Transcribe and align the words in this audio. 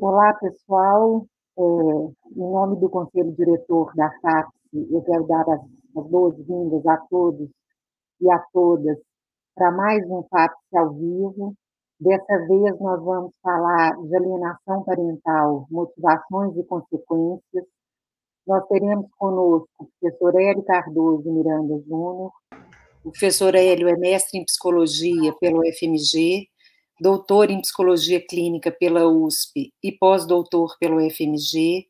Olá, 0.00 0.32
pessoal. 0.34 1.26
É, 1.58 1.60
em 1.60 2.14
nome 2.36 2.78
do 2.78 2.88
Conselho 2.88 3.32
Diretor 3.32 3.92
da 3.96 4.08
FAPS, 4.20 4.52
eu 4.72 5.02
quero 5.02 5.26
dar 5.26 5.40
as, 5.40 5.60
as 5.60 6.06
boas-vindas 6.08 6.86
a 6.86 6.98
todos 7.10 7.48
e 8.20 8.30
a 8.30 8.38
todas 8.52 8.96
para 9.56 9.72
mais 9.72 10.08
um 10.08 10.22
FAPS 10.30 10.56
ao 10.72 10.94
vivo. 10.94 11.52
Dessa 11.98 12.46
vez, 12.46 12.78
nós 12.78 13.02
vamos 13.02 13.32
falar 13.42 14.00
de 14.00 14.16
alienação 14.16 14.84
parental, 14.84 15.66
motivações 15.68 16.56
e 16.56 16.62
consequências. 16.62 17.64
Nós 18.46 18.64
teremos 18.68 19.10
conosco 19.18 19.68
o 19.80 19.86
professor 19.98 20.40
Hélio 20.40 20.62
Cardoso 20.62 21.28
Miranda 21.28 21.74
Júnior. 21.88 22.30
O 23.04 23.10
professor 23.10 23.52
Hélio 23.56 23.88
é 23.88 23.96
mestre 23.96 24.38
em 24.38 24.44
psicologia 24.44 25.34
pelo 25.40 25.62
FMG, 25.66 26.46
doutor 27.00 27.50
em 27.50 27.60
psicologia 27.60 28.20
clínica 28.20 28.70
pela 28.70 29.08
USP 29.08 29.72
e 29.82 29.92
pós-doutor 29.92 30.76
pelo 30.78 30.98
FMG. 31.10 31.86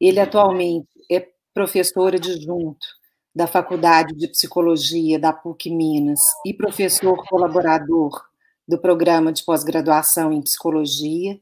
Ele 0.00 0.20
atualmente 0.20 0.88
é 1.10 1.26
professor 1.54 2.14
adjunto 2.14 2.86
da 3.34 3.46
Faculdade 3.46 4.14
de 4.14 4.28
Psicologia 4.28 5.18
da 5.18 5.32
PUC 5.32 5.70
Minas 5.70 6.20
e 6.44 6.52
professor 6.52 7.24
colaborador 7.28 8.22
do 8.66 8.78
programa 8.78 9.32
de 9.32 9.44
pós-graduação 9.44 10.32
em 10.32 10.42
psicologia. 10.42 11.38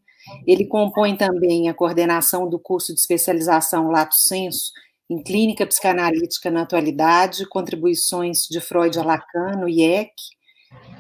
Ele 0.46 0.66
compõe 0.66 1.16
também 1.16 1.68
a 1.68 1.74
coordenação 1.74 2.48
do 2.48 2.59
curso 2.59 2.92
de 2.92 3.00
especialização 3.00 3.90
Lato 3.90 4.14
Senso 4.14 4.73
em 5.10 5.23
clínica 5.23 5.66
psicanalítica 5.66 6.50
na 6.50 6.62
atualidade, 6.62 7.48
contribuições 7.48 8.40
de 8.50 8.60
Freud 8.60 8.98
a 8.98 9.02
Lacan 9.02 9.52
no 9.59 9.68
IEC, 9.68 10.12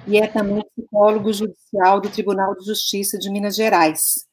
e 0.06 0.18
é 0.18 0.26
também 0.26 0.64
psicólogo 0.74 1.32
judicial 1.32 2.00
do 2.00 2.08
Tribunal 2.08 2.56
de 2.56 2.64
Justiça 2.64 3.18
de 3.18 3.30
Minas 3.30 3.54
Gerais. 3.54 4.26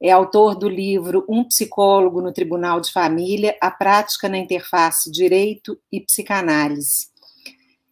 É 0.00 0.10
autor 0.10 0.54
do 0.54 0.68
livro 0.68 1.24
Um 1.28 1.44
Psicólogo 1.44 2.20
no 2.20 2.32
Tribunal 2.32 2.80
de 2.80 2.92
Família: 2.92 3.56
A 3.60 3.70
Prática 3.70 4.28
na 4.28 4.36
Interface 4.36 5.10
Direito 5.10 5.78
e 5.90 6.00
Psicanálise. 6.00 7.08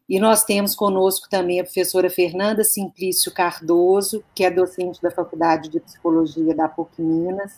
E 0.07 0.21
nós 0.21 0.45
temos 0.45 0.75
conosco 0.75 1.27
também 1.31 1.59
a 1.59 1.65
professora 1.65 2.11
Fernanda 2.11 2.65
Simplício 2.65 3.33
Cardoso, 3.33 4.23
que 4.35 4.45
é 4.45 4.51
docente 4.51 5.01
da 5.01 5.11
Faculdade 5.11 5.71
de 5.71 5.81
Psicologia 5.81 6.55
da 6.55 6.69
PUC 6.69 7.01
Minas, 7.01 7.53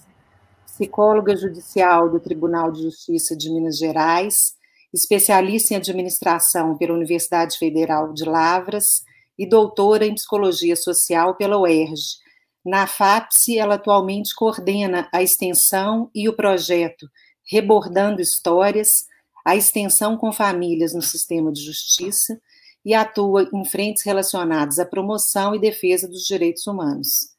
psicóloga 0.65 1.37
judicial 1.37 2.09
do 2.09 2.21
Tribunal 2.21 2.71
de 2.71 2.83
Justiça 2.83 3.35
de 3.37 3.51
Minas 3.51 3.77
Gerais, 3.77 4.55
especialista 4.93 5.75
em 5.75 5.79
administração 5.79 6.77
pela 6.77 6.95
Universidade 6.95 7.59
Federal 7.59 8.13
de 8.13 8.25
Lavras 8.25 9.03
e 9.39 9.49
doutora 9.49 10.07
em 10.07 10.15
Psicologia 10.15 10.77
Social 10.77 11.35
pela 11.35 11.59
UERJ. 11.59 12.19
Na 12.65 12.87
FAPSE, 12.87 13.59
ela 13.59 13.75
atualmente 13.75 14.35
coordena 14.35 15.09
a 15.13 15.23
extensão 15.23 16.11
e 16.15 16.29
o 16.29 16.37
projeto 16.37 17.09
Rebordando 17.47 18.23
Histórias, 18.23 19.05
a 19.45 19.55
extensão 19.55 20.17
com 20.17 20.33
famílias 20.33 20.95
no 20.95 21.03
sistema 21.03 21.53
de 21.53 21.61
justiça 21.63 22.41
e 22.85 22.95
atua 22.95 23.49
em 23.53 23.65
frentes 23.65 24.03
relacionadas 24.05 24.79
à 24.79 24.87
promoção 24.87 25.55
e 25.55 25.61
defesa 25.61 26.09
dos 26.09 26.25
direitos 26.27 26.67
humanos. 26.67 27.35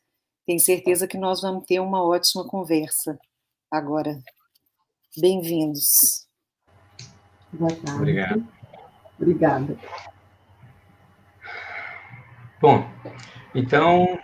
Tenho 0.46 0.60
certeza 0.60 1.08
que 1.08 1.18
nós 1.18 1.42
vamos 1.42 1.66
ter 1.66 1.80
uma 1.80 2.04
ótima 2.04 2.46
conversa 2.48 3.18
agora. 3.72 4.20
Bem-vindos. 5.18 6.28
Boa 7.52 7.74
tarde. 7.76 8.00
Obrigado. 8.00 8.48
Obrigada. 9.20 9.80
Bom, 12.66 12.84
então 13.54 14.18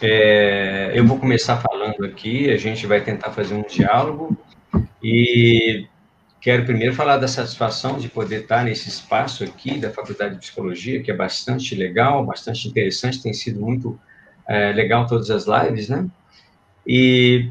é, 0.00 0.92
eu 0.94 1.04
vou 1.04 1.18
começar 1.18 1.56
falando 1.56 2.04
aqui, 2.04 2.48
a 2.48 2.56
gente 2.56 2.86
vai 2.86 3.00
tentar 3.00 3.32
fazer 3.32 3.52
um 3.52 3.64
diálogo 3.64 4.36
e 5.02 5.88
quero 6.40 6.64
primeiro 6.64 6.94
falar 6.94 7.16
da 7.16 7.26
satisfação 7.26 7.98
de 7.98 8.08
poder 8.08 8.42
estar 8.42 8.62
nesse 8.62 8.88
espaço 8.88 9.42
aqui 9.42 9.76
da 9.76 9.90
Faculdade 9.90 10.34
de 10.34 10.40
Psicologia, 10.40 11.02
que 11.02 11.10
é 11.10 11.16
bastante 11.16 11.74
legal, 11.74 12.24
bastante 12.24 12.68
interessante, 12.68 13.20
tem 13.20 13.32
sido 13.32 13.60
muito 13.60 13.98
é, 14.46 14.70
legal 14.72 15.04
todas 15.04 15.28
as 15.28 15.46
lives, 15.46 15.88
né? 15.88 16.06
E, 16.86 17.50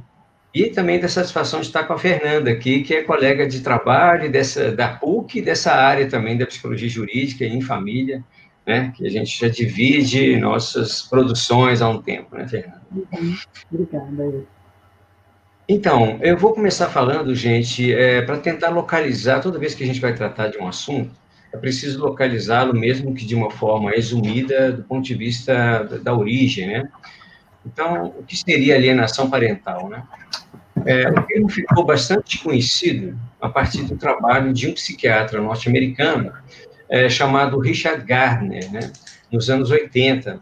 e 0.56 0.68
também 0.70 1.02
da 1.02 1.10
satisfação 1.10 1.60
de 1.60 1.66
estar 1.68 1.84
com 1.84 1.92
a 1.92 2.00
Fernanda 2.00 2.50
aqui, 2.50 2.82
que 2.82 2.94
é 2.94 3.04
colega 3.04 3.46
de 3.46 3.60
trabalho 3.60 4.32
dessa, 4.32 4.72
da 4.72 4.88
PUC 4.88 5.40
e 5.40 5.42
dessa 5.42 5.74
área 5.74 6.08
também 6.08 6.38
da 6.38 6.46
psicologia 6.46 6.88
jurídica 6.88 7.44
em 7.44 7.60
família 7.60 8.24
né? 8.70 8.94
Que 8.96 9.08
a 9.08 9.10
gente 9.10 9.40
já 9.40 9.48
divide 9.48 10.38
nossas 10.38 11.02
produções 11.02 11.82
há 11.82 11.90
um 11.90 12.00
tempo, 12.00 12.38
né, 12.38 12.48
Fernanda? 12.48 12.82
Obrigada. 13.72 14.46
Então, 15.68 16.20
eu 16.22 16.38
vou 16.38 16.54
começar 16.54 16.88
falando, 16.90 17.34
gente, 17.34 17.92
é, 17.92 18.22
para 18.22 18.38
tentar 18.38 18.70
localizar, 18.70 19.42
toda 19.42 19.58
vez 19.58 19.74
que 19.74 19.84
a 19.84 19.88
gente 19.88 20.00
vai 20.00 20.14
tratar 20.14 20.50
de 20.50 20.60
um 20.60 20.68
assunto, 20.68 21.12
é 21.52 21.58
preciso 21.58 22.00
localizá-lo, 22.00 22.74
mesmo 22.74 23.14
que 23.16 23.26
de 23.26 23.34
uma 23.36 23.50
forma 23.50 23.90
resumida, 23.90 24.72
do 24.72 24.84
ponto 24.84 25.04
de 25.04 25.16
vista 25.16 25.84
da, 25.84 25.98
da 25.98 26.14
origem, 26.14 26.68
né? 26.68 26.90
Então, 27.66 28.14
o 28.20 28.24
que 28.24 28.38
seria 28.38 28.76
alienação 28.76 29.32
parental, 29.32 29.90
né? 29.90 30.04
É, 30.86 31.10
o 31.10 31.24
termo 31.24 31.50
ficou 31.50 31.84
bastante 31.84 32.38
conhecido 32.38 33.18
a 33.42 33.50
partir 33.50 33.84
do 33.84 33.98
trabalho 33.98 34.54
de 34.54 34.68
um 34.68 34.74
psiquiatra 34.74 35.42
norte-americano 35.42 36.32
é, 36.90 37.08
chamado 37.08 37.60
Richard 37.60 38.04
Gardner, 38.04 38.72
né, 38.72 38.92
nos 39.32 39.50
anos 39.50 39.70
80, 39.70 40.40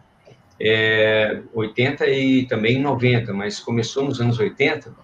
é, 0.59 1.41
80 1.53 2.07
e 2.07 2.45
também 2.45 2.81
90, 2.81 3.33
mas 3.33 3.59
começou 3.59 4.05
nos 4.05 4.21
anos 4.21 4.39
80. 4.39 4.95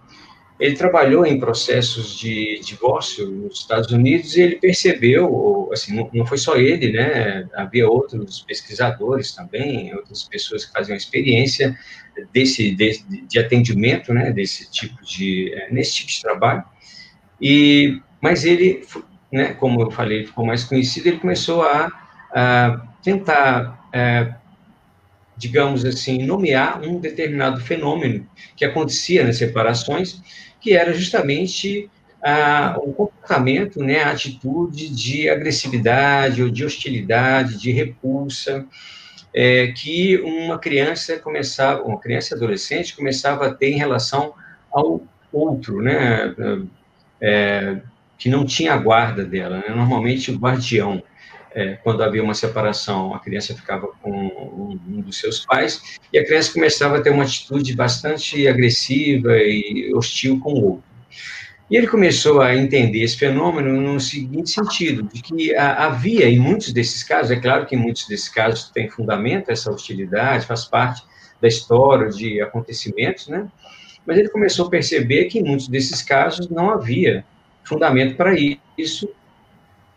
Ele 0.60 0.76
trabalhou 0.76 1.26
em 1.26 1.40
processos 1.40 2.18
de 2.18 2.62
divórcio 2.64 3.30
nos 3.30 3.60
Estados 3.60 3.92
Unidos 3.92 4.38
e 4.38 4.42
ele 4.42 4.56
percebeu, 4.56 5.70
assim, 5.74 6.10
não, 6.14 6.26
foi 6.26 6.38
só 6.38 6.56
ele, 6.56 6.94
né, 6.94 7.48
havia 7.56 7.90
outros 7.90 8.42
pesquisadores 8.42 9.34
também, 9.34 9.94
outras 9.94 10.24
pessoas 10.24 10.66
que 10.66 10.72
faziam 10.72 10.96
experiência 10.96 11.78
desse, 12.32 12.72
desse 12.72 13.04
de 13.28 13.40
atendimento, 13.40 14.14
né, 14.14 14.32
desse 14.32 14.72
tipo 14.72 15.04
de, 15.04 15.54
é, 15.54 15.72
nesse 15.72 15.96
tipo 15.96 16.12
de 16.12 16.22
trabalho. 16.22 16.64
E, 17.42 18.00
mas 18.22 18.46
ele 18.46 18.86
né, 19.34 19.52
como 19.56 19.82
eu 19.82 19.90
falei, 19.90 20.28
ficou 20.28 20.46
mais 20.46 20.64
conhecido, 20.64 21.08
ele 21.08 21.18
começou 21.18 21.64
a, 21.64 21.92
a 22.32 22.86
tentar, 23.02 23.90
é, 23.92 24.32
digamos 25.36 25.84
assim, 25.84 26.24
nomear 26.24 26.80
um 26.84 27.00
determinado 27.00 27.60
fenômeno 27.60 28.28
que 28.56 28.64
acontecia 28.64 29.24
nas 29.24 29.38
separações, 29.38 30.22
que 30.62 30.74
era 30.74 30.94
justamente 30.94 31.90
a, 32.24 32.78
o 32.78 32.94
comportamento, 32.94 33.80
né, 33.80 34.04
a 34.04 34.12
atitude 34.12 34.88
de 34.90 35.28
agressividade 35.28 36.44
ou 36.44 36.52
de 36.52 36.64
hostilidade, 36.64 37.58
de 37.58 37.72
repulsa, 37.72 38.64
é, 39.34 39.72
que 39.72 40.16
uma 40.18 40.60
criança 40.60 41.18
começava, 41.18 41.82
uma 41.82 42.00
criança 42.00 42.36
adolescente 42.36 42.96
começava 42.96 43.48
a 43.48 43.54
ter 43.54 43.72
em 43.72 43.78
relação 43.78 44.36
ao 44.72 45.02
outro, 45.32 45.82
né, 45.82 46.36
é, 47.20 47.82
que 48.18 48.30
não 48.30 48.46
tinha 48.46 48.76
guarda 48.78 49.24
dela, 49.24 49.58
né? 49.58 49.74
normalmente 49.76 50.32
o 50.32 50.38
guardião, 50.38 51.04
é, 51.54 51.74
quando 51.84 52.02
havia 52.02 52.24
uma 52.24 52.34
separação, 52.34 53.14
a 53.14 53.20
criança 53.20 53.56
ficava 53.56 53.88
com 54.02 54.12
um, 54.12 55.02
dos 55.02 55.20
seus 55.20 55.46
pais 55.46 56.00
e 56.12 56.18
a 56.18 56.26
criança 56.26 56.52
começava 56.52 56.98
a 56.98 57.02
ter 57.02 57.12
uma 57.12 57.24
atitude 57.24 57.76
bastante 57.76 58.48
agressiva 58.48 59.38
e 59.38 59.92
hostil 59.94 60.40
com 60.40 60.54
o 60.54 60.66
outro. 60.72 60.94
E 61.70 61.78
ele 61.78 61.88
começou 61.88 62.42
a 62.42 62.56
entender 62.56 63.02
esse 63.02 63.18
fenômeno 63.18 63.80
no 63.82 64.00
seguinte 64.00 64.52
sentido, 64.52 65.04
de 65.12 65.22
que 65.22 65.56
havia 65.56 66.30
em 66.30 66.38
muitos 66.38 66.74
desses 66.74 67.04
casos, 67.04 67.32
é 67.32 67.40
claro 67.40 67.66
que 67.66 67.76
em 67.76 67.80
muitos 67.80 68.08
desses 68.08 68.30
casos 68.30 68.70
tem 68.70 68.90
fundamento 68.90 69.50
essa 69.50 69.72
hostilidade, 69.72 70.46
faz 70.46 70.66
parte 70.66 71.04
da 71.42 71.48
história 71.48 72.10
de 72.10 72.42
acontecimentos, 72.42 73.28
né? 73.28 73.48
Mas 74.06 74.18
ele 74.18 74.30
começou 74.30 74.68
a 74.68 74.70
perceber 74.70 75.26
que 75.26 75.40
em 75.40 75.44
muitos 75.44 75.68
desses 75.68 76.02
casos 76.02 76.50
não 76.50 76.70
havia 76.70 77.26
fundamento 77.74 78.16
para 78.16 78.34
isso. 78.78 79.10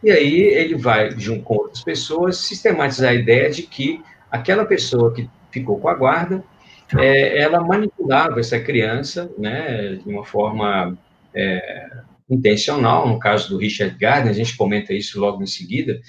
E 0.03 0.11
aí 0.11 0.41
ele 0.41 0.77
vai, 0.77 1.11
junto 1.19 1.43
com 1.43 1.55
outras 1.55 1.83
pessoas, 1.83 2.39
sistematizar 2.39 3.11
a 3.11 3.15
ideia 3.15 3.51
de 3.51 3.63
que 3.63 4.03
aquela 4.31 4.65
pessoa 4.65 5.13
que 5.13 5.29
ficou 5.51 5.79
com 5.79 5.89
a 5.89 5.95
guarda, 5.95 6.45
é, 6.99 7.39
ela 7.39 7.61
manipulava 7.61 8.39
essa 8.39 8.61
criança, 8.61 9.31
né, 9.39 9.95
de 9.95 10.09
uma 10.09 10.25
forma 10.25 10.97
é, 11.35 11.91
intencional, 12.31 13.09
no 13.09 13.19
caso 13.19 13.49
do 13.49 13.59
Richard 13.59 13.97
Gardner, 13.99 14.31
a 14.31 14.37
gente 14.37 14.57
comenta 14.57 14.93
isso 14.93 15.19
logo 15.19 15.43
em 15.43 15.47
seguida, 15.47 16.01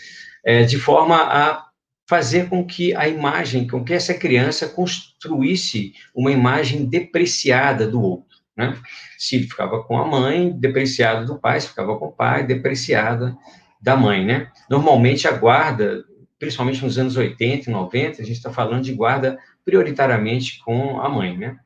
é, 0.43 0.63
de 0.63 0.77
forma 0.77 1.15
a 1.15 1.67
fazer 2.07 2.47
com 2.47 2.65
que 2.65 2.95
a 2.95 3.07
imagem, 3.07 3.67
com 3.67 3.83
que 3.83 3.93
essa 3.93 4.13
criança 4.13 4.67
construísse 4.69 5.93
uma 6.15 6.31
imagem 6.31 6.85
depreciada 6.85 7.87
do 7.87 8.01
outro. 8.01 8.26
Né? 8.57 8.75
Se 9.17 9.43
ficava 9.43 9.83
com 9.83 9.97
a 9.97 10.05
mãe, 10.05 10.51
depreciado 10.51 11.25
do 11.25 11.39
pai, 11.39 11.61
se 11.61 11.67
ficava 11.67 11.97
com 11.97 12.07
o 12.07 12.11
pai, 12.11 12.45
depreciada 12.45 13.37
da 13.79 13.95
mãe, 13.95 14.25
né? 14.25 14.51
Normalmente 14.69 15.27
a 15.27 15.31
guarda, 15.31 16.03
principalmente 16.39 16.83
nos 16.83 16.97
anos 16.97 17.15
80 17.15 17.69
e 17.69 17.73
90, 17.73 18.21
a 18.21 18.25
gente 18.25 18.37
está 18.37 18.51
falando 18.51 18.83
de 18.83 18.93
guarda 18.93 19.37
prioritariamente 19.63 20.59
com 20.65 20.99
a 20.99 21.07
mãe, 21.07 21.37
né? 21.37 21.57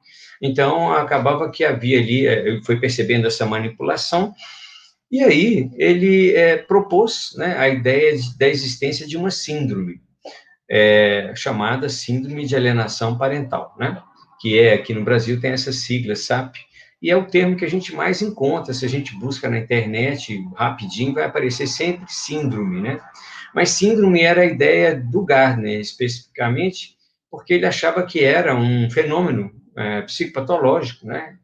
Então, 0.41 0.91
acabava 0.91 1.49
que 1.49 1.63
havia 1.63 1.99
ali, 1.99 2.27
é, 2.27 2.47
ele 2.47 2.63
foi 2.63 2.79
percebendo 2.79 3.27
essa 3.27 3.45
manipulação, 3.45 4.33
e 5.09 5.23
aí 5.23 5.69
ele 5.75 6.33
é, 6.35 6.57
propôs 6.57 7.33
né, 7.37 7.57
a 7.57 7.69
ideia 7.69 8.17
de, 8.17 8.37
da 8.37 8.47
existência 8.47 9.05
de 9.05 9.17
uma 9.17 9.29
síndrome, 9.29 10.01
é, 10.69 11.33
chamada 11.35 11.89
Síndrome 11.89 12.45
de 12.45 12.55
Alienação 12.55 13.17
Parental, 13.17 13.75
né? 13.77 14.01
Que 14.39 14.57
é, 14.57 14.73
aqui 14.73 14.93
no 14.93 15.03
Brasil 15.03 15.39
tem 15.39 15.51
essa 15.51 15.71
sigla, 15.71 16.15
SAP, 16.15 16.55
e 17.01 17.09
é 17.09 17.15
o 17.15 17.25
termo 17.25 17.55
que 17.55 17.65
a 17.65 17.69
gente 17.69 17.95
mais 17.95 18.21
encontra, 18.21 18.73
se 18.73 18.85
a 18.85 18.89
gente 18.89 19.15
busca 19.15 19.49
na 19.49 19.57
internet, 19.57 20.39
rapidinho, 20.55 21.13
vai 21.13 21.23
aparecer 21.23 21.65
sempre 21.67 22.05
síndrome, 22.07 22.79
né? 22.79 22.99
Mas 23.55 23.71
síndrome 23.71 24.21
era 24.21 24.41
a 24.41 24.45
ideia 24.45 24.95
do 24.95 25.25
Gardner, 25.25 25.79
especificamente, 25.79 26.95
porque 27.29 27.53
ele 27.53 27.65
achava 27.65 28.03
que 28.05 28.23
era 28.23 28.55
um 28.55 28.89
fenômeno 28.89 29.51
é, 29.75 30.01
psicopatológico, 30.03 31.07
né, 31.07 31.37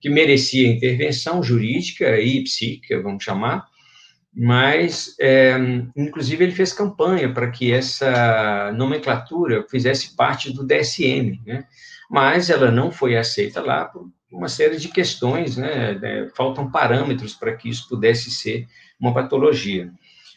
que 0.00 0.08
merecia 0.08 0.68
intervenção 0.68 1.42
jurídica 1.42 2.18
e 2.18 2.42
psíquica, 2.42 3.02
vamos 3.02 3.22
chamar, 3.22 3.66
mas, 4.34 5.14
é, 5.20 5.54
inclusive, 5.94 6.42
ele 6.42 6.54
fez 6.54 6.72
campanha 6.72 7.32
para 7.32 7.50
que 7.50 7.70
essa 7.70 8.72
nomenclatura 8.72 9.66
fizesse 9.68 10.16
parte 10.16 10.52
do 10.52 10.66
DSM, 10.66 11.38
né, 11.46 11.64
mas 12.10 12.48
ela 12.48 12.70
não 12.70 12.90
foi 12.90 13.16
aceita 13.16 13.60
lá 13.60 13.84
por 13.84 14.10
uma 14.32 14.48
série 14.48 14.76
de 14.76 14.88
questões, 14.88 15.56
né, 15.56 15.94
né 15.94 16.28
faltam 16.34 16.70
parâmetros 16.70 17.34
para 17.34 17.54
que 17.54 17.68
isso 17.68 17.88
pudesse 17.88 18.30
ser 18.30 18.66
uma 18.98 19.12
patologia. 19.12 19.90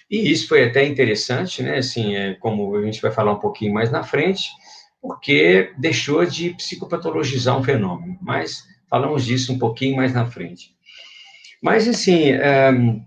E 0.10 0.32
isso 0.32 0.48
foi 0.48 0.64
até 0.64 0.86
interessante, 0.86 1.64
né, 1.64 1.78
assim, 1.78 2.16
é, 2.16 2.34
como 2.36 2.76
a 2.76 2.82
gente 2.84 3.02
vai 3.02 3.12
falar 3.12 3.34
um 3.34 3.40
pouquinho 3.40 3.74
mais 3.74 3.92
na 3.92 4.04
frente, 4.04 4.50
porque 5.02 5.72
deixou 5.78 6.26
de 6.26 6.52
psicopatologizar 6.52 7.58
um 7.58 7.64
fenômeno, 7.64 8.18
mas 8.22 8.64
falamos 8.90 9.26
disso 9.26 9.54
um 9.54 9.60
pouquinho 9.60 9.96
mais 9.96 10.14
na 10.14 10.26
frente. 10.26 10.76
Mas, 11.62 11.88
assim, 11.88 12.32
ehm, 12.32 13.02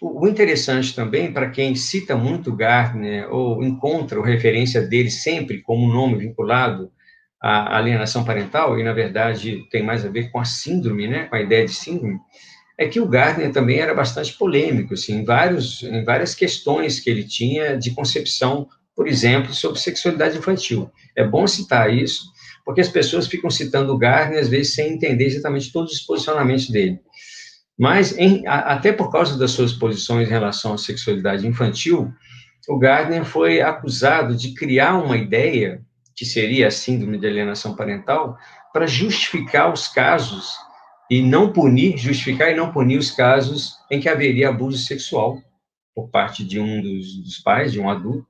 o 0.00 0.26
interessante 0.26 0.94
também, 0.94 1.32
para 1.32 1.50
quem 1.50 1.74
cita 1.74 2.16
muito 2.16 2.54
Gardner, 2.54 3.32
ou 3.32 3.62
encontra 3.62 4.20
a 4.20 4.26
referência 4.26 4.80
dele 4.80 5.10
sempre 5.10 5.62
como 5.62 5.86
um 5.86 5.92
nome 5.92 6.16
vinculado 6.16 6.90
à 7.40 7.76
alienação 7.76 8.24
parental, 8.24 8.78
e, 8.78 8.82
na 8.82 8.92
verdade, 8.92 9.66
tem 9.70 9.82
mais 9.82 10.04
a 10.04 10.08
ver 10.08 10.30
com 10.30 10.38
a 10.38 10.44
síndrome, 10.44 11.06
né, 11.06 11.24
com 11.24 11.36
a 11.36 11.40
ideia 11.40 11.64
de 11.64 11.72
síndrome, 11.72 12.18
é 12.78 12.86
que 12.86 13.00
o 13.00 13.08
Gardner 13.08 13.52
também 13.52 13.78
era 13.78 13.94
bastante 13.94 14.32
polêmico, 14.34 14.94
assim, 14.94 15.20
em, 15.20 15.24
vários, 15.24 15.82
em 15.82 16.04
várias 16.04 16.34
questões 16.34 17.00
que 17.00 17.08
ele 17.08 17.24
tinha 17.24 17.76
de 17.76 17.90
concepção 17.92 18.68
por 18.96 19.06
exemplo, 19.06 19.52
sobre 19.52 19.78
sexualidade 19.78 20.38
infantil. 20.38 20.90
É 21.14 21.22
bom 21.22 21.46
citar 21.46 21.92
isso, 21.92 22.32
porque 22.64 22.80
as 22.80 22.88
pessoas 22.88 23.26
ficam 23.26 23.50
citando 23.50 23.92
o 23.92 23.98
Gardner, 23.98 24.40
às 24.40 24.48
vezes, 24.48 24.74
sem 24.74 24.94
entender 24.94 25.26
exatamente 25.26 25.70
todos 25.70 25.92
os 25.92 26.00
posicionamentos 26.00 26.70
dele. 26.70 26.98
Mas, 27.78 28.16
em, 28.16 28.46
a, 28.46 28.72
até 28.72 28.90
por 28.90 29.12
causa 29.12 29.38
das 29.38 29.50
suas 29.50 29.74
posições 29.74 30.26
em 30.26 30.30
relação 30.30 30.72
à 30.72 30.78
sexualidade 30.78 31.46
infantil, 31.46 32.10
o 32.66 32.78
Gardner 32.78 33.22
foi 33.22 33.60
acusado 33.60 34.34
de 34.34 34.54
criar 34.54 34.96
uma 34.96 35.18
ideia, 35.18 35.82
que 36.16 36.24
seria 36.24 36.68
a 36.68 36.70
síndrome 36.70 37.18
de 37.18 37.26
alienação 37.26 37.76
parental, 37.76 38.38
para 38.72 38.86
justificar 38.86 39.72
os 39.72 39.86
casos 39.86 40.56
e 41.10 41.22
não 41.22 41.52
punir, 41.52 41.96
justificar 41.96 42.50
e 42.50 42.56
não 42.56 42.72
punir 42.72 42.98
os 42.98 43.10
casos 43.10 43.76
em 43.90 44.00
que 44.00 44.08
haveria 44.08 44.48
abuso 44.48 44.78
sexual 44.78 45.38
por 45.94 46.10
parte 46.10 46.44
de 46.44 46.60
um 46.60 46.82
dos, 46.82 47.22
dos 47.22 47.38
pais, 47.38 47.72
de 47.72 47.80
um 47.80 47.88
adulto, 47.88 48.26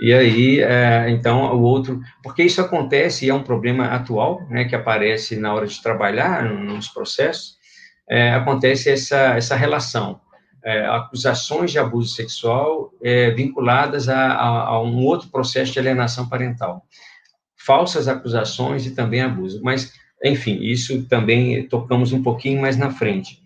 e 0.00 0.10
aí, 0.10 0.60
é, 0.60 1.10
então, 1.10 1.54
o 1.54 1.60
outro, 1.60 2.00
porque 2.22 2.42
isso 2.42 2.62
acontece 2.62 3.26
e 3.26 3.28
é 3.28 3.34
um 3.34 3.42
problema 3.42 3.88
atual, 3.88 4.40
né, 4.48 4.64
que 4.64 4.74
aparece 4.74 5.36
na 5.36 5.52
hora 5.52 5.66
de 5.66 5.82
trabalhar 5.82 6.42
nos 6.44 6.88
processos, 6.88 7.58
é, 8.08 8.32
acontece 8.32 8.90
essa, 8.90 9.36
essa 9.36 9.54
relação, 9.54 10.18
é, 10.64 10.86
acusações 10.86 11.70
de 11.70 11.78
abuso 11.78 12.14
sexual 12.14 12.90
é, 13.02 13.30
vinculadas 13.30 14.08
a, 14.08 14.32
a, 14.32 14.66
a 14.68 14.82
um 14.82 15.04
outro 15.04 15.28
processo 15.28 15.72
de 15.72 15.78
alienação 15.78 16.26
parental, 16.26 16.86
falsas 17.70 18.08
acusações 18.08 18.84
e 18.84 18.90
também 18.90 19.20
abuso, 19.20 19.60
mas, 19.62 19.92
enfim, 20.24 20.58
isso 20.60 21.04
também 21.06 21.68
tocamos 21.68 22.12
um 22.12 22.22
pouquinho 22.22 22.60
mais 22.60 22.76
na 22.76 22.90
frente 22.90 23.40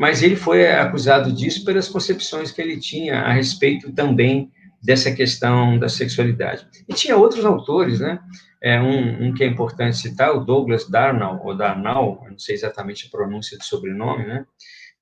mas 0.00 0.22
ele 0.22 0.34
foi 0.34 0.66
acusado 0.66 1.30
disso 1.30 1.62
pelas 1.62 1.86
concepções 1.86 2.50
que 2.50 2.62
ele 2.62 2.80
tinha 2.80 3.20
a 3.20 3.32
respeito 3.32 3.92
também 3.92 4.50
dessa 4.82 5.12
questão 5.12 5.78
da 5.78 5.90
sexualidade. 5.90 6.66
E 6.88 6.94
tinha 6.94 7.18
outros 7.18 7.44
autores, 7.44 8.00
né? 8.00 8.18
É, 8.62 8.80
um, 8.80 9.26
um, 9.26 9.34
que 9.34 9.44
é 9.44 9.46
importante 9.46 9.98
citar, 9.98 10.34
o 10.34 10.40
Douglas 10.40 10.88
Darnall, 10.88 11.42
ou 11.44 11.54
Darnall, 11.54 12.26
não 12.30 12.38
sei 12.38 12.54
exatamente 12.54 13.06
a 13.06 13.10
pronúncia 13.10 13.58
do 13.58 13.64
sobrenome, 13.64 14.26
né? 14.26 14.46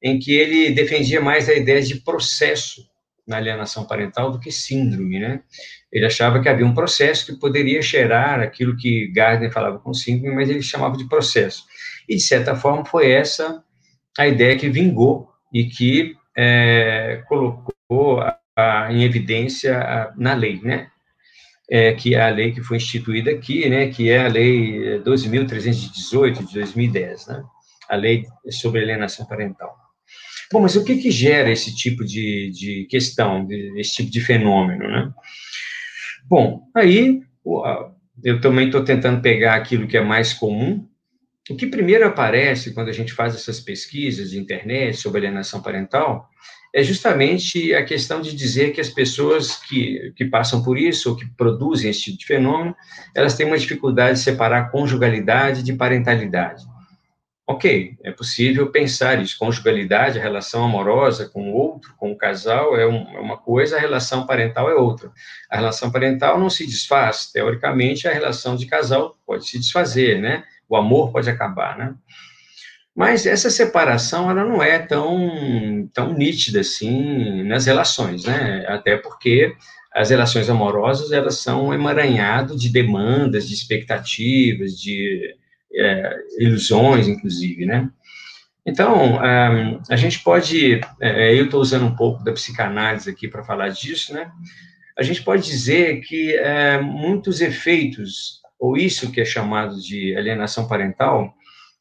Em 0.03 0.19
que 0.19 0.33
ele 0.33 0.73
defendia 0.73 1.21
mais 1.21 1.49
a 1.49 1.55
ideia 1.55 1.81
de 1.81 2.01
processo 2.01 2.83
na 3.29 3.37
alienação 3.37 3.85
parental 3.85 4.31
do 4.31 4.41
que 4.41 4.51
síndrome, 4.51 5.21
né? 5.21 5.43
Ele 5.93 6.07
achava 6.07 6.41
que 6.41 6.49
havia 6.49 6.67
um 6.67 6.75
processo 6.75 7.27
que 7.27 7.39
poderia 7.39 7.83
cheirar 7.83 8.41
aquilo 8.41 8.77
que 8.77 9.09
Gardner 9.09 9.53
falava 9.53 9.79
com 9.79 9.93
síndrome, 9.93 10.35
mas 10.35 10.49
ele 10.49 10.63
chamava 10.63 10.97
de 10.97 11.07
processo. 11.07 11.65
E, 12.09 12.17
de 12.17 12.23
certa 12.23 12.57
forma, 12.57 12.85
foi 12.87 13.11
essa 13.11 13.63
a 14.19 14.27
ideia 14.27 14.57
que 14.57 14.69
vingou 14.71 15.31
e 15.53 15.67
que 15.67 16.17
é, 16.37 17.23
colocou 17.29 18.21
a, 18.21 18.39
a, 18.57 18.93
em 18.93 19.05
evidência 19.05 19.79
a, 19.79 20.13
na 20.17 20.33
lei, 20.35 20.61
né? 20.63 20.89
É, 21.71 21.93
que 21.93 22.15
é 22.15 22.23
a 22.23 22.31
lei 22.31 22.53
que 22.53 22.63
foi 22.63 22.79
instituída 22.79 23.31
aqui, 23.31 23.69
né? 23.69 23.89
Que 23.89 24.11
é 24.11 24.25
a 24.25 24.29
lei 24.29 25.01
12.318 25.01 26.47
de 26.47 26.55
2010, 26.55 27.27
né? 27.27 27.45
A 27.91 27.97
lei 27.97 28.25
sobre 28.51 28.81
alienação 28.81 29.27
parental. 29.27 29.88
Bom, 30.53 30.61
mas 30.61 30.77
o 30.77 30.85
que 30.85 30.97
que 30.97 31.11
gera 31.11 31.51
esse 31.51 31.75
tipo 31.75 32.05
de, 32.05 32.51
de 32.51 32.87
questão, 32.91 33.45
de, 33.45 33.79
esse 33.79 33.97
tipo 33.97 34.11
de 34.11 34.21
fenômeno, 34.21 34.89
né? 34.89 35.13
Bom, 36.27 36.63
aí 36.75 37.21
eu 38.25 38.41
também 38.41 38.67
estou 38.67 38.85
tentando 38.85 39.21
pegar 39.21 39.55
aquilo 39.55 39.87
que 39.87 39.97
é 39.97 40.01
mais 40.01 40.33
comum, 40.33 40.87
o 41.51 41.57
que 41.57 41.67
primeiro 41.67 42.07
aparece 42.07 42.75
quando 42.75 42.89
a 42.89 42.93
gente 42.93 43.13
faz 43.13 43.35
essas 43.35 43.59
pesquisas 43.59 44.31
de 44.31 44.39
internet 44.39 44.97
sobre 44.99 45.21
alienação 45.21 45.63
parental 45.63 46.29
é 46.75 46.83
justamente 46.83 47.75
a 47.75 47.85
questão 47.85 48.21
de 48.21 48.35
dizer 48.37 48.73
que 48.73 48.81
as 48.81 48.91
pessoas 48.91 49.57
que, 49.57 50.13
que 50.15 50.27
passam 50.27 50.63
por 50.63 50.77
isso, 50.77 51.11
ou 51.11 51.17
que 51.17 51.27
produzem 51.35 51.91
esse 51.91 52.03
tipo 52.03 52.19
de 52.19 52.27
fenômeno, 52.27 52.77
elas 53.15 53.35
têm 53.35 53.47
uma 53.47 53.57
dificuldade 53.57 54.19
de 54.19 54.25
separar 54.25 54.71
conjugalidade 54.71 55.63
de 55.63 55.73
parentalidade. 55.73 56.65
Ok, 57.51 57.97
é 58.05 58.13
possível 58.13 58.71
pensar 58.71 59.23
isso. 59.23 59.39
Conjugalidade, 59.39 60.19
a 60.19 60.23
relação 60.23 60.63
amorosa 60.63 61.29
com 61.29 61.51
o 61.51 61.55
outro, 61.55 61.95
com 61.97 62.13
o 62.13 62.17
casal, 62.17 62.77
é, 62.77 62.87
um, 62.87 63.17
é 63.17 63.19
uma 63.19 63.39
coisa, 63.39 63.77
a 63.77 63.81
relação 63.81 64.27
parental 64.27 64.69
é 64.69 64.75
outra. 64.75 65.11
A 65.51 65.57
relação 65.57 65.91
parental 65.91 66.39
não 66.39 66.51
se 66.51 66.67
desfaz. 66.67 67.33
Teoricamente, 67.33 68.07
a 68.07 68.13
relação 68.13 68.55
de 68.55 68.67
casal 68.67 69.17
pode 69.27 69.49
se 69.49 69.59
desfazer, 69.59 70.21
né? 70.21 70.45
o 70.69 70.77
amor 70.77 71.11
pode 71.11 71.31
acabar, 71.31 71.79
né? 71.79 71.95
Mas 72.95 73.27
essa 73.27 73.49
separação, 73.49 74.31
ela 74.31 74.45
não 74.45 74.63
é 74.63 74.79
tão, 74.79 75.89
tão 75.93 76.13
nítida 76.13 76.61
assim 76.61 77.45
nas 77.45 77.67
relações, 77.67 78.25
né? 78.25 78.67
Até 78.69 78.97
porque 78.97 79.55
as 79.95 80.11
relações 80.11 80.51
amorosas, 80.51 81.13
elas 81.13 81.39
são 81.39 81.69
um 81.69 81.75
emaranhado 81.75 82.57
de 82.57 82.69
demandas, 82.69 83.49
de 83.49 83.55
expectativas, 83.55 84.79
de 84.79 85.37
é, 85.75 86.17
ilusões, 86.39 87.09
inclusive, 87.09 87.67
né? 87.67 87.89
Então, 88.67 89.25
é, 89.25 89.81
a 89.89 89.97
gente 89.97 90.23
pode, 90.23 90.81
é, 91.01 91.35
eu 91.35 91.47
estou 91.47 91.61
usando 91.61 91.87
um 91.87 91.97
pouco 91.97 92.23
da 92.23 92.33
psicanálise 92.33 93.09
aqui 93.09 93.27
para 93.27 93.45
falar 93.45 93.69
disso, 93.71 94.13
né? 94.13 94.31
A 94.99 95.03
gente 95.03 95.23
pode 95.23 95.45
dizer 95.45 96.01
que 96.01 96.37
é, 96.37 96.81
muitos 96.81 97.41
efeitos 97.41 98.43
ou 98.59 98.77
isso 98.77 99.13
que 99.13 99.21
é 99.21 99.25
chamado 99.25 99.81
de 99.81 100.17
alienação 100.17 100.67
parental, 100.67 101.33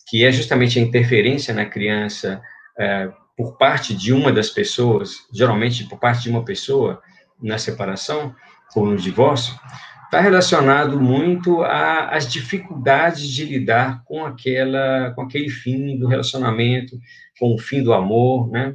que 0.08 0.24
é 0.24 0.32
justamente 0.32 0.80
a 0.80 0.82
interferência 0.82 1.54
na 1.54 1.66
criança 1.66 2.42
é, 2.80 3.10
por 3.36 3.58
parte 3.58 3.96
de 3.96 4.14
uma 4.14 4.32
das 4.32 4.50
pessoas, 4.50 5.16
geralmente 5.34 5.84
por 5.86 6.00
parte 6.00 6.24
de 6.24 6.30
uma 6.30 6.46
pessoa 6.46 7.02
na 7.42 7.58
separação 7.58 8.34
ou 8.76 8.86
no 8.86 8.98
divórcio, 8.98 9.54
está 10.08 10.22
relacionado 10.22 11.00
muito 11.00 11.62
às 11.64 12.32
dificuldades 12.32 13.28
de 13.28 13.46
lidar 13.46 14.04
com 14.06 14.26
aquela, 14.26 15.12
com 15.12 15.22
aquele 15.22 15.50
fim 15.50 15.98
do 15.98 16.08
relacionamento, 16.08 16.98
com 17.38 17.54
o 17.54 17.60
fim 17.60 17.84
do 17.84 17.94
amor, 17.94 18.50
né? 18.50 18.74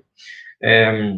É, 0.62 1.16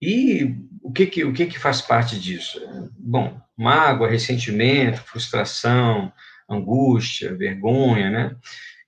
e 0.00 0.54
o 0.82 0.90
que 0.90 1.06
que, 1.06 1.24
o 1.24 1.32
que 1.32 1.46
que 1.46 1.58
faz 1.58 1.82
parte 1.82 2.18
disso? 2.18 2.60
Bom, 2.98 3.38
mágoa, 3.56 4.08
ressentimento, 4.08 5.02
frustração, 5.02 6.10
angústia, 6.48 7.36
vergonha, 7.36 8.10
né? 8.10 8.36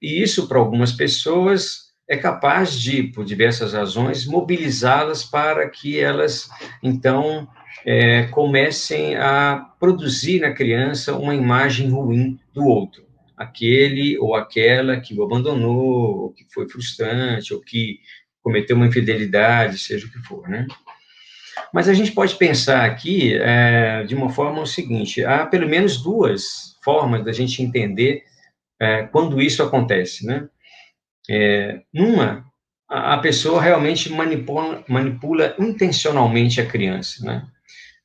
E 0.00 0.22
isso, 0.22 0.48
para 0.48 0.58
algumas 0.58 0.92
pessoas, 0.92 1.90
é 2.08 2.16
capaz 2.16 2.72
de, 2.80 3.02
por 3.04 3.24
diversas 3.24 3.74
razões, 3.74 4.26
mobilizá-las 4.26 5.24
para 5.24 5.68
que 5.68 6.00
elas, 6.00 6.48
então, 6.82 7.46
é, 7.84 8.24
comecem 8.24 9.16
a 9.16 9.66
produzir 9.78 10.40
na 10.40 10.52
criança 10.52 11.16
uma 11.16 11.34
imagem 11.34 11.88
ruim 11.90 12.38
do 12.52 12.64
outro. 12.64 13.04
Aquele 13.36 14.18
ou 14.18 14.34
aquela 14.34 15.00
que 15.00 15.14
o 15.14 15.22
abandonou, 15.22 16.22
ou 16.22 16.32
que 16.32 16.44
foi 16.52 16.68
frustrante, 16.68 17.54
ou 17.54 17.60
que 17.60 17.98
cometeu 18.42 18.76
uma 18.76 18.86
infidelidade, 18.86 19.78
seja 19.78 20.06
o 20.06 20.10
que 20.10 20.18
for, 20.18 20.48
né? 20.48 20.66
Mas 21.72 21.88
a 21.88 21.94
gente 21.94 22.12
pode 22.12 22.34
pensar 22.34 22.84
aqui 22.84 23.34
é, 23.34 24.04
de 24.04 24.14
uma 24.14 24.28
forma 24.28 24.60
o 24.60 24.66
seguinte: 24.66 25.24
há 25.24 25.46
pelo 25.46 25.68
menos 25.68 26.02
duas 26.02 26.76
formas 26.82 27.24
da 27.24 27.32
gente 27.32 27.62
entender 27.62 28.22
é, 28.80 29.04
quando 29.04 29.40
isso 29.40 29.62
acontece, 29.62 30.26
né? 30.26 30.48
É, 31.28 31.82
numa, 31.92 32.44
a 32.88 33.18
pessoa 33.18 33.62
realmente 33.62 34.10
manipula, 34.10 34.84
manipula 34.88 35.54
intencionalmente 35.58 36.60
a 36.60 36.66
criança, 36.66 37.24
né? 37.24 37.46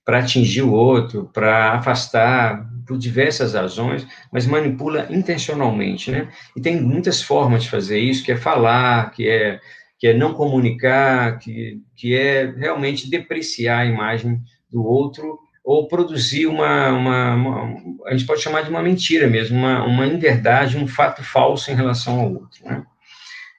Para 0.05 0.19
atingir 0.19 0.62
o 0.62 0.71
outro, 0.71 1.29
para 1.33 1.74
afastar, 1.74 2.69
por 2.85 2.97
diversas 2.97 3.53
razões, 3.53 4.07
mas 4.31 4.45
manipula 4.45 5.07
intencionalmente, 5.09 6.12
né? 6.12 6.29
E 6.55 6.62
tem 6.62 6.79
muitas 6.79 7.21
formas 7.21 7.63
de 7.63 7.69
fazer 7.69 8.00
isso, 8.00 8.24
que 8.24 8.31
é 8.31 8.38
falar, 8.38 9.12
que 9.12 9.27
é 9.27 9.59
que 9.97 10.07
é 10.07 10.13
não 10.13 10.33
comunicar, 10.33 11.39
que, 11.39 11.81
que 11.95 12.13
é 12.13 12.51
realmente 12.51 13.09
depreciar 13.09 13.79
a 13.79 13.85
imagem 13.85 14.41
do 14.69 14.83
outro 14.83 15.39
ou 15.63 15.88
produzir 15.88 16.45
uma, 16.45 16.89
uma, 16.89 17.33
uma, 17.33 18.05
a 18.05 18.12
gente 18.12 18.27
pode 18.27 18.41
chamar 18.41 18.62
de 18.62 18.69
uma 18.69 18.83
mentira 18.83 19.25
mesmo, 19.25 19.57
uma, 19.57 19.83
uma 19.85 20.05
inverdade, 20.05 20.77
um 20.77 20.88
fato 20.88 21.24
falso 21.24 21.71
em 21.71 21.75
relação 21.75 22.19
ao 22.19 22.33
outro. 22.33 22.63
Né? 22.63 22.85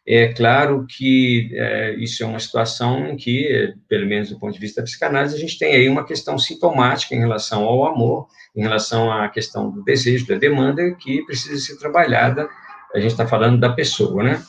É 0.08 0.32
claro 0.32 0.86
que 0.88 1.50
é, 1.52 1.94
isso 1.94 2.22
é 2.22 2.26
uma 2.26 2.38
situação 2.38 3.08
em 3.08 3.16
que, 3.16 3.75
pelo 3.88 4.06
menos 4.06 4.28
do 4.28 4.38
ponto 4.38 4.54
de 4.54 4.60
vista 4.60 4.80
da 4.80 4.84
psicanálise, 4.84 5.34
a 5.34 5.38
gente 5.38 5.58
tem 5.58 5.75
aí 5.75 5.88
uma 5.88 6.06
questão 6.06 6.38
sintomática 6.38 7.14
em 7.14 7.18
relação 7.18 7.64
ao 7.64 7.84
amor, 7.86 8.28
em 8.54 8.62
relação 8.62 9.10
à 9.10 9.28
questão 9.28 9.68
do 9.68 9.82
desejo, 9.82 10.28
da 10.28 10.36
demanda, 10.36 10.94
que 11.00 11.22
precisa 11.26 11.60
ser 11.60 11.76
trabalhada, 11.78 12.48
a 12.94 13.00
gente 13.00 13.10
está 13.10 13.26
falando 13.26 13.58
da 13.58 13.72
pessoa, 13.72 14.22
né? 14.22 14.40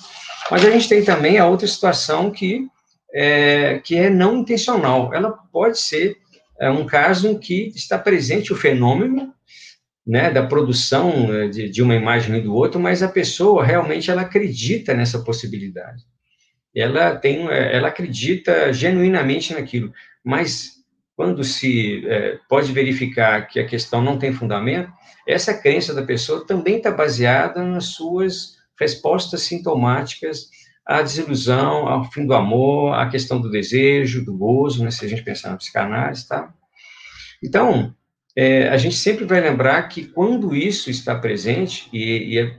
Mas 0.52 0.64
a 0.64 0.70
gente 0.70 0.88
tem 0.88 1.04
também 1.04 1.40
a 1.40 1.48
outra 1.48 1.68
situação 1.68 2.30
que 2.30 2.68
é, 3.14 3.80
que 3.84 3.96
é 3.96 4.10
não 4.10 4.38
intencional. 4.38 5.14
Ela 5.14 5.32
pode 5.52 5.80
ser 5.80 6.18
é, 6.60 6.70
um 6.70 6.86
caso 6.86 7.28
em 7.28 7.38
que 7.38 7.72
está 7.76 7.98
presente 7.98 8.54
o 8.54 8.56
fenômeno 8.56 9.34
né, 10.08 10.32
da 10.32 10.46
produção 10.46 11.34
é, 11.34 11.50
de, 11.50 11.70
de 11.70 11.84
uma 11.84 11.94
imagem 11.94 12.42
do 12.42 12.56
outro, 12.56 12.80
mas 12.80 13.04
a 13.04 13.10
pessoa 13.10 13.66
realmente 13.66 14.10
ela 14.10 14.22
acredita 14.22 14.94
nessa 14.94 15.20
possibilidade. 15.20 16.02
Ela 16.74 17.14
tem, 17.18 17.50
é, 17.50 17.76
ela 17.76 17.90
acredita 17.90 18.72
genuinamente 18.72 19.54
naquilo, 19.54 19.92
mas 20.24 20.78
quando 21.14 21.44
se 21.44 22.08
é, 22.08 22.40
pode 22.48 22.72
verificar 22.72 23.48
que 23.48 23.60
a 23.60 23.66
questão 23.66 24.02
não 24.02 24.18
tem 24.18 24.32
fundamento, 24.32 24.90
essa 25.28 25.54
crença 25.54 25.94
da 25.94 26.04
pessoa 26.04 26.46
também 26.46 26.78
está 26.78 26.90
baseada 26.90 27.62
nas 27.62 27.88
suas 27.88 28.56
respostas 28.80 29.42
sintomáticas 29.42 30.48
à 30.86 31.02
desilusão, 31.02 31.86
ao 31.88 32.10
fim 32.12 32.26
do 32.26 32.34
amor, 32.34 32.94
à 32.94 33.10
questão 33.10 33.42
do 33.42 33.52
desejo, 33.52 34.24
do 34.24 34.38
gozo, 34.38 34.86
né, 34.86 34.92
se 34.92 35.04
a 35.04 35.10
gente 35.10 35.24
pensar 35.24 35.50
na 35.50 35.58
psicanálise, 35.58 36.26
tá? 36.26 36.54
Então, 37.44 37.94
é, 38.40 38.70
a 38.70 38.78
gente 38.78 38.96
sempre 38.96 39.26
vai 39.26 39.42
lembrar 39.42 39.82
que 39.90 40.06
quando 40.06 40.56
isso 40.56 40.92
está 40.92 41.16
presente, 41.16 41.90
e, 41.92 42.36
e 42.36 42.40
é 42.40 42.56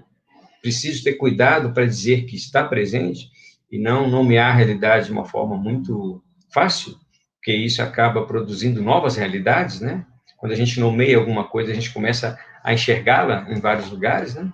preciso 0.60 1.04
ter 1.04 1.12
cuidado 1.12 1.72
para 1.72 1.86
dizer 1.86 2.24
que 2.24 2.34
está 2.34 2.64
presente, 2.64 3.30
e 3.70 3.78
não 3.78 4.10
nomear 4.10 4.50
a 4.50 4.56
realidade 4.56 5.06
de 5.06 5.12
uma 5.12 5.24
forma 5.24 5.56
muito 5.56 6.20
fácil, 6.52 6.96
porque 7.36 7.52
isso 7.52 7.80
acaba 7.80 8.26
produzindo 8.26 8.82
novas 8.82 9.14
realidades, 9.14 9.80
né? 9.80 10.04
Quando 10.38 10.50
a 10.50 10.56
gente 10.56 10.80
nomeia 10.80 11.16
alguma 11.16 11.44
coisa, 11.44 11.70
a 11.70 11.74
gente 11.74 11.92
começa 11.92 12.36
a 12.64 12.74
enxergá-la 12.74 13.46
em 13.48 13.60
vários 13.60 13.88
lugares, 13.88 14.34
né? 14.34 14.52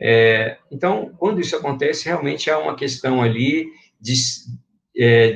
É, 0.00 0.58
então, 0.70 1.12
quando 1.18 1.40
isso 1.40 1.56
acontece, 1.56 2.04
realmente 2.06 2.48
há 2.48 2.58
uma 2.58 2.76
questão 2.76 3.20
ali 3.20 3.66
de, 4.00 4.14
é, 4.96 5.34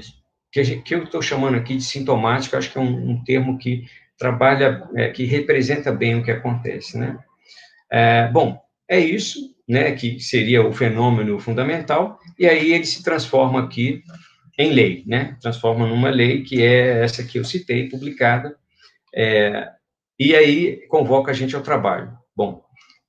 que, 0.53 0.63
gente, 0.63 0.83
que, 0.83 0.95
eu 0.95 1.03
estou 1.03 1.21
chamando 1.21 1.57
aqui 1.57 1.77
de 1.77 1.83
sintomática, 1.83 2.59
acho 2.59 2.71
que 2.71 2.79
é 2.79 2.81
um, 2.81 3.11
um 3.11 3.25
termo 3.25 3.59
que 3.59 3.87
trabalha, 4.19 4.83
é, 4.95 5.09
que 5.11 5.25
representa 5.25 5.93
bem 5.93 6.15
o 6.15 6.25
que 6.25 6.31
acontece, 6.31 6.99
né? 6.99 7.19
É, 7.91 8.29
bom, 8.29 8.61
é 8.89 8.99
isso, 8.99 9.55
né, 9.69 9.93
que 9.93 10.21
seria 10.21 10.67
o 10.67 10.73
fenômeno 10.73 11.39
fundamental, 11.39 12.19
e 12.39 12.47
aí 12.47 12.73
ele 12.73 12.87
se 12.87 13.03
transforma 13.03 13.65
aqui 13.65 14.03
em 14.59 14.73
lei, 14.73 15.05
né? 15.07 15.37
Transforma 15.41 15.87
numa 15.87 16.11
lei 16.11 16.43
que 16.43 16.63
é 16.63 17.03
essa 17.03 17.23
que 17.23 17.39
eu 17.39 17.45
citei, 17.45 17.89
publicada, 17.89 18.57
é, 19.15 19.69
e 20.19 20.35
aí 20.35 20.87
convoca 20.89 21.31
a 21.31 21.35
gente 21.35 21.55
ao 21.55 21.63
trabalho. 21.63 22.13
Bom, 22.35 22.67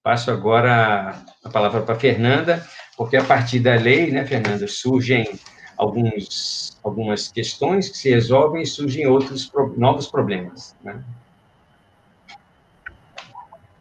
Passo 0.08 0.32
agora 0.32 1.22
a 1.44 1.50
palavra 1.50 1.82
para 1.82 1.94
a 1.94 2.00
Fernanda, 2.00 2.66
porque 2.96 3.18
a 3.18 3.24
partir 3.26 3.60
da 3.60 3.76
lei, 3.76 4.10
né, 4.10 4.26
Fernanda, 4.26 4.66
surgem 4.66 5.30
alguns, 5.78 6.78
algumas 6.84 7.28
questões 7.28 7.90
que 7.90 7.98
se 7.98 8.10
resolvem 8.10 8.64
e 8.64 8.66
surgem 8.66 9.08
outros 9.08 9.52
novos 9.78 10.08
problemas. 10.08 10.76
Né? 10.84 11.02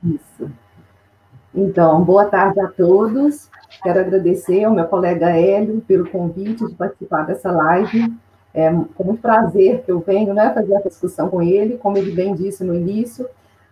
Isso. 0.04 0.50
Então, 1.54 2.04
boa 2.04 2.26
tarde 2.26 2.60
a 2.60 2.68
todos. 2.68 3.48
Quero 3.82 4.00
agradecer 4.00 4.64
ao 4.64 4.74
meu 4.74 4.84
colega 4.86 5.30
Hélio 5.30 5.80
pelo 5.80 6.08
convite 6.08 6.66
de 6.66 6.74
participar 6.74 7.22
dessa 7.22 7.50
live. 7.50 8.12
É 8.52 8.70
com 8.94 9.04
muito 9.04 9.20
prazer 9.20 9.82
que 9.82 9.92
eu 9.92 10.00
venho 10.00 10.32
né, 10.32 10.52
fazer 10.52 10.74
essa 10.74 10.88
discussão 10.88 11.28
com 11.28 11.42
ele, 11.42 11.76
como 11.76 11.98
ele 11.98 12.12
bem 12.12 12.34
disse 12.34 12.64
no 12.64 12.74
início, 12.74 13.28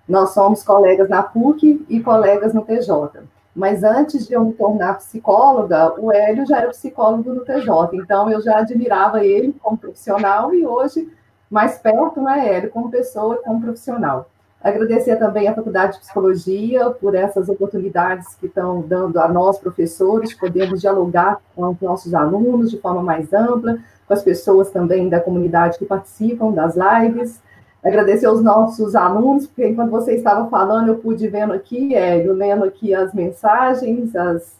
nós 0.06 0.34
somos 0.34 0.62
colegas 0.62 1.08
na 1.08 1.22
PUC 1.22 1.86
e 1.88 2.00
colegas 2.00 2.52
no 2.52 2.62
TJ. 2.62 3.22
Mas 3.54 3.84
antes 3.84 4.26
de 4.26 4.34
eu 4.34 4.44
me 4.44 4.52
tornar 4.52 4.94
psicóloga, 4.94 5.94
o 6.00 6.10
Hélio 6.10 6.44
já 6.44 6.58
era 6.58 6.70
psicólogo 6.70 7.32
no 7.32 7.44
TJ, 7.44 7.90
então 7.94 8.28
eu 8.30 8.42
já 8.42 8.58
admirava 8.58 9.24
ele 9.24 9.54
como 9.62 9.78
profissional 9.78 10.52
e 10.52 10.66
hoje 10.66 11.08
mais 11.48 11.78
perto, 11.78 12.20
né, 12.20 12.52
Hélio, 12.52 12.70
como 12.70 12.90
pessoa 12.90 13.36
e 13.36 13.44
como 13.44 13.60
profissional. 13.60 14.28
Agradecer 14.60 15.16
também 15.16 15.46
à 15.46 15.54
Faculdade 15.54 15.92
de 15.92 16.00
Psicologia 16.00 16.90
por 16.90 17.14
essas 17.14 17.50
oportunidades 17.50 18.34
que 18.34 18.46
estão 18.46 18.80
dando 18.80 19.20
a 19.20 19.28
nós, 19.28 19.58
professores, 19.58 20.32
podermos 20.32 20.80
dialogar 20.80 21.38
com 21.54 21.68
os 21.68 21.80
nossos 21.80 22.14
alunos 22.14 22.70
de 22.70 22.80
forma 22.80 23.02
mais 23.02 23.32
ampla, 23.32 23.78
com 24.08 24.14
as 24.14 24.22
pessoas 24.22 24.70
também 24.70 25.08
da 25.10 25.20
comunidade 25.20 25.78
que 25.78 25.84
participam 25.84 26.50
das 26.50 26.74
lives. 26.76 27.42
Agradecer 27.84 28.26
aos 28.26 28.42
nossos 28.42 28.96
alunos, 28.96 29.46
porque 29.46 29.68
enquanto 29.68 29.90
você 29.90 30.14
estava 30.14 30.48
falando, 30.48 30.88
eu 30.88 30.96
pude 30.96 31.28
vendo 31.28 31.52
aqui, 31.52 31.94
é, 31.94 32.26
eu 32.26 32.32
lendo 32.32 32.64
aqui 32.64 32.94
as 32.94 33.12
mensagens, 33.12 34.16
as, 34.16 34.58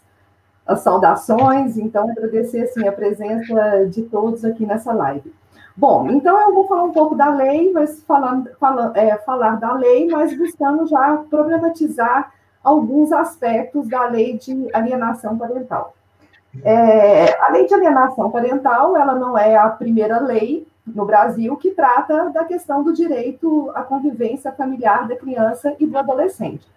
as 0.65 0.81
saudações, 0.81 1.75
então 1.75 2.07
agradecer 2.09 2.61
assim, 2.61 2.87
a 2.87 2.91
presença 2.91 3.87
de 3.89 4.03
todos 4.03 4.45
aqui 4.45 4.63
nessa 4.63 4.93
live. 4.93 5.33
Bom, 5.75 6.07
então 6.11 6.39
eu 6.39 6.53
vou 6.53 6.67
falar 6.67 6.83
um 6.83 6.91
pouco 6.91 7.15
da 7.15 7.29
lei, 7.29 7.71
mas 7.73 8.03
falar, 8.03 8.43
falar, 8.59 8.95
é, 8.95 9.17
falar 9.17 9.59
da 9.59 9.73
lei, 9.73 10.07
mas 10.07 10.37
buscando 10.37 10.85
já 10.85 11.17
problematizar 11.27 12.31
alguns 12.63 13.11
aspectos 13.11 13.87
da 13.87 14.05
lei 14.05 14.37
de 14.37 14.69
alienação 14.71 15.35
parental. 15.35 15.95
É, 16.63 17.35
a 17.43 17.51
lei 17.51 17.65
de 17.65 17.73
alienação 17.73 18.29
parental, 18.29 18.95
ela 18.95 19.15
não 19.15 19.35
é 19.35 19.57
a 19.57 19.67
primeira 19.67 20.19
lei 20.19 20.65
no 20.85 21.05
Brasil 21.05 21.55
que 21.57 21.71
trata 21.71 22.29
da 22.29 22.43
questão 22.43 22.83
do 22.83 22.93
direito 22.93 23.71
à 23.73 23.81
convivência 23.81 24.51
familiar 24.51 25.07
da 25.07 25.15
criança 25.15 25.75
e 25.79 25.87
do 25.87 25.97
adolescente. 25.97 26.67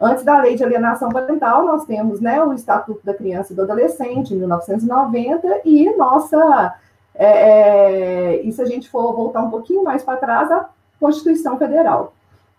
Antes 0.00 0.22
da 0.22 0.38
lei 0.40 0.54
de 0.54 0.62
alienação 0.62 1.08
parental, 1.08 1.66
nós 1.66 1.84
temos 1.84 2.20
né, 2.20 2.40
o 2.42 2.52
Estatuto 2.52 3.00
da 3.04 3.12
Criança 3.12 3.52
e 3.52 3.56
do 3.56 3.62
Adolescente, 3.62 4.32
em 4.32 4.38
1990, 4.38 5.62
e 5.64 5.96
nossa, 5.96 6.74
é, 7.14 7.26
é, 7.26 8.42
e 8.42 8.52
se 8.52 8.62
a 8.62 8.64
gente 8.64 8.88
for 8.88 9.12
voltar 9.12 9.42
um 9.42 9.50
pouquinho 9.50 9.82
mais 9.82 10.04
para 10.04 10.16
trás, 10.16 10.50
a 10.52 10.68
Constituição 11.00 11.58
Federal. 11.58 12.12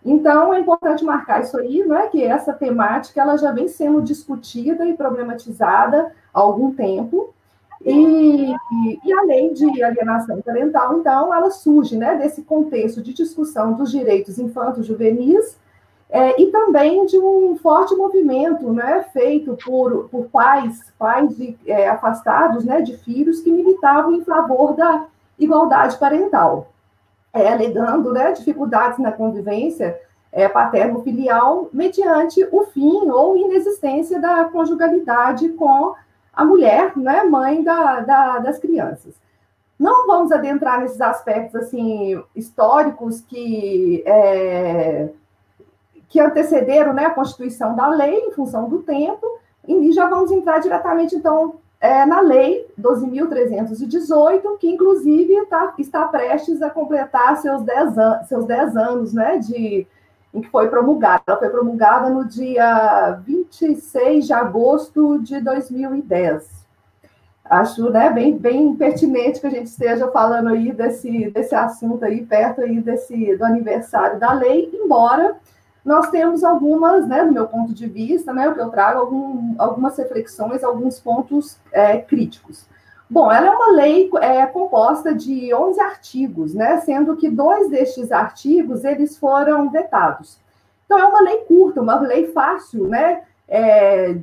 Então, 0.04 0.52
é 0.52 0.60
importante 0.60 1.04
marcar 1.04 1.40
isso 1.40 1.58
aí, 1.58 1.82
né, 1.86 2.08
que 2.08 2.22
essa 2.22 2.52
temática 2.52 3.20
ela 3.20 3.38
já 3.38 3.52
vem 3.52 3.68
sendo 3.68 4.02
discutida 4.02 4.84
e 4.84 4.94
problematizada 4.94 6.12
há 6.32 6.40
algum 6.40 6.74
tempo, 6.74 7.32
e, 7.82 8.54
e, 9.04 9.12
a 9.12 9.22
lei 9.22 9.54
de 9.54 9.82
alienação 9.82 10.42
parental, 10.42 10.98
então, 10.98 11.34
ela 11.34 11.50
surge 11.50 11.96
né, 11.96 12.16
desse 12.16 12.42
contexto 12.42 13.00
de 13.00 13.14
discussão 13.14 13.72
dos 13.72 13.90
direitos 13.90 14.38
infantos 14.38 14.86
juvenis 14.86 15.58
é, 16.10 16.40
e 16.40 16.48
também 16.48 17.06
de 17.06 17.18
um 17.18 17.56
forte 17.56 17.94
movimento 17.94 18.70
né, 18.72 19.04
feito 19.12 19.56
por, 19.64 20.08
por 20.10 20.26
pais, 20.26 20.92
pais 20.98 21.34
de, 21.34 21.56
é, 21.66 21.88
afastados 21.88 22.64
né, 22.64 22.82
de 22.82 22.98
filhos 22.98 23.40
que 23.40 23.50
militavam 23.50 24.12
em 24.12 24.24
favor 24.24 24.74
da 24.74 25.06
igualdade 25.38 25.96
parental, 25.96 26.68
é, 27.32 27.48
alegando 27.48 28.12
né, 28.12 28.32
dificuldades 28.32 28.98
na 28.98 29.10
convivência 29.10 29.98
é, 30.32 30.48
paterno-filial 30.48 31.70
mediante 31.72 32.46
o 32.52 32.64
fim 32.64 33.08
ou 33.08 33.36
inexistência 33.36 34.20
da 34.20 34.44
conjugalidade 34.44 35.48
com 35.50 35.94
a 36.32 36.44
mulher, 36.44 36.96
né, 36.96 37.22
mãe 37.24 37.62
da, 37.62 38.00
da, 38.00 38.38
das 38.38 38.58
crianças. 38.58 39.14
Não 39.78 40.06
vamos 40.06 40.30
adentrar 40.30 40.80
nesses 40.80 41.00
aspectos 41.00 41.54
assim 41.56 42.22
históricos 42.34 43.20
que 43.22 44.02
é, 44.06 45.08
que 46.10 46.20
antecederam 46.20 46.92
né, 46.92 47.06
a 47.06 47.14
constituição 47.14 47.74
da 47.74 47.88
lei 47.88 48.14
em 48.14 48.32
função 48.32 48.68
do 48.68 48.82
tempo, 48.82 49.24
e 49.66 49.92
já 49.92 50.08
vamos 50.08 50.32
entrar 50.32 50.58
diretamente, 50.58 51.14
então, 51.14 51.54
é, 51.80 52.04
na 52.04 52.20
lei 52.20 52.66
12.318, 52.78 54.58
que 54.58 54.68
inclusive 54.68 55.46
tá, 55.46 55.72
está 55.78 56.06
prestes 56.08 56.60
a 56.60 56.68
completar 56.68 57.36
seus 57.36 57.62
10, 57.62 57.96
an 57.96 58.22
seus 58.24 58.44
10 58.44 58.76
anos 58.76 59.14
né, 59.14 59.38
de, 59.38 59.86
em 60.32 60.40
que 60.40 60.48
foi 60.48 60.68
promulgada. 60.68 61.22
Ela 61.26 61.38
foi 61.38 61.50
promulgada 61.50 62.10
no 62.10 62.24
dia 62.24 63.20
26 63.24 64.26
de 64.26 64.32
agosto 64.32 65.18
de 65.18 65.40
2010 65.40 66.60
acho 67.50 67.90
né, 67.90 68.08
bem, 68.10 68.38
bem 68.38 68.76
pertinente 68.76 69.40
que 69.40 69.46
a 69.48 69.50
gente 69.50 69.66
esteja 69.66 70.08
falando 70.12 70.50
aí 70.50 70.72
desse, 70.72 71.30
desse 71.30 71.54
assunto 71.54 72.04
aí, 72.04 72.24
perto 72.24 72.60
aí 72.60 72.80
desse, 72.80 73.36
do 73.36 73.44
aniversário 73.44 74.20
da 74.20 74.32
lei, 74.32 74.70
embora 74.72 75.36
nós 75.84 76.08
temos 76.10 76.44
algumas, 76.44 77.08
né, 77.08 77.24
do 77.24 77.32
meu 77.32 77.48
ponto 77.48 77.74
de 77.74 77.86
vista, 77.88 78.32
né, 78.32 78.48
o 78.48 78.54
que 78.54 78.60
eu 78.60 78.68
trago, 78.68 79.00
algum, 79.00 79.54
algumas 79.58 79.96
reflexões, 79.98 80.62
alguns 80.62 81.00
pontos 81.00 81.58
é, 81.72 81.98
críticos. 81.98 82.68
Bom, 83.10 83.30
ela 83.30 83.48
é 83.48 83.50
uma 83.50 83.72
lei 83.72 84.08
é, 84.20 84.46
composta 84.46 85.12
de 85.12 85.52
11 85.52 85.80
artigos, 85.80 86.54
né, 86.54 86.76
sendo 86.78 87.16
que 87.16 87.28
dois 87.28 87.68
destes 87.68 88.12
artigos, 88.12 88.84
eles 88.84 89.18
foram 89.18 89.68
vetados. 89.68 90.38
Então, 90.86 90.96
é 90.96 91.04
uma 91.04 91.20
lei 91.20 91.38
curta, 91.38 91.82
uma 91.82 91.98
lei 91.98 92.28
fácil, 92.28 92.86
né, 92.86 93.24
é, 93.48 94.16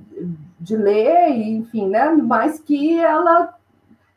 de 0.58 0.78
ler, 0.78 1.30
enfim, 1.30 1.90
né? 1.90 2.10
Mas 2.12 2.60
que 2.60 2.98
ela, 2.98 3.54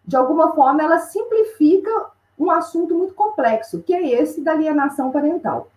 de 0.06 0.16
alguma 0.16 0.54
forma, 0.54 0.82
ela 0.82 1.00
simplifica 1.00 1.90
um 2.38 2.50
assunto 2.50 2.94
muito 2.94 3.14
complexo, 3.14 3.82
que 3.82 3.92
é 3.92 4.20
esse 4.20 4.40
da 4.40 4.52
alienação 4.52 5.10
parental. 5.10 5.68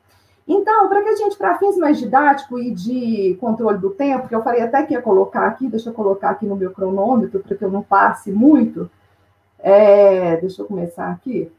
Então, 0.47 0.89
para 0.89 1.01
que 1.01 1.09
a 1.09 1.15
gente, 1.15 1.37
para 1.37 1.57
fins 1.57 1.77
mais 1.77 1.97
didáticos 1.97 2.61
e 2.61 2.71
de 2.71 3.37
controle 3.39 3.77
do 3.77 3.91
tempo, 3.91 4.27
que 4.27 4.35
eu 4.35 4.43
falei 4.43 4.61
até 4.61 4.83
que 4.83 4.93
ia 4.93 5.01
colocar 5.01 5.47
aqui, 5.47 5.67
deixa 5.67 5.89
eu 5.89 5.93
colocar 5.93 6.31
aqui 6.31 6.45
no 6.45 6.55
meu 6.55 6.71
cronômetro, 6.71 7.39
para 7.39 7.55
que 7.55 7.63
eu 7.63 7.71
não 7.71 7.81
passe 7.81 8.31
muito. 8.31 8.89
É, 9.59 10.37
deixa 10.37 10.61
eu 10.61 10.65
começar 10.65 11.09
aqui. 11.09 11.49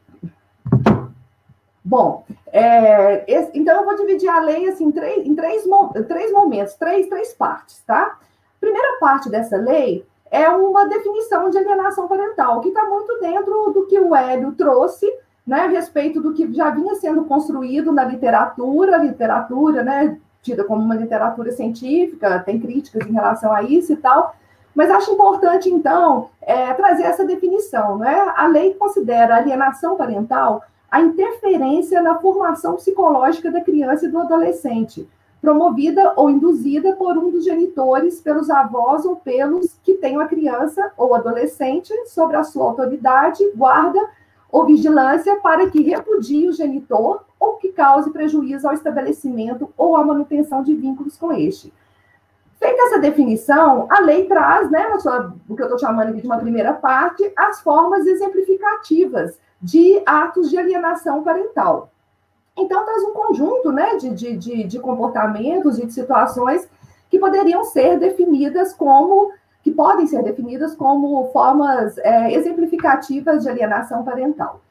Bom, 1.83 2.25
é, 2.51 3.23
esse, 3.31 3.51
então 3.57 3.75
eu 3.77 3.85
vou 3.85 3.95
dividir 3.95 4.29
a 4.29 4.39
lei 4.39 4.67
assim, 4.69 4.85
em, 4.85 4.91
três, 4.91 5.25
em 5.25 5.35
três, 5.35 5.63
três 6.07 6.31
momentos, 6.31 6.73
três, 6.75 7.07
três 7.07 7.33
partes, 7.33 7.81
tá? 7.85 8.17
primeira 8.65 8.97
parte 8.99 9.29
dessa 9.29 9.57
lei 9.57 10.05
é 10.31 10.49
uma 10.49 10.87
definição 10.87 11.49
de 11.49 11.57
alienação 11.57 12.07
parental, 12.07 12.59
que 12.61 12.69
está 12.69 12.83
muito 12.85 13.19
dentro 13.19 13.71
do 13.71 13.85
que 13.85 13.99
o 13.99 14.15
Hélio 14.15 14.51
trouxe, 14.53 15.07
né, 15.45 15.61
a 15.61 15.67
respeito 15.67 16.21
do 16.21 16.33
que 16.33 16.51
já 16.53 16.69
vinha 16.69 16.95
sendo 16.95 17.25
construído 17.25 17.91
na 17.91 18.03
literatura, 18.03 18.97
literatura, 18.97 19.83
né, 19.83 20.17
tida 20.41 20.63
como 20.63 20.81
uma 20.81 20.95
literatura 20.95 21.51
científica, 21.51 22.39
tem 22.39 22.59
críticas 22.59 23.07
em 23.07 23.13
relação 23.13 23.51
a 23.51 23.63
isso 23.63 23.93
e 23.93 23.97
tal, 23.97 24.35
mas 24.75 24.91
acho 24.91 25.11
importante, 25.11 25.69
então, 25.69 26.29
é, 26.41 26.73
trazer 26.73 27.03
essa 27.03 27.25
definição. 27.25 27.97
Né? 27.97 28.13
A 28.35 28.45
lei 28.47 28.73
considera 28.73 29.37
alienação 29.37 29.95
parental 29.95 30.63
a 30.91 31.01
interferência 31.01 32.01
na 32.01 32.15
formação 32.15 32.75
psicológica 32.75 33.51
da 33.51 33.61
criança 33.61 34.05
e 34.05 34.09
do 34.09 34.19
adolescente, 34.19 35.07
promovida 35.41 36.13
ou 36.15 36.29
induzida 36.29 36.95
por 36.95 37.17
um 37.17 37.31
dos 37.31 37.43
genitores, 37.43 38.21
pelos 38.21 38.49
avós 38.49 39.03
ou 39.05 39.15
pelos 39.15 39.77
que 39.83 39.95
tenham 39.95 40.21
a 40.21 40.27
criança 40.27 40.91
ou 40.97 41.13
adolescente 41.13 41.93
sobre 42.07 42.37
a 42.37 42.43
sua 42.43 42.65
autoridade, 42.65 43.43
guarda 43.55 43.99
ou 44.51 44.65
vigilância 44.65 45.35
para 45.41 45.69
que 45.69 45.81
repudie 45.81 46.47
o 46.47 46.53
genitor 46.53 47.23
ou 47.39 47.57
que 47.57 47.69
cause 47.69 48.11
prejuízo 48.11 48.67
ao 48.67 48.73
estabelecimento 48.73 49.71
ou 49.77 49.95
à 49.95 50.03
manutenção 50.03 50.63
de 50.63 50.73
vínculos 50.73 51.17
com 51.17 51.31
este. 51.31 51.73
Feita 52.59 52.81
essa 52.83 52.99
definição, 52.99 53.85
a 53.89 53.99
lei 53.99 54.25
traz, 54.27 54.71
né, 54.71 54.97
sua, 54.99 55.35
o 55.47 55.55
que 55.55 55.61
eu 55.61 55.65
estou 55.65 55.79
chamando 55.79 56.09
aqui 56.09 56.21
de 56.21 56.25
uma 56.25 56.37
primeira 56.37 56.73
parte, 56.73 57.31
as 57.35 57.61
formas 57.61 58.07
exemplificativas 58.07 59.37
de 59.61 60.01
atos 60.05 60.49
de 60.49 60.57
alienação 60.57 61.21
parental. 61.21 61.91
Então, 62.57 62.85
traz 62.85 63.03
um 63.03 63.11
conjunto 63.11 63.71
né, 63.71 63.97
de, 63.97 64.09
de, 64.11 64.37
de, 64.37 64.63
de 64.63 64.79
comportamentos 64.79 65.77
e 65.77 65.85
de 65.85 65.93
situações 65.93 66.67
que 67.09 67.19
poderiam 67.19 67.63
ser 67.63 67.99
definidas 67.99 68.73
como, 68.73 69.31
que 69.65 69.71
podem 69.71 70.05
ser 70.05 70.21
definidas 70.21 70.75
como 70.75 71.31
formas 71.31 71.97
é, 71.97 72.31
exemplificativas 72.31 73.41
de 73.41 73.49
alienação 73.49 74.03
parental. 74.03 74.61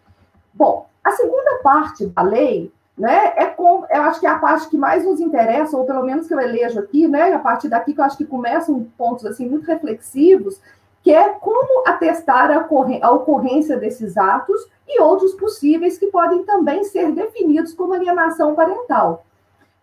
Bom, 0.54 0.86
a 1.02 1.10
segunda 1.10 1.58
parte 1.64 2.06
da 2.06 2.22
lei, 2.22 2.72
né, 2.96 3.32
é 3.34 3.46
com, 3.46 3.84
eu 3.90 4.02
acho 4.02 4.20
que 4.20 4.26
é 4.28 4.30
a 4.30 4.38
parte 4.38 4.68
que 4.68 4.76
mais 4.76 5.04
nos 5.04 5.18
interessa, 5.18 5.76
ou 5.76 5.84
pelo 5.84 6.04
menos 6.04 6.28
que 6.28 6.32
eu 6.32 6.38
elejo 6.38 6.78
aqui, 6.78 7.08
né, 7.08 7.32
a 7.32 7.40
partir 7.40 7.68
daqui 7.68 7.92
que 7.92 8.00
eu 8.00 8.04
acho 8.04 8.16
que 8.16 8.24
começam 8.24 8.86
pontos 8.96 9.26
assim 9.26 9.48
muito 9.48 9.66
reflexivos, 9.66 10.60
que 11.02 11.12
é 11.12 11.28
como 11.30 11.88
atestar 11.88 12.52
a 12.52 13.10
ocorrência 13.10 13.76
desses 13.76 14.16
atos 14.16 14.64
e 14.86 15.00
outros 15.00 15.34
possíveis 15.34 15.98
que 15.98 16.06
podem 16.06 16.44
também 16.44 16.84
ser 16.84 17.10
definidos 17.10 17.74
como 17.74 17.94
alienação 17.94 18.54
parental. 18.54 19.24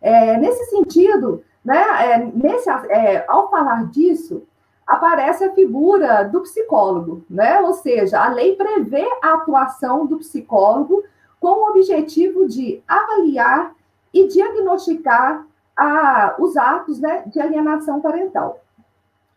É, 0.02 0.38
nesse 0.38 0.69
sentido, 0.69 1.43
né, 1.65 1.84
é, 2.00 2.17
nesse, 2.34 2.69
é, 2.69 3.26
ao 3.28 3.50
falar 3.52 3.91
disso, 3.91 4.43
aparece 4.92 5.46
a 5.46 5.54
figura 5.54 6.24
do 6.24 6.42
psicólogo, 6.42 7.24
né? 7.30 7.62
ou 7.62 7.74
seja, 7.74 8.22
a 8.22 8.28
lei 8.28 8.58
prevê 8.58 9.08
a 9.24 9.36
atuação 9.36 10.06
do 10.06 10.18
psicólogo 10.18 11.04
com 11.40 11.48
o 11.48 11.70
objetivo 11.70 12.46
de 12.46 12.84
avaliar 12.86 13.74
e 14.14 14.28
diagnosticar 14.28 15.48
a, 15.78 16.36
os 16.38 16.58
atos 16.58 17.00
né, 17.00 17.24
de 17.26 17.40
alienação 17.40 18.02
parental. 18.02 18.60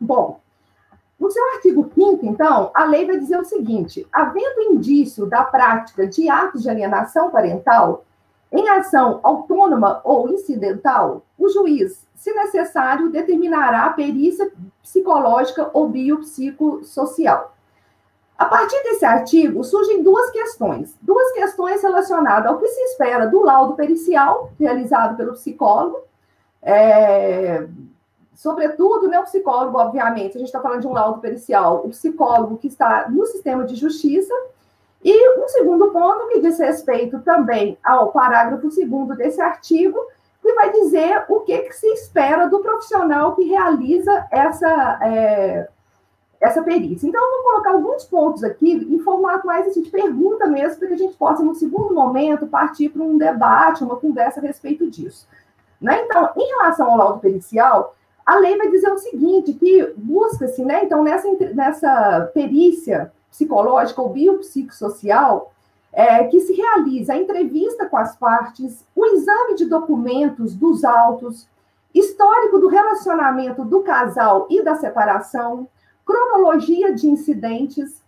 Bom, 0.00 0.40
no 1.20 1.30
seu 1.30 1.42
artigo 1.54 1.88
5 1.94 2.26
então, 2.26 2.72
a 2.74 2.84
lei 2.84 3.06
vai 3.06 3.16
dizer 3.16 3.38
o 3.38 3.44
seguinte: 3.44 4.06
havendo 4.12 4.72
indício 4.72 5.24
da 5.24 5.44
prática 5.44 6.06
de 6.06 6.28
atos 6.28 6.62
de 6.62 6.68
alienação 6.68 7.30
parental, 7.30 8.04
em 8.54 8.68
ação 8.68 9.18
autônoma 9.22 10.00
ou 10.04 10.28
incidental, 10.28 11.22
o 11.36 11.48
juiz, 11.48 12.06
se 12.14 12.32
necessário, 12.32 13.10
determinará 13.10 13.86
a 13.86 13.92
perícia 13.92 14.50
psicológica 14.80 15.70
ou 15.74 15.88
biopsicossocial. 15.88 17.52
A 18.38 18.44
partir 18.46 18.80
desse 18.84 19.04
artigo, 19.04 19.62
surgem 19.64 20.02
duas 20.02 20.30
questões. 20.30 20.96
Duas 21.02 21.32
questões 21.32 21.82
relacionadas 21.82 22.50
ao 22.50 22.58
que 22.58 22.68
se 22.68 22.80
espera 22.84 23.26
do 23.26 23.42
laudo 23.42 23.74
pericial, 23.74 24.50
realizado 24.58 25.16
pelo 25.16 25.32
psicólogo, 25.32 26.02
é, 26.62 27.66
sobretudo, 28.34 29.08
né, 29.08 29.18
o 29.18 29.24
psicólogo, 29.24 29.78
obviamente, 29.78 30.36
a 30.36 30.38
gente 30.38 30.48
está 30.48 30.60
falando 30.60 30.80
de 30.80 30.86
um 30.86 30.92
laudo 30.92 31.20
pericial, 31.20 31.84
o 31.84 31.90
psicólogo 31.90 32.56
que 32.56 32.68
está 32.68 33.08
no 33.10 33.26
sistema 33.26 33.64
de 33.64 33.74
justiça, 33.74 34.32
e 35.04 35.38
um 35.38 35.46
segundo 35.48 35.90
ponto 35.90 36.28
que 36.28 36.40
diz 36.40 36.58
respeito 36.58 37.20
também 37.20 37.76
ao 37.84 38.10
parágrafo 38.10 38.70
segundo 38.70 39.14
desse 39.14 39.38
artigo, 39.38 39.98
que 40.40 40.54
vai 40.54 40.72
dizer 40.72 41.24
o 41.28 41.40
que, 41.40 41.58
que 41.58 41.72
se 41.74 41.86
espera 41.88 42.48
do 42.48 42.60
profissional 42.60 43.36
que 43.36 43.44
realiza 43.44 44.26
essa, 44.30 44.98
é, 45.02 45.68
essa 46.40 46.62
perícia. 46.62 47.06
Então, 47.06 47.22
eu 47.22 47.42
vou 47.42 47.52
colocar 47.52 47.70
alguns 47.72 48.04
pontos 48.04 48.42
aqui 48.42 48.72
em 48.72 48.98
formato 49.00 49.46
mais 49.46 49.66
assim, 49.66 49.82
de 49.82 49.90
pergunta 49.90 50.46
mesmo, 50.46 50.78
para 50.78 50.88
que 50.88 50.94
a 50.94 50.98
gente 50.98 51.16
possa, 51.16 51.42
no 51.42 51.54
segundo 51.54 51.94
momento, 51.94 52.46
partir 52.46 52.88
para 52.88 53.02
um 53.02 53.18
debate, 53.18 53.84
uma 53.84 53.96
conversa 53.96 54.40
a 54.40 54.42
respeito 54.42 54.90
disso. 54.90 55.28
Né? 55.80 56.02
Então, 56.02 56.30
em 56.34 56.46
relação 56.46 56.90
ao 56.90 56.96
laudo 56.96 57.20
pericial, 57.20 57.94
a 58.24 58.36
lei 58.36 58.56
vai 58.56 58.70
dizer 58.70 58.90
o 58.90 58.98
seguinte, 58.98 59.52
que 59.52 59.92
busca-se, 59.96 60.64
né, 60.64 60.84
então, 60.84 61.02
nessa, 61.02 61.28
nessa 61.54 62.30
perícia 62.32 63.12
psicológica 63.34 64.00
ou 64.00 64.10
biopsicossocial, 64.10 65.52
é, 65.92 66.24
que 66.24 66.40
se 66.40 66.52
realiza 66.52 67.12
a 67.12 67.16
entrevista 67.16 67.86
com 67.86 67.96
as 67.96 68.16
partes, 68.16 68.84
o 68.94 69.04
exame 69.06 69.56
de 69.56 69.66
documentos 69.66 70.54
dos 70.54 70.84
autos, 70.84 71.48
histórico 71.92 72.58
do 72.60 72.68
relacionamento 72.68 73.64
do 73.64 73.82
casal 73.82 74.46
e 74.48 74.62
da 74.62 74.76
separação, 74.76 75.68
cronologia 76.06 76.94
de 76.94 77.08
incidentes, 77.08 78.02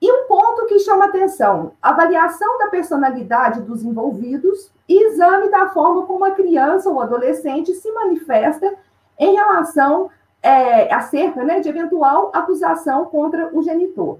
e 0.00 0.10
um 0.10 0.26
ponto 0.26 0.66
que 0.66 0.78
chama 0.78 1.06
atenção: 1.06 1.72
avaliação 1.80 2.58
da 2.58 2.68
personalidade 2.68 3.62
dos 3.62 3.82
envolvidos 3.82 4.70
e 4.88 5.02
exame 5.06 5.48
da 5.50 5.68
forma 5.68 6.06
como 6.06 6.24
a 6.24 6.30
criança 6.30 6.88
ou 6.88 7.00
adolescente 7.00 7.74
se 7.74 7.90
manifesta 7.92 8.74
em 9.18 9.34
relação 9.34 10.10
é, 10.42 10.92
acerca 10.92 11.42
né, 11.42 11.60
de 11.60 11.68
eventual 11.68 12.30
acusação 12.34 13.06
contra 13.06 13.48
o 13.54 13.62
genitor. 13.62 14.18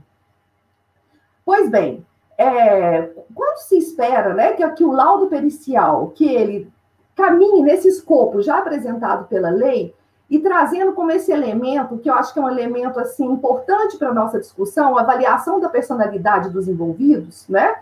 Pois 1.44 1.68
bem, 1.68 2.04
é, 2.38 3.10
quando 3.34 3.58
se 3.58 3.76
espera 3.76 4.34
né, 4.34 4.52
que, 4.52 4.68
que 4.70 4.84
o 4.84 4.92
laudo 4.92 5.26
pericial, 5.26 6.08
que 6.08 6.26
ele 6.26 6.72
caminhe 7.14 7.62
nesse 7.62 7.88
escopo 7.88 8.42
já 8.42 8.58
apresentado 8.58 9.26
pela 9.28 9.50
lei, 9.50 9.94
e 10.28 10.38
trazendo 10.38 10.92
como 10.92 11.12
esse 11.12 11.30
elemento, 11.30 11.98
que 11.98 12.08
eu 12.08 12.14
acho 12.14 12.32
que 12.32 12.40
é 12.40 12.42
um 12.42 12.48
elemento 12.48 12.98
assim 12.98 13.24
importante 13.26 13.96
para 13.96 14.08
a 14.08 14.14
nossa 14.14 14.40
discussão, 14.40 14.96
a 14.96 15.02
avaliação 15.02 15.60
da 15.60 15.68
personalidade 15.68 16.50
dos 16.50 16.66
envolvidos, 16.66 17.46
né? 17.48 17.74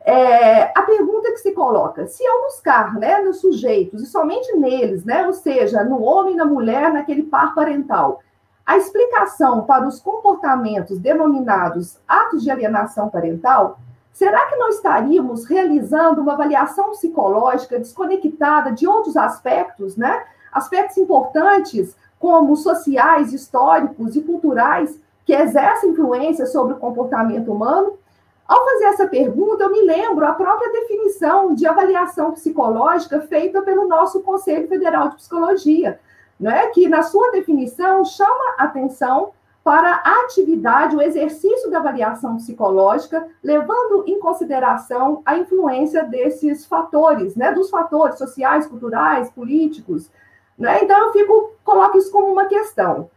É, 0.00 0.70
a 0.78 0.82
pergunta 0.82 1.32
que 1.32 1.38
se 1.38 1.52
coloca, 1.52 2.06
se 2.06 2.24
eu 2.24 2.42
buscar 2.42 2.94
né, 2.94 3.20
nos 3.20 3.40
sujeitos, 3.40 4.02
e 4.02 4.06
somente 4.06 4.56
neles, 4.56 5.04
né, 5.04 5.26
ou 5.26 5.32
seja, 5.32 5.82
no 5.84 6.02
homem 6.02 6.36
na 6.36 6.46
mulher, 6.46 6.92
naquele 6.92 7.24
par 7.24 7.54
parental, 7.54 8.20
a 8.68 8.76
explicação 8.76 9.64
para 9.64 9.88
os 9.88 9.98
comportamentos 9.98 10.98
denominados 10.98 11.96
atos 12.06 12.42
de 12.42 12.50
alienação 12.50 13.08
parental, 13.08 13.78
será 14.12 14.44
que 14.44 14.56
não 14.56 14.68
estaríamos 14.68 15.46
realizando 15.46 16.20
uma 16.20 16.34
avaliação 16.34 16.90
psicológica 16.90 17.78
desconectada 17.78 18.70
de 18.70 18.86
outros 18.86 19.16
aspectos, 19.16 19.96
né? 19.96 20.22
aspectos 20.52 20.98
importantes, 20.98 21.96
como 22.18 22.54
sociais, 22.56 23.32
históricos 23.32 24.14
e 24.16 24.20
culturais, 24.20 25.00
que 25.24 25.32
exercem 25.32 25.92
influência 25.92 26.44
sobre 26.44 26.74
o 26.74 26.78
comportamento 26.78 27.50
humano? 27.50 27.94
Ao 28.46 28.64
fazer 28.66 28.84
essa 28.84 29.06
pergunta, 29.06 29.64
eu 29.64 29.72
me 29.72 29.80
lembro 29.80 30.26
a 30.26 30.32
própria 30.34 30.70
definição 30.72 31.54
de 31.54 31.66
avaliação 31.66 32.32
psicológica 32.32 33.22
feita 33.22 33.62
pelo 33.62 33.88
nosso 33.88 34.20
Conselho 34.20 34.68
Federal 34.68 35.08
de 35.08 35.16
Psicologia, 35.16 35.98
né, 36.38 36.68
que 36.68 36.88
na 36.88 37.02
sua 37.02 37.30
definição 37.30 38.04
chama 38.04 38.54
atenção 38.58 39.32
para 39.64 40.00
a 40.04 40.22
atividade, 40.22 40.96
o 40.96 41.02
exercício 41.02 41.70
da 41.70 41.78
avaliação 41.78 42.36
psicológica, 42.36 43.28
levando 43.42 44.04
em 44.06 44.18
consideração 44.18 45.20
a 45.26 45.36
influência 45.36 46.04
desses 46.04 46.64
fatores, 46.64 47.36
né, 47.36 47.52
dos 47.52 47.68
fatores 47.68 48.16
sociais, 48.16 48.66
culturais, 48.66 49.30
políticos, 49.30 50.10
né? 50.58 50.82
Então, 50.82 50.98
eu 50.98 51.12
fico, 51.12 51.52
coloco 51.62 51.96
isso 51.96 52.10
como 52.10 52.32
uma 52.32 52.46
questão. 52.46 53.10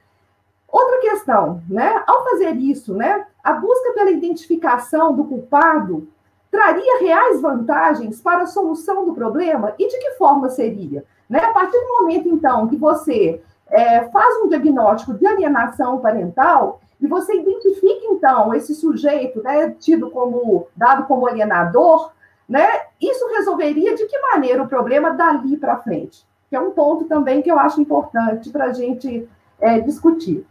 Outra 0.67 0.99
questão, 0.99 1.61
né? 1.67 2.03
Ao 2.05 2.23
fazer 2.23 2.55
isso, 2.55 2.93
né, 2.93 3.25
a 3.43 3.53
busca 3.53 3.93
pela 3.93 4.11
identificação 4.11 5.15
do 5.15 5.25
culpado 5.25 6.07
traria 6.51 6.99
reais 6.99 7.41
vantagens 7.41 8.21
para 8.21 8.43
a 8.43 8.47
solução 8.47 9.05
do 9.05 9.13
problema? 9.13 9.73
E 9.79 9.87
de 9.87 9.97
que 9.97 10.11
forma 10.11 10.49
seria? 10.49 11.03
Né? 11.31 11.39
A 11.39 11.51
partir 11.51 11.79
do 11.79 12.01
momento, 12.01 12.29
então, 12.29 12.67
que 12.67 12.75
você 12.75 13.41
é, 13.67 14.03
faz 14.09 14.43
um 14.43 14.49
diagnóstico 14.49 15.15
de 15.15 15.25
alienação 15.25 15.97
parental 15.99 16.81
e 16.99 17.07
você 17.07 17.33
identifica, 17.33 18.05
então, 18.05 18.53
esse 18.53 18.75
sujeito 18.75 19.41
né, 19.41 19.73
tido 19.79 20.11
como, 20.11 20.67
dado 20.75 21.07
como 21.07 21.25
alienador, 21.25 22.11
né, 22.47 22.67
isso 23.01 23.25
resolveria 23.29 23.95
de 23.95 24.05
que 24.05 24.19
maneira 24.19 24.61
o 24.61 24.67
problema 24.67 25.11
dali 25.11 25.57
para 25.57 25.77
frente? 25.77 26.29
que 26.51 26.55
é 26.57 26.59
um 26.59 26.71
ponto 26.71 27.05
também 27.05 27.41
que 27.41 27.49
eu 27.49 27.57
acho 27.57 27.79
importante 27.79 28.49
para 28.49 28.65
a 28.65 28.73
gente 28.73 29.25
é, 29.57 29.79
discutir. 29.79 30.45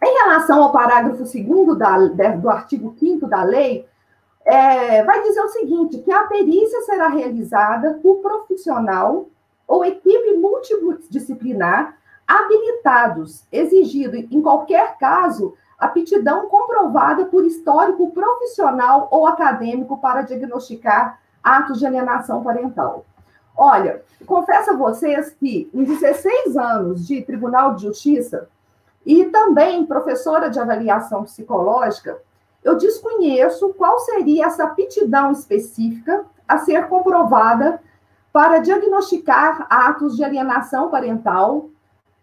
Em 0.00 0.18
relação 0.22 0.62
ao 0.62 0.70
parágrafo 0.70 1.24
2 1.24 1.76
da, 1.76 2.28
do 2.36 2.48
artigo 2.48 2.94
5 2.96 3.26
da 3.26 3.42
lei, 3.42 3.84
é, 4.44 5.02
vai 5.02 5.22
dizer 5.24 5.40
o 5.40 5.48
seguinte: 5.48 5.98
que 5.98 6.12
a 6.12 6.22
perícia 6.28 6.82
será 6.82 7.08
realizada 7.08 7.98
por 8.00 8.18
profissional 8.18 9.26
ou 9.66 9.84
equipe 9.84 10.36
multidisciplinar 10.36 11.96
habilitados, 12.26 13.44
exigido, 13.52 14.16
em 14.16 14.42
qualquer 14.42 14.98
caso, 14.98 15.54
aptidão 15.78 16.48
comprovada 16.48 17.26
por 17.26 17.44
histórico 17.44 18.10
profissional 18.10 19.08
ou 19.10 19.26
acadêmico 19.26 19.98
para 19.98 20.22
diagnosticar 20.22 21.20
atos 21.42 21.78
de 21.78 21.86
alienação 21.86 22.42
parental. 22.42 23.04
Olha, 23.56 24.02
confesso 24.26 24.72
a 24.72 24.76
vocês 24.76 25.30
que 25.30 25.70
em 25.72 25.84
16 25.84 26.56
anos 26.56 27.06
de 27.06 27.22
Tribunal 27.22 27.74
de 27.74 27.82
Justiça 27.82 28.48
e 29.04 29.26
também 29.26 29.86
professora 29.86 30.50
de 30.50 30.58
avaliação 30.58 31.22
psicológica, 31.22 32.18
eu 32.64 32.76
desconheço 32.76 33.72
qual 33.74 33.98
seria 34.00 34.46
essa 34.46 34.64
aptidão 34.64 35.30
específica 35.30 36.24
a 36.48 36.58
ser 36.58 36.88
comprovada 36.88 37.80
para 38.32 38.58
diagnosticar 38.58 39.66
atos 39.70 40.16
de 40.16 40.24
alienação 40.24 40.90
parental, 40.90 41.70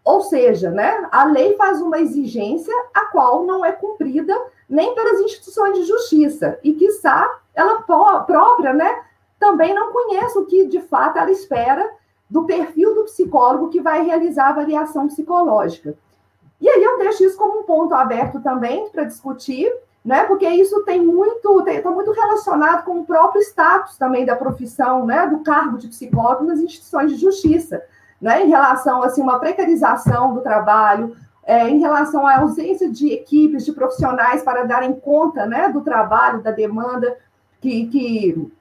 ou 0.04 0.22
seja, 0.22 0.70
né, 0.70 1.08
a 1.12 1.24
lei 1.24 1.56
faz 1.56 1.82
uma 1.82 2.00
exigência 2.00 2.74
a 2.94 3.06
qual 3.06 3.46
não 3.46 3.64
é 3.64 3.72
cumprida 3.72 4.36
nem 4.70 4.94
pelas 4.94 5.20
instituições 5.22 5.78
de 5.78 5.86
justiça, 5.86 6.60
e, 6.64 6.74
quiçá, 6.74 7.40
ela 7.54 7.82
própria, 7.82 8.74
né, 8.74 9.04
também 9.40 9.74
não 9.74 9.92
conheço 9.92 10.42
o 10.42 10.46
que 10.46 10.66
de 10.66 10.82
fato 10.82 11.18
ela 11.18 11.32
espera 11.32 11.90
do 12.30 12.46
perfil 12.46 12.96
do 12.96 13.04
psicólogo 13.04 13.70
que 13.70 13.82
vai 13.82 14.04
realizar 14.04 14.48
a 14.48 14.50
avaliação 14.50 15.08
psicológica. 15.08 15.96
E 16.60 16.70
aí 16.70 16.82
eu 16.82 16.98
deixo 16.98 17.24
isso 17.26 17.38
como 17.38 17.60
um 17.60 17.64
ponto 17.64 17.94
aberto 17.94 18.42
também 18.42 18.90
para 18.90 19.04
discutir, 19.04 19.72
né? 20.04 20.24
Porque 20.26 20.48
isso 20.48 20.84
tem 20.84 21.02
muito, 21.02 21.64
está 21.68 21.90
muito 21.90 22.12
relacionado 22.12 22.84
com 22.84 23.00
o 23.00 23.06
próprio 23.06 23.42
status 23.42 23.98
também 23.98 24.26
da 24.26 24.36
profissão, 24.36 25.06
né? 25.06 25.28
Do 25.28 25.40
cargo 25.40 25.78
de 25.78 25.88
psicólogo 25.88 26.44
nas 26.44 26.60
instituições 26.60 27.12
de 27.12 27.18
justiça, 27.18 27.82
né? 28.20 28.44
Em 28.44 28.50
relação 28.50 29.02
assim 29.02 29.22
uma 29.22 29.40
precarização 29.40 30.34
do 30.34 30.42
trabalho, 30.42 31.16
é, 31.46 31.70
em 31.70 31.80
relação 31.80 32.26
à 32.28 32.40
ausência 32.40 32.90
de 32.92 33.12
equipes, 33.12 33.66
de 33.66 33.72
profissionais 33.72 34.42
para 34.42 34.64
darem 34.64 34.94
conta, 34.94 35.46
né? 35.46 35.70
Do 35.70 35.82
trabalho, 35.82 36.42
da 36.42 36.52
demanda 36.52 37.16
que, 37.62 37.88
que 37.88 38.52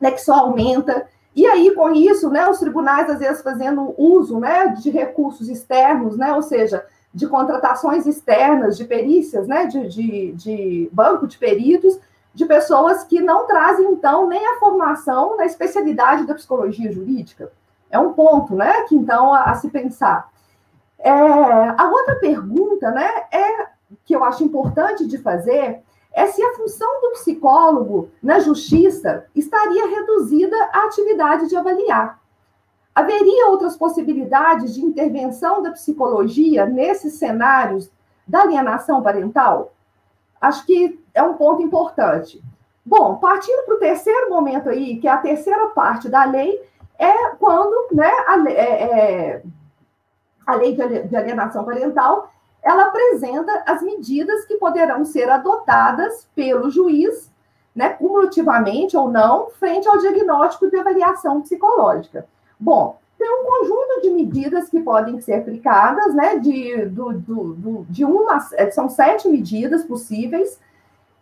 né, 0.00 0.10
que 0.10 0.20
só 0.20 0.34
aumenta. 0.34 1.06
E 1.34 1.46
aí, 1.46 1.74
com 1.74 1.90
isso, 1.92 2.28
né, 2.28 2.46
os 2.48 2.58
tribunais, 2.58 3.08
às 3.08 3.20
vezes, 3.20 3.40
fazendo 3.40 3.94
uso 3.96 4.38
né, 4.38 4.68
de 4.68 4.90
recursos 4.90 5.48
externos, 5.48 6.16
né, 6.16 6.32
ou 6.34 6.42
seja, 6.42 6.84
de 7.14 7.26
contratações 7.26 8.06
externas, 8.06 8.76
de 8.76 8.84
perícias, 8.84 9.46
né, 9.46 9.66
de, 9.66 9.88
de, 9.88 10.32
de 10.32 10.90
banco 10.92 11.26
de 11.26 11.36
peritos, 11.36 11.98
de 12.34 12.46
pessoas 12.46 13.04
que 13.04 13.20
não 13.20 13.46
trazem, 13.46 13.86
então, 13.92 14.26
nem 14.26 14.46
a 14.46 14.58
formação 14.58 15.36
na 15.36 15.44
especialidade 15.44 16.26
da 16.26 16.34
psicologia 16.34 16.90
jurídica. 16.90 17.52
É 17.90 17.98
um 17.98 18.14
ponto, 18.14 18.54
né, 18.54 18.82
que, 18.88 18.96
então, 18.96 19.34
a, 19.34 19.42
a 19.44 19.54
se 19.54 19.68
pensar. 19.68 20.30
É, 20.98 21.10
a 21.10 21.90
outra 21.90 22.16
pergunta, 22.16 22.90
né, 22.90 23.10
é 23.30 23.66
que 24.04 24.14
eu 24.14 24.24
acho 24.24 24.42
importante 24.42 25.06
de 25.06 25.18
fazer 25.18 25.82
é 26.14 26.26
se 26.26 26.42
a 26.42 26.54
função 26.54 27.00
do 27.00 27.12
psicólogo 27.12 28.10
na 28.22 28.38
justiça 28.38 29.26
estaria 29.34 29.86
reduzida 29.86 30.56
à 30.72 30.84
atividade 30.84 31.48
de 31.48 31.56
avaliar. 31.56 32.21
Haveria 32.94 33.48
outras 33.48 33.76
possibilidades 33.76 34.74
de 34.74 34.84
intervenção 34.84 35.62
da 35.62 35.70
psicologia 35.70 36.66
nesses 36.66 37.14
cenários 37.14 37.90
da 38.26 38.42
alienação 38.42 39.02
parental? 39.02 39.72
Acho 40.40 40.66
que 40.66 41.02
é 41.14 41.22
um 41.22 41.34
ponto 41.34 41.62
importante. 41.62 42.42
Bom, 42.84 43.16
partindo 43.16 43.64
para 43.64 43.74
o 43.76 43.78
terceiro 43.78 44.28
momento 44.28 44.68
aí, 44.68 44.98
que 44.98 45.08
é 45.08 45.10
a 45.10 45.18
terceira 45.18 45.68
parte 45.68 46.08
da 46.08 46.24
lei, 46.24 46.60
é 46.98 47.28
quando 47.36 47.94
né, 47.94 48.10
a, 48.26 48.50
é, 48.50 48.82
é, 48.82 49.42
a 50.46 50.54
lei 50.56 50.74
de 50.74 51.16
alienação 51.16 51.64
parental 51.64 52.30
ela 52.62 52.84
apresenta 52.84 53.64
as 53.66 53.82
medidas 53.82 54.44
que 54.44 54.56
poderão 54.56 55.04
ser 55.04 55.28
adotadas 55.28 56.28
pelo 56.34 56.70
juiz, 56.70 57.30
né, 57.74 57.90
cumulativamente 57.90 58.96
ou 58.96 59.10
não, 59.10 59.50
frente 59.50 59.88
ao 59.88 59.98
diagnóstico 59.98 60.70
de 60.70 60.76
avaliação 60.76 61.40
psicológica. 61.40 62.26
Bom, 62.62 62.96
tem 63.18 63.28
um 63.28 63.44
conjunto 63.44 64.02
de 64.02 64.10
medidas 64.10 64.68
que 64.68 64.78
podem 64.78 65.20
ser 65.20 65.34
aplicadas, 65.34 66.14
né, 66.14 66.38
de, 66.38 66.86
do, 66.86 67.12
do, 67.12 67.54
do, 67.54 67.86
de 67.90 68.04
uma, 68.04 68.38
é, 68.52 68.70
são 68.70 68.88
sete 68.88 69.28
medidas 69.28 69.84
possíveis, 69.84 70.60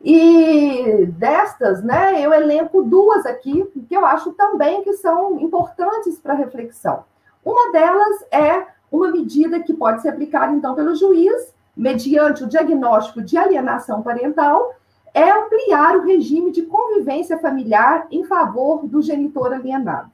e 0.03 1.07
destas, 1.17 1.83
né, 1.83 2.21
eu 2.21 2.35
elenco 2.35 2.83
duas 2.83 3.25
aqui, 3.25 3.65
que 3.89 3.97
eu 3.97 4.05
acho 4.05 4.33
também 4.33 4.83
que 4.83 4.93
são 4.93 5.41
importantes 5.41 6.19
para 6.19 6.35
reflexão. 6.35 7.05
Uma 7.43 7.73
delas 7.73 8.23
é 8.31 8.67
uma 8.93 9.11
medida 9.11 9.61
que 9.61 9.73
pode 9.73 10.03
ser 10.03 10.11
aplicada, 10.11 10.53
então, 10.53 10.75
pelo 10.75 10.95
juiz, 10.95 11.55
mediante 11.75 12.45
o 12.45 12.49
diagnóstico 12.49 13.23
de 13.23 13.39
alienação 13.39 14.03
parental, 14.03 14.75
é 15.15 15.31
ampliar 15.31 15.97
o 15.97 16.03
regime 16.03 16.51
de 16.51 16.67
convivência 16.67 17.39
familiar 17.39 18.07
em 18.11 18.25
favor 18.25 18.87
do 18.87 19.01
genitor 19.01 19.55
alienado. 19.55 20.11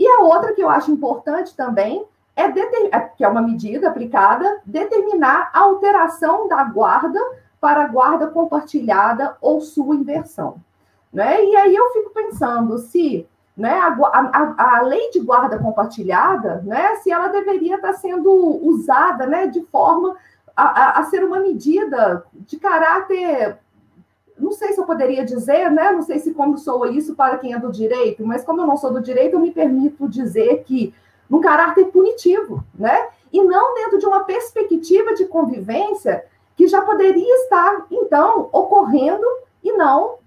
E 0.00 0.08
a 0.08 0.20
outra 0.20 0.54
que 0.54 0.62
eu 0.62 0.70
acho 0.70 0.90
importante 0.90 1.54
também 1.54 2.06
é, 2.34 2.44
é 2.44 3.00
que 3.00 3.22
é 3.22 3.28
uma 3.28 3.42
medida 3.42 3.90
aplicada, 3.90 4.62
determinar 4.64 5.50
a 5.52 5.60
alteração 5.60 6.48
da 6.48 6.64
guarda 6.64 7.20
para 7.60 7.86
guarda 7.86 8.26
compartilhada 8.28 9.36
ou 9.42 9.60
sua 9.60 9.94
inversão. 9.94 10.56
Né? 11.12 11.44
E 11.44 11.54
aí 11.54 11.76
eu 11.76 11.92
fico 11.92 12.14
pensando 12.14 12.78
se 12.78 13.28
né, 13.54 13.78
a, 13.78 13.88
a, 13.90 14.78
a, 14.78 14.82
lei 14.82 15.10
de 15.10 15.20
guarda 15.20 15.58
compartilhada, 15.58 16.62
né, 16.64 16.94
se 16.96 17.12
ela 17.12 17.28
deveria 17.28 17.74
estar 17.74 17.92
sendo 17.92 18.32
usada 18.66 19.26
né, 19.26 19.48
de 19.48 19.60
forma 19.66 20.16
a, 20.56 20.98
a, 20.98 21.04
ser 21.04 21.22
uma 21.22 21.40
medida 21.40 22.24
de 22.32 22.58
caráter, 22.58 23.58
não 24.40 24.52
sei 24.52 24.72
se 24.72 24.80
eu 24.80 24.84
poderia 24.84 25.24
dizer, 25.24 25.70
né, 25.70 25.92
não 25.92 26.02
sei 26.02 26.18
se 26.18 26.32
como 26.32 26.58
sou 26.58 26.86
isso 26.86 27.14
para 27.14 27.38
quem 27.38 27.52
é 27.52 27.58
do 27.58 27.70
direito, 27.70 28.24
mas 28.24 28.44
como 28.44 28.60
eu 28.60 28.66
não 28.66 28.76
sou 28.76 28.92
do 28.92 29.00
direito, 29.00 29.34
eu 29.34 29.40
me 29.40 29.50
permito 29.50 30.08
dizer 30.08 30.64
que 30.64 30.94
num 31.28 31.40
caráter 31.40 31.86
punitivo, 31.86 32.64
né? 32.74 33.08
E 33.32 33.42
não 33.42 33.74
dentro 33.74 33.98
de 33.98 34.06
uma 34.06 34.24
perspectiva 34.24 35.14
de 35.14 35.26
convivência 35.26 36.24
que 36.56 36.66
já 36.66 36.82
poderia 36.82 37.34
estar, 37.44 37.86
então, 37.90 38.48
ocorrendo 38.52 39.24
e 39.62 39.72
não 39.72 40.18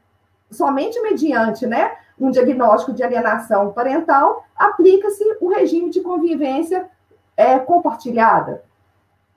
somente 0.50 1.00
mediante, 1.02 1.66
né, 1.66 1.98
um 2.20 2.32
diagnóstico 2.32 2.94
de 2.94 3.04
alienação 3.04 3.74
parental, 3.74 4.46
aplica-se 4.56 5.24
o 5.42 5.50
regime 5.50 5.90
de 5.90 6.00
convivência 6.00 6.90
é, 7.36 7.58
compartilhada. 7.60 8.64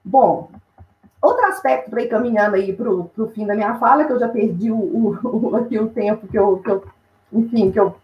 Bom, 0.04 0.50
outro 1.20 1.44
aspecto 1.46 1.90
para 1.90 2.02
ir 2.02 2.08
caminhando 2.08 2.56
aí 2.56 2.72
para 2.72 2.90
o 2.90 3.30
fim 3.34 3.46
da 3.46 3.54
minha 3.54 3.74
fala, 3.76 4.04
que 4.04 4.12
eu 4.12 4.18
já 4.18 4.28
perdi 4.28 4.70
o, 4.70 5.18
o, 5.22 5.56
aqui 5.56 5.78
o 5.78 5.88
tempo 5.88 6.26
que 6.26 6.38
eu, 6.38 6.58
que 6.58 6.70
eu, 6.70 6.84
enfim, 7.32 7.70
que 7.70 7.80
eu 7.80 7.96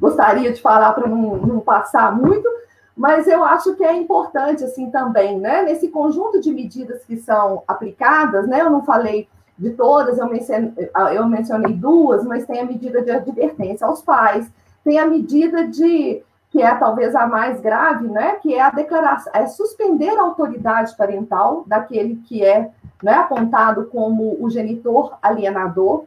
gostaria 0.00 0.52
de 0.52 0.60
falar 0.60 0.92
para 0.92 1.08
não, 1.08 1.36
não 1.36 1.60
passar 1.60 2.14
muito, 2.16 2.48
mas 2.96 3.26
eu 3.26 3.42
acho 3.42 3.74
que 3.74 3.84
é 3.84 3.92
importante, 3.94 4.62
assim, 4.62 4.90
também, 4.90 5.38
né, 5.38 5.62
nesse 5.62 5.88
conjunto 5.88 6.40
de 6.40 6.52
medidas 6.52 7.04
que 7.04 7.16
são 7.16 7.62
aplicadas, 7.66 8.46
né, 8.46 8.60
eu 8.60 8.70
não 8.70 8.84
falei 8.84 9.28
de 9.58 9.70
todas, 9.70 10.18
eu 10.18 10.28
mencionei, 10.28 10.90
eu 11.14 11.28
mencionei 11.28 11.74
duas, 11.74 12.24
mas 12.24 12.46
tem 12.46 12.60
a 12.60 12.64
medida 12.64 13.02
de 13.02 13.10
advertência 13.10 13.86
aos 13.86 14.02
pais, 14.02 14.50
tem 14.84 14.98
a 14.98 15.06
medida 15.06 15.66
de 15.66 16.22
que 16.54 16.62
é 16.62 16.72
talvez 16.76 17.16
a 17.16 17.26
mais 17.26 17.60
grave, 17.60 18.06
né, 18.06 18.36
que 18.36 18.54
é 18.54 18.60
a 18.60 18.70
declaração, 18.70 19.32
é 19.34 19.44
suspender 19.44 20.16
a 20.16 20.22
autoridade 20.22 20.96
parental 20.96 21.64
daquele 21.66 22.14
que 22.28 22.44
é 22.44 22.70
né, 23.02 23.14
apontado 23.14 23.86
como 23.86 24.36
o 24.40 24.48
genitor 24.48 25.18
alienador. 25.20 26.04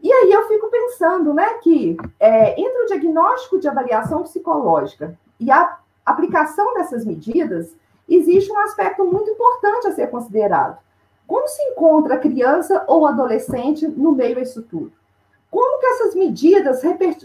E 0.00 0.12
aí 0.12 0.30
eu 0.30 0.46
fico 0.46 0.70
pensando, 0.70 1.34
né, 1.34 1.54
que 1.64 1.96
é, 2.20 2.60
entre 2.60 2.82
o 2.84 2.86
diagnóstico 2.86 3.58
de 3.58 3.66
avaliação 3.66 4.22
psicológica 4.22 5.18
e 5.40 5.50
a 5.50 5.78
aplicação 6.06 6.74
dessas 6.74 7.04
medidas, 7.04 7.74
existe 8.08 8.52
um 8.52 8.58
aspecto 8.60 9.04
muito 9.04 9.32
importante 9.32 9.88
a 9.88 9.92
ser 9.92 10.10
considerado. 10.10 10.78
Como 11.26 11.48
se 11.48 11.60
encontra 11.70 12.14
a 12.14 12.18
criança 12.18 12.84
ou 12.86 13.04
adolescente 13.04 13.88
no 13.88 14.12
meio 14.12 14.38
a 14.38 14.42
isso 14.42 14.62
tudo? 14.62 14.92
Como 15.50 15.80
que 15.80 15.86
essas 15.86 16.14
medidas 16.14 16.82
reper, 16.82 17.16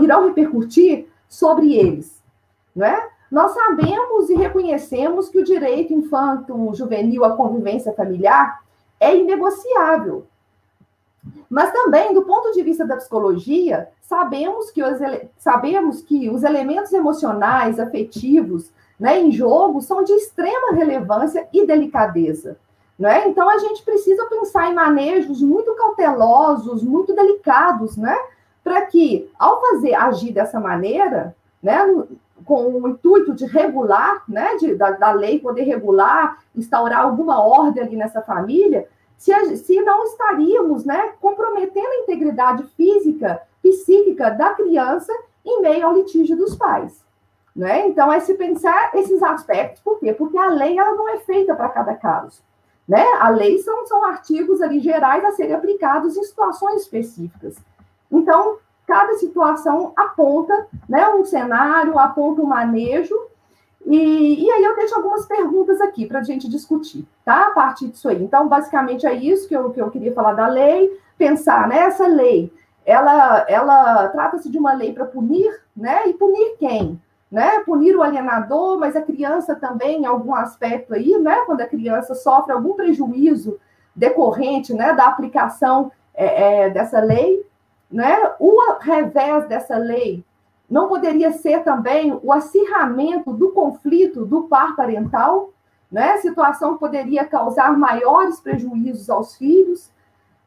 irão 0.00 0.26
repercutir 0.26 1.08
sobre 1.28 1.74
eles? 1.74 2.22
Né? 2.74 3.08
Nós 3.30 3.52
sabemos 3.52 4.28
e 4.28 4.34
reconhecemos 4.34 5.28
que 5.28 5.38
o 5.38 5.44
direito 5.44 5.92
infanto-juvenil 5.92 7.24
à 7.24 7.36
convivência 7.36 7.92
familiar 7.92 8.60
é 9.00 9.16
inegociável. 9.16 10.26
Mas 11.48 11.72
também, 11.72 12.14
do 12.14 12.22
ponto 12.22 12.52
de 12.52 12.62
vista 12.62 12.86
da 12.86 12.96
psicologia, 12.96 13.88
sabemos 14.00 14.70
que 14.70 14.82
os, 14.82 14.98
sabemos 15.38 16.02
que 16.02 16.30
os 16.30 16.44
elementos 16.44 16.92
emocionais, 16.92 17.80
afetivos, 17.80 18.70
né, 18.98 19.20
em 19.20 19.32
jogo 19.32 19.80
são 19.80 20.04
de 20.04 20.12
extrema 20.12 20.72
relevância 20.72 21.48
e 21.52 21.66
delicadeza. 21.66 22.58
Né? 22.98 23.28
Então, 23.28 23.48
a 23.48 23.58
gente 23.58 23.82
precisa 23.82 24.24
pensar 24.26 24.70
em 24.70 24.74
manejos 24.74 25.42
muito 25.42 25.74
cautelosos, 25.74 26.82
muito 26.82 27.14
delicados, 27.14 27.96
né? 27.96 28.16
para 28.66 28.84
que, 28.86 29.30
ao 29.38 29.60
fazer 29.60 29.94
agir 29.94 30.32
dessa 30.32 30.58
maneira, 30.58 31.36
né, 31.62 31.78
com 32.44 32.66
o 32.66 32.88
intuito 32.88 33.32
de 33.32 33.46
regular, 33.46 34.24
né, 34.28 34.56
de, 34.56 34.74
da, 34.74 34.90
da 34.90 35.12
lei 35.12 35.38
poder 35.38 35.62
regular, 35.62 36.40
instaurar 36.52 37.02
alguma 37.02 37.40
ordem 37.40 37.84
ali 37.84 37.96
nessa 37.96 38.20
família, 38.22 38.88
se, 39.16 39.56
se 39.58 39.80
não 39.82 40.02
estaríamos 40.02 40.84
né, 40.84 41.12
comprometendo 41.20 41.86
a 41.86 42.02
integridade 42.02 42.64
física, 42.76 43.40
psíquica 43.62 44.30
da 44.30 44.52
criança 44.54 45.12
em 45.44 45.62
meio 45.62 45.86
ao 45.86 45.94
litígio 45.94 46.36
dos 46.36 46.56
pais. 46.56 47.04
Né? 47.54 47.86
Então, 47.86 48.12
é 48.12 48.18
se 48.18 48.34
pensar 48.34 48.90
esses 48.94 49.22
aspectos, 49.22 49.80
por 49.80 50.00
quê? 50.00 50.12
Porque 50.12 50.36
a 50.36 50.48
lei 50.48 50.76
ela 50.76 50.92
não 50.96 51.08
é 51.08 51.18
feita 51.18 51.54
para 51.54 51.68
cada 51.68 51.94
caso. 51.94 52.42
Né? 52.88 53.04
A 53.20 53.30
lei 53.30 53.58
são, 53.58 53.86
são 53.86 54.04
artigos 54.04 54.62
ali 54.62 54.78
gerais 54.78 55.24
a 55.24 55.32
serem 55.32 55.54
aplicados 55.54 56.16
em 56.16 56.22
situações 56.22 56.82
específicas. 56.82 57.56
Então, 58.10 58.58
cada 58.86 59.14
situação 59.14 59.92
aponta 59.96 60.68
né, 60.88 61.08
um 61.08 61.24
cenário, 61.24 61.98
aponta 61.98 62.40
um 62.40 62.46
manejo, 62.46 63.16
e, 63.84 64.44
e 64.44 64.50
aí 64.50 64.64
eu 64.64 64.74
deixo 64.74 64.96
algumas 64.96 65.26
perguntas 65.26 65.80
aqui 65.80 66.06
para 66.06 66.18
a 66.18 66.22
gente 66.22 66.48
discutir, 66.48 67.06
tá? 67.24 67.46
A 67.46 67.50
partir 67.50 67.86
disso 67.86 68.08
aí. 68.08 68.20
Então, 68.20 68.48
basicamente 68.48 69.06
é 69.06 69.14
isso 69.14 69.48
que 69.48 69.56
eu, 69.56 69.70
que 69.70 69.80
eu 69.80 69.90
queria 69.90 70.12
falar 70.12 70.32
da 70.32 70.48
lei, 70.48 70.98
pensar, 71.16 71.68
né? 71.68 71.78
Essa 71.78 72.06
lei, 72.08 72.52
ela, 72.84 73.46
ela 73.48 74.08
trata-se 74.08 74.50
de 74.50 74.58
uma 74.58 74.72
lei 74.72 74.92
para 74.92 75.04
punir, 75.04 75.62
né? 75.76 76.08
E 76.08 76.14
punir 76.14 76.56
quem? 76.58 77.00
Né? 77.30 77.60
Punir 77.60 77.96
o 77.96 78.02
alienador, 78.02 78.78
mas 78.78 78.94
a 78.94 79.02
criança 79.02 79.54
também, 79.54 80.02
em 80.02 80.06
algum 80.06 80.34
aspecto 80.34 80.94
aí, 80.94 81.18
né? 81.18 81.42
Quando 81.44 81.60
a 81.60 81.66
criança 81.66 82.14
sofre 82.14 82.52
algum 82.52 82.74
prejuízo 82.74 83.58
decorrente, 83.94 84.72
né? 84.72 84.92
Da 84.92 85.06
aplicação 85.06 85.90
é, 86.14 86.64
é, 86.64 86.70
dessa 86.70 87.00
lei, 87.00 87.44
né? 87.90 88.16
O 88.38 88.78
revés 88.80 89.46
dessa 89.48 89.76
lei 89.76 90.24
não 90.68 90.88
poderia 90.88 91.32
ser 91.32 91.62
também 91.62 92.18
o 92.22 92.32
acirramento 92.32 93.32
do 93.32 93.50
conflito 93.50 94.24
do 94.24 94.44
par 94.44 94.76
parental, 94.76 95.50
né? 95.90 96.16
Situação 96.18 96.74
que 96.74 96.80
poderia 96.80 97.24
causar 97.24 97.76
maiores 97.76 98.40
prejuízos 98.40 99.08
aos 99.08 99.36
filhos. 99.36 99.90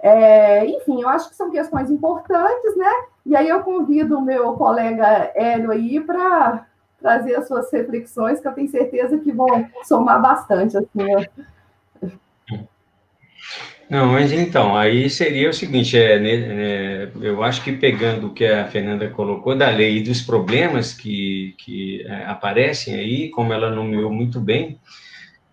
É, 0.01 0.65
enfim, 0.65 1.01
eu 1.01 1.09
acho 1.09 1.29
que 1.29 1.35
são 1.35 1.49
questões 1.49 1.89
importantes, 1.89 2.75
né? 2.77 2.91
E 3.25 3.35
aí 3.35 3.49
eu 3.49 3.61
convido 3.61 4.17
o 4.17 4.21
meu 4.21 4.53
colega 4.53 5.31
Hélio 5.35 5.71
aí 5.71 5.99
para 5.99 6.65
trazer 7.01 7.35
as 7.35 7.47
suas 7.47 7.71
reflexões, 7.71 8.39
que 8.39 8.47
eu 8.47 8.53
tenho 8.53 8.69
certeza 8.69 9.17
que 9.17 9.31
vão 9.31 9.65
somar 9.83 10.21
bastante. 10.21 10.77
Assim, 10.77 10.87
não, 13.89 14.11
mas 14.11 14.31
então, 14.31 14.77
aí 14.77 15.09
seria 15.09 15.49
o 15.49 15.53
seguinte, 15.53 15.97
é, 15.97 16.19
né, 16.19 16.29
é, 16.31 17.11
eu 17.21 17.41
acho 17.41 17.63
que 17.63 17.71
pegando 17.71 18.27
o 18.27 18.33
que 18.33 18.45
a 18.45 18.67
Fernanda 18.67 19.09
colocou 19.09 19.57
da 19.57 19.67
lei 19.69 19.97
e 19.97 20.03
dos 20.03 20.21
problemas 20.21 20.93
que, 20.93 21.55
que 21.57 22.05
é, 22.05 22.25
aparecem 22.25 22.93
aí, 22.93 23.29
como 23.29 23.51
ela 23.51 23.71
nomeou 23.71 24.11
muito 24.11 24.39
bem, 24.39 24.79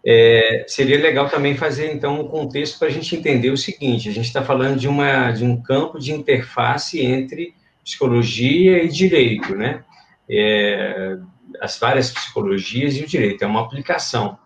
é, 0.04 0.66
seria 0.68 0.98
legal 0.98 1.30
também 1.30 1.56
fazer, 1.56 1.90
então, 1.92 2.20
um 2.20 2.28
contexto 2.28 2.78
para 2.78 2.88
a 2.88 2.90
gente 2.90 3.16
entender 3.16 3.48
o 3.48 3.56
seguinte, 3.56 4.10
a 4.10 4.12
gente 4.12 4.26
está 4.26 4.42
falando 4.42 4.78
de, 4.78 4.86
uma, 4.86 5.32
de 5.32 5.42
um 5.42 5.60
campo 5.60 5.98
de 5.98 6.12
interface 6.12 7.00
entre 7.00 7.54
psicologia 7.82 8.84
e 8.84 8.88
direito, 8.88 9.54
né? 9.54 9.82
É, 10.28 11.16
as 11.60 11.78
várias 11.78 12.10
psicologias 12.10 12.96
e 12.96 13.02
o 13.02 13.06
direito, 13.06 13.42
é 13.42 13.46
uma 13.46 13.62
aplicação. 13.62 14.38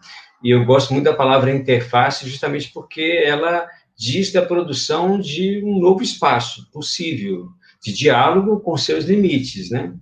E 0.43 0.51
eu 0.51 0.65
gosto 0.65 0.93
muito 0.93 1.05
da 1.05 1.15
palavra 1.15 1.51
interface 1.51 2.29
justamente 2.29 2.71
porque 2.73 3.23
ela 3.25 3.67
diz 3.97 4.33
da 4.33 4.41
produção 4.41 5.21
de 5.21 5.63
um 5.63 5.79
novo 5.79 6.03
espaço 6.03 6.71
possível 6.73 7.49
de 7.83 7.93
diálogo 7.93 8.61
com 8.61 8.77
seus 8.77 9.05
limites, 9.05 9.71
né? 9.71 9.93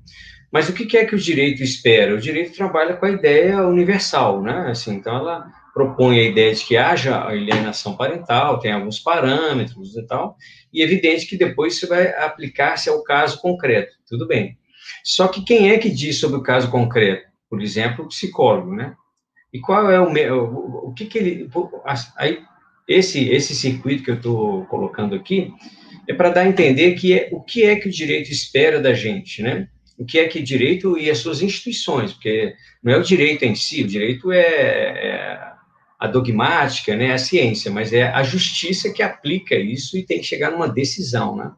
Mas 0.51 0.68
o 0.68 0.73
que 0.73 0.97
é 0.97 1.05
que 1.05 1.14
o 1.14 1.18
direito 1.18 1.62
espera? 1.62 2.14
O 2.14 2.21
direito 2.21 2.57
trabalha 2.57 2.97
com 2.97 3.05
a 3.05 3.11
ideia 3.11 3.66
universal, 3.66 4.42
né? 4.42 4.68
Assim, 4.71 4.94
então 4.94 5.16
ela 5.16 5.47
propõe 5.75 6.18
a 6.18 6.25
ideia 6.25 6.55
de 6.55 6.64
que 6.64 6.77
haja 6.77 7.23
alienação 7.25 7.97
parental, 7.97 8.59
tem 8.59 8.73
alguns 8.73 8.99
parâmetros 8.99 9.97
e 9.97 10.07
tal, 10.07 10.37
e 10.73 10.83
é 10.83 10.85
evidente 10.85 11.27
que 11.27 11.37
depois 11.37 11.77
isso 11.77 11.87
vai 11.87 12.09
aplicar-se 12.14 12.88
ao 12.88 13.03
caso 13.05 13.40
concreto, 13.40 13.94
tudo 14.09 14.27
bem. 14.27 14.59
Só 15.05 15.29
que 15.29 15.42
quem 15.42 15.70
é 15.70 15.79
que 15.79 15.90
diz 15.90 16.18
sobre 16.18 16.38
o 16.38 16.42
caso 16.42 16.70
concreto? 16.70 17.29
Por 17.48 17.62
exemplo, 17.62 18.05
o 18.05 18.09
psicólogo, 18.09 18.74
né? 18.74 18.94
E 19.53 19.61
qual 19.61 19.90
é 19.90 20.01
o, 20.01 20.07
o, 20.07 20.88
o 20.88 20.94
que 20.94 21.07
que 21.07 21.18
ele, 21.18 21.51
aí 22.16 22.42
esse, 22.87 23.29
esse 23.29 23.55
circuito 23.55 24.03
que 24.03 24.11
eu 24.11 24.16
estou 24.16 24.64
colocando 24.66 25.14
aqui 25.14 25.53
é 26.07 26.14
para 26.14 26.31
dar 26.31 26.40
a 26.42 26.48
entender 26.48 26.94
que 26.94 27.12
é, 27.12 27.29
o 27.33 27.40
que 27.40 27.64
é 27.64 27.77
que 27.77 27.88
o 27.88 27.92
direito 27.92 28.31
espera 28.31 28.81
da 28.81 28.94
gente, 28.94 29.42
né? 29.42 29.68
O 29.98 30.05
que 30.05 30.18
é 30.18 30.29
que 30.29 30.38
o 30.38 30.44
direito 30.44 30.96
e 30.96 31.11
as 31.11 31.18
suas 31.18 31.42
instituições, 31.42 32.12
porque 32.12 32.55
não 32.83 32.92
é 32.92 32.96
o 32.96 33.03
direito 33.03 33.44
em 33.44 33.55
si, 33.55 33.83
o 33.83 33.87
direito 33.87 34.31
é, 34.31 34.40
é 34.40 35.53
a 35.98 36.07
dogmática, 36.07 36.94
né, 36.94 37.12
a 37.12 37.18
ciência, 37.18 37.70
mas 37.70 37.92
é 37.92 38.05
a 38.05 38.22
justiça 38.22 38.92
que 38.92 39.03
aplica 39.03 39.57
isso 39.57 39.98
e 39.98 40.07
tem 40.07 40.18
que 40.18 40.27
chegar 40.27 40.53
numa 40.53 40.68
decisão, 40.68 41.37
né? 41.37 41.51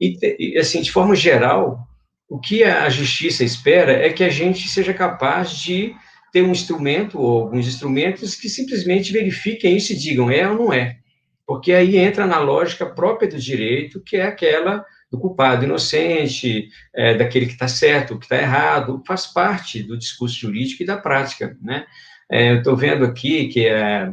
E, 0.00 0.56
assim, 0.56 0.80
de 0.80 0.92
forma 0.92 1.16
geral, 1.16 1.80
o 2.28 2.38
que 2.38 2.62
a 2.62 2.88
justiça 2.88 3.42
espera 3.42 3.92
é 3.92 4.12
que 4.12 4.22
a 4.22 4.28
gente 4.28 4.68
seja 4.68 4.92
capaz 4.92 5.52
de 5.52 5.94
ter 6.32 6.42
um 6.42 6.52
instrumento 6.52 7.18
ou 7.18 7.42
alguns 7.42 7.66
instrumentos 7.66 8.34
que 8.34 8.48
simplesmente 8.48 9.12
verifiquem 9.12 9.76
isso 9.76 9.92
e 9.92 9.96
digam 9.96 10.30
é 10.30 10.48
ou 10.48 10.56
não 10.56 10.72
é. 10.72 10.98
Porque 11.46 11.72
aí 11.72 11.96
entra 11.96 12.26
na 12.26 12.38
lógica 12.38 12.84
própria 12.84 13.28
do 13.28 13.38
direito, 13.38 14.02
que 14.02 14.16
é 14.18 14.24
aquela 14.24 14.84
do 15.10 15.18
culpado 15.18 15.64
inocente, 15.64 16.68
é, 16.94 17.14
daquele 17.14 17.46
que 17.46 17.52
está 17.52 17.66
certo, 17.66 18.18
que 18.18 18.26
está 18.26 18.36
errado, 18.36 19.02
faz 19.06 19.26
parte 19.26 19.82
do 19.82 19.96
discurso 19.96 20.38
jurídico 20.38 20.82
e 20.82 20.86
da 20.86 20.98
prática. 20.98 21.56
Né? 21.62 21.86
É, 22.30 22.50
eu 22.52 22.58
estou 22.58 22.76
vendo 22.76 23.06
aqui 23.06 23.48
que 23.48 23.66
é, 23.66 24.12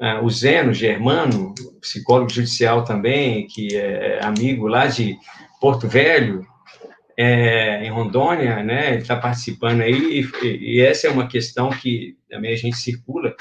é, 0.00 0.20
o 0.20 0.30
Zeno 0.30 0.72
Germano, 0.72 1.52
psicólogo 1.80 2.30
judicial 2.30 2.84
também, 2.84 3.48
que 3.48 3.76
é 3.76 4.20
amigo 4.22 4.68
lá 4.68 4.86
de 4.86 5.16
Porto 5.60 5.88
Velho, 5.88 6.46
é, 7.20 7.84
em 7.84 7.90
Rondônia, 7.90 8.62
né? 8.62 8.92
Ele 8.92 9.02
está 9.02 9.16
participando 9.16 9.80
aí, 9.80 10.24
e, 10.40 10.46
e, 10.46 10.80
essa 10.80 11.08
é 11.08 11.10
uma 11.10 11.26
questão 11.26 11.68
que 11.68 12.16
também 12.30 12.52
a 12.52 12.56
gente 12.56 12.76
circula. 12.76 13.34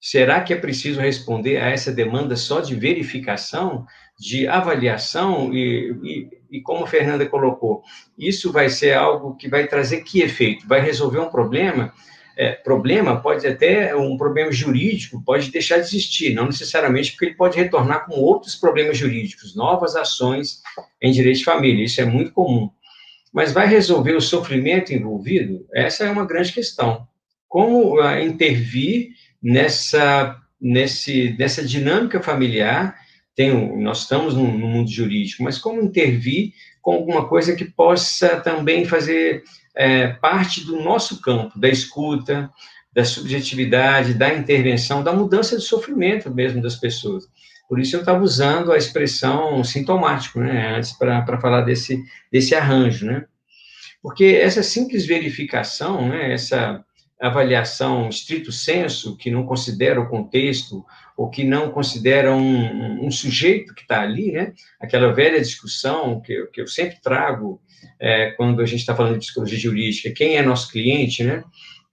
Será 0.00 0.40
que 0.40 0.52
é 0.52 0.56
preciso 0.56 1.00
responder 1.00 1.58
a 1.58 1.70
essa 1.70 1.92
demanda 1.92 2.34
só 2.34 2.60
de 2.60 2.74
verificação, 2.74 3.86
de 4.18 4.48
avaliação? 4.48 5.54
E, 5.54 5.96
e, 6.02 6.28
e 6.58 6.60
como 6.60 6.82
a 6.82 6.88
Fernanda 6.88 7.24
colocou, 7.26 7.82
isso 8.18 8.50
vai 8.50 8.68
ser 8.68 8.94
algo 8.94 9.36
que 9.36 9.48
vai 9.48 9.68
trazer 9.68 10.02
que 10.02 10.20
efeito? 10.20 10.66
Vai 10.66 10.80
resolver 10.80 11.20
um 11.20 11.30
problema? 11.30 11.92
É, 12.36 12.52
problema 12.52 13.18
pode 13.22 13.46
até 13.46 13.96
um 13.96 14.14
problema 14.18 14.52
jurídico 14.52 15.22
pode 15.24 15.50
deixar 15.50 15.78
de 15.78 15.86
existir, 15.86 16.34
não 16.34 16.44
necessariamente 16.44 17.12
porque 17.12 17.24
ele 17.24 17.34
pode 17.34 17.56
retornar 17.56 18.04
com 18.04 18.20
outros 18.20 18.54
problemas 18.54 18.98
jurídicos, 18.98 19.56
novas 19.56 19.96
ações 19.96 20.60
em 21.00 21.12
direito 21.12 21.38
de 21.38 21.44
família. 21.44 21.84
Isso 21.84 21.98
é 22.00 22.04
muito 22.04 22.32
comum. 22.32 22.70
Mas 23.36 23.52
vai 23.52 23.66
resolver 23.66 24.14
o 24.16 24.20
sofrimento 24.20 24.94
envolvido? 24.94 25.66
Essa 25.74 26.04
é 26.04 26.10
uma 26.10 26.24
grande 26.24 26.54
questão. 26.54 27.06
Como 27.46 28.00
uh, 28.00 28.18
intervir 28.18 29.10
nessa, 29.42 30.34
nesse, 30.58 31.36
nessa 31.38 31.62
dinâmica 31.62 32.22
familiar? 32.22 32.96
Tem, 33.34 33.52
nós 33.78 34.00
estamos 34.00 34.34
no, 34.34 34.56
no 34.56 34.66
mundo 34.66 34.90
jurídico, 34.90 35.42
mas 35.42 35.58
como 35.58 35.82
intervir 35.82 36.54
com 36.80 36.92
alguma 36.94 37.28
coisa 37.28 37.54
que 37.54 37.66
possa 37.66 38.40
também 38.40 38.86
fazer 38.86 39.42
é, 39.76 40.08
parte 40.14 40.64
do 40.64 40.80
nosso 40.80 41.20
campo, 41.20 41.60
da 41.60 41.68
escuta, 41.68 42.50
da 42.90 43.04
subjetividade, 43.04 44.14
da 44.14 44.32
intervenção, 44.34 45.04
da 45.04 45.12
mudança 45.12 45.58
de 45.58 45.62
sofrimento 45.62 46.34
mesmo 46.34 46.62
das 46.62 46.76
pessoas. 46.76 47.28
Por 47.68 47.80
isso 47.80 47.96
eu 47.96 48.00
estava 48.00 48.22
usando 48.22 48.72
a 48.72 48.76
expressão 48.76 49.62
sintomático, 49.64 50.38
né, 50.38 50.76
antes 50.76 50.92
para 50.92 51.40
falar 51.40 51.62
desse, 51.62 52.02
desse 52.30 52.54
arranjo, 52.54 53.06
né? 53.06 53.24
Porque 54.02 54.24
essa 54.40 54.62
simples 54.62 55.04
verificação, 55.04 56.08
né, 56.08 56.32
essa 56.32 56.84
avaliação 57.20 58.08
estrito 58.08 58.52
senso, 58.52 59.16
que 59.16 59.30
não 59.30 59.44
considera 59.44 60.00
o 60.00 60.08
contexto, 60.08 60.84
ou 61.16 61.30
que 61.30 61.42
não 61.44 61.70
considera 61.70 62.32
um, 62.32 63.06
um 63.06 63.10
sujeito 63.10 63.74
que 63.74 63.82
está 63.82 64.02
ali, 64.02 64.32
né? 64.32 64.52
Aquela 64.80 65.12
velha 65.12 65.40
discussão 65.40 66.20
que, 66.20 66.32
eu, 66.32 66.50
que 66.50 66.60
eu 66.60 66.66
sempre 66.66 67.00
trago 67.00 67.60
é, 67.98 68.32
quando 68.32 68.60
a 68.60 68.66
gente 68.66 68.80
está 68.80 68.94
falando 68.94 69.14
de 69.14 69.20
psicologia 69.20 69.58
jurídica, 69.58 70.12
quem 70.14 70.36
é 70.36 70.42
nosso 70.42 70.70
cliente, 70.70 71.24
né? 71.24 71.42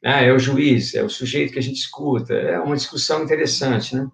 Ah, 0.03 0.21
é 0.21 0.33
o 0.33 0.39
juiz, 0.39 0.93
é 0.95 1.03
o 1.03 1.09
sujeito 1.09 1.53
que 1.53 1.59
a 1.59 1.62
gente 1.62 1.77
escuta, 1.77 2.33
é 2.33 2.59
uma 2.59 2.75
discussão 2.75 3.23
interessante, 3.23 3.95
né? 3.95 4.05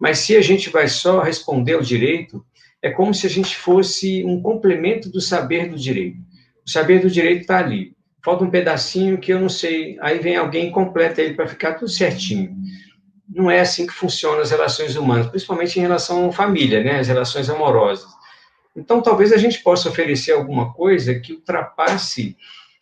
Mas 0.00 0.18
se 0.18 0.36
a 0.36 0.40
gente 0.40 0.70
vai 0.70 0.88
só 0.88 1.20
responder 1.20 1.74
ao 1.74 1.80
direito, 1.80 2.44
é 2.82 2.90
como 2.90 3.14
se 3.14 3.26
a 3.26 3.30
gente 3.30 3.56
fosse 3.56 4.24
um 4.24 4.40
complemento 4.42 5.10
do 5.10 5.20
saber 5.20 5.70
do 5.70 5.76
direito. 5.76 6.18
O 6.66 6.70
saber 6.70 7.00
do 7.00 7.10
direito 7.10 7.42
está 7.42 7.58
ali. 7.58 7.94
Falta 8.24 8.44
um 8.44 8.50
pedacinho 8.50 9.18
que 9.18 9.32
eu 9.32 9.40
não 9.40 9.48
sei. 9.48 9.98
Aí 10.00 10.18
vem 10.18 10.36
alguém 10.36 10.68
e 10.68 10.70
completa 10.70 11.20
ele 11.20 11.34
para 11.34 11.46
ficar 11.46 11.74
tudo 11.74 11.90
certinho. 11.90 12.56
Não 13.28 13.50
é 13.50 13.60
assim 13.60 13.86
que 13.86 13.92
funcionam 13.92 14.40
as 14.40 14.50
relações 14.50 14.96
humanas, 14.96 15.28
principalmente 15.28 15.78
em 15.78 15.82
relação 15.82 16.28
à 16.28 16.32
família, 16.32 16.82
né? 16.82 16.98
As 16.98 17.08
relações 17.08 17.48
amorosas. 17.48 18.06
Então, 18.76 19.00
talvez 19.00 19.32
a 19.32 19.36
gente 19.36 19.62
possa 19.62 19.88
oferecer 19.88 20.32
alguma 20.32 20.72
coisa 20.72 21.14
que 21.18 21.32
ultrapasse 21.32 22.36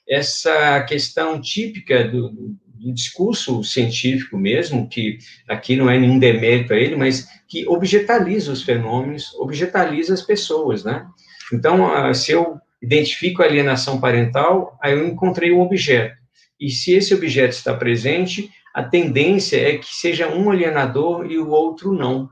essa 0.09 0.83
questão 0.83 1.41
típica 1.41 2.05
do, 2.05 2.57
do 2.83 2.93
discurso 2.93 3.63
científico 3.63 4.37
mesmo, 4.37 4.89
que 4.89 5.19
aqui 5.49 5.77
não 5.77 5.89
é 5.89 5.99
nenhum 5.99 6.19
demérito 6.19 6.73
a 6.73 6.77
ele, 6.77 6.97
mas 6.97 7.29
que 7.49 7.67
objetaliza 7.69 8.51
os 8.51 8.63
fenômenos, 8.63 9.33
objetaliza 9.35 10.13
as 10.13 10.23
pessoas, 10.23 10.85
né? 10.85 11.07
Então, 11.53 11.87
ah, 11.95 12.13
se 12.13 12.33
eu 12.33 12.59
identifico 12.83 13.43
a 13.43 13.47
alienação 13.47 14.01
parental, 14.01 14.77
aí 14.83 14.93
eu 14.93 15.07
encontrei 15.07 15.53
um 15.53 15.61
objeto. 15.61 16.17
E 16.59 16.71
se 16.71 16.93
esse 16.93 17.15
objeto 17.15 17.53
está 17.53 17.75
presente, 17.75 18.51
a 18.75 18.83
tendência 18.83 19.57
é 19.57 19.79
que 19.79 19.95
seja 19.95 20.29
um 20.29 20.51
alienador 20.51 21.31
e 21.31 21.39
o 21.39 21.51
outro 21.51 21.93
não. 21.93 22.29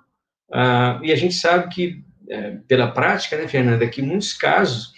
Ah, 0.53 0.99
e 1.03 1.13
a 1.13 1.17
gente 1.17 1.35
sabe 1.35 1.69
que, 1.73 2.03
é, 2.29 2.57
pela 2.67 2.91
prática, 2.91 3.37
né, 3.37 3.47
Fernanda, 3.47 3.87
que 3.87 4.03
muitos 4.03 4.33
casos 4.33 4.93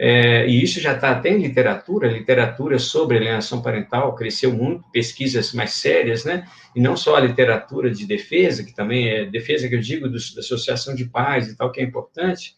é, 0.00 0.46
e 0.46 0.62
isso 0.62 0.80
já 0.80 0.92
está 0.92 1.10
até 1.10 1.30
em 1.30 1.42
literatura, 1.42 2.06
literatura 2.06 2.78
sobre 2.78 3.16
alienação 3.16 3.60
parental 3.60 4.14
cresceu 4.14 4.52
muito, 4.52 4.84
pesquisas 4.92 5.52
mais 5.52 5.72
sérias, 5.72 6.24
né? 6.24 6.46
E 6.76 6.80
não 6.80 6.96
só 6.96 7.16
a 7.16 7.20
literatura 7.20 7.90
de 7.90 8.06
defesa, 8.06 8.62
que 8.62 8.72
também 8.72 9.08
é 9.08 9.24
defesa 9.24 9.68
que 9.68 9.74
eu 9.74 9.80
digo 9.80 10.08
do, 10.08 10.16
da 10.16 10.40
associação 10.40 10.94
de 10.94 11.06
pais 11.06 11.48
e 11.48 11.56
tal, 11.56 11.72
que 11.72 11.80
é 11.80 11.82
importante, 11.82 12.54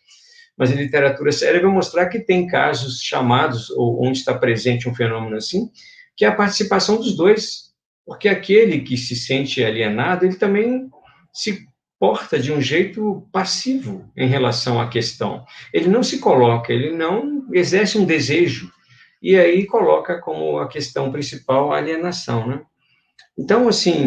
mas 0.54 0.70
a 0.70 0.74
literatura 0.74 1.32
séria 1.32 1.62
vai 1.62 1.70
mostrar 1.70 2.10
que 2.10 2.20
tem 2.20 2.46
casos 2.46 3.00
chamados, 3.00 3.70
ou 3.70 4.06
onde 4.06 4.18
está 4.18 4.34
presente 4.34 4.86
um 4.86 4.94
fenômeno 4.94 5.36
assim, 5.36 5.70
que 6.14 6.26
é 6.26 6.28
a 6.28 6.36
participação 6.36 6.98
dos 6.98 7.16
dois, 7.16 7.72
porque 8.04 8.28
aquele 8.28 8.82
que 8.82 8.98
se 8.98 9.16
sente 9.16 9.64
alienado, 9.64 10.26
ele 10.26 10.36
também 10.36 10.90
se 11.32 11.66
porta 12.00 12.38
de 12.38 12.50
um 12.50 12.62
jeito 12.62 13.28
passivo 13.30 14.10
em 14.16 14.26
relação 14.26 14.80
à 14.80 14.88
questão. 14.88 15.44
Ele 15.70 15.86
não 15.86 16.02
se 16.02 16.18
coloca, 16.18 16.72
ele 16.72 16.92
não 16.92 17.46
exerce 17.52 17.98
um 17.98 18.06
desejo, 18.06 18.72
e 19.22 19.36
aí 19.36 19.66
coloca 19.66 20.18
como 20.18 20.58
a 20.58 20.66
questão 20.66 21.12
principal 21.12 21.70
a 21.70 21.76
alienação, 21.76 22.46
né? 22.46 22.62
Então, 23.38 23.68
assim, 23.68 24.06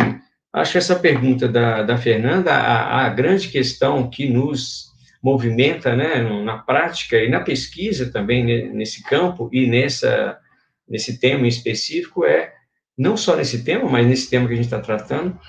acho 0.52 0.72
que 0.72 0.78
essa 0.80 0.96
pergunta 0.96 1.48
da, 1.48 1.84
da 1.84 1.96
Fernanda, 1.96 2.52
a, 2.52 3.06
a 3.06 3.10
grande 3.10 3.48
questão 3.50 4.10
que 4.10 4.28
nos 4.28 4.92
movimenta, 5.22 5.96
né, 5.96 6.22
na 6.44 6.58
prática 6.58 7.18
e 7.18 7.30
na 7.30 7.40
pesquisa 7.40 8.12
também 8.12 8.74
nesse 8.74 9.04
campo 9.04 9.50
e 9.54 9.68
nessa, 9.68 10.38
nesse 10.90 11.20
tema 11.20 11.48
específico 11.48 12.26
é, 12.26 12.54
não 12.98 13.16
só 13.16 13.36
nesse 13.36 13.64
tema, 13.64 13.90
mas 13.90 14.06
nesse 14.06 14.30
tema 14.30 14.48
que 14.48 14.54
a 14.54 14.58
gente 14.58 14.66
está 14.66 14.82
tratando, 14.82 15.40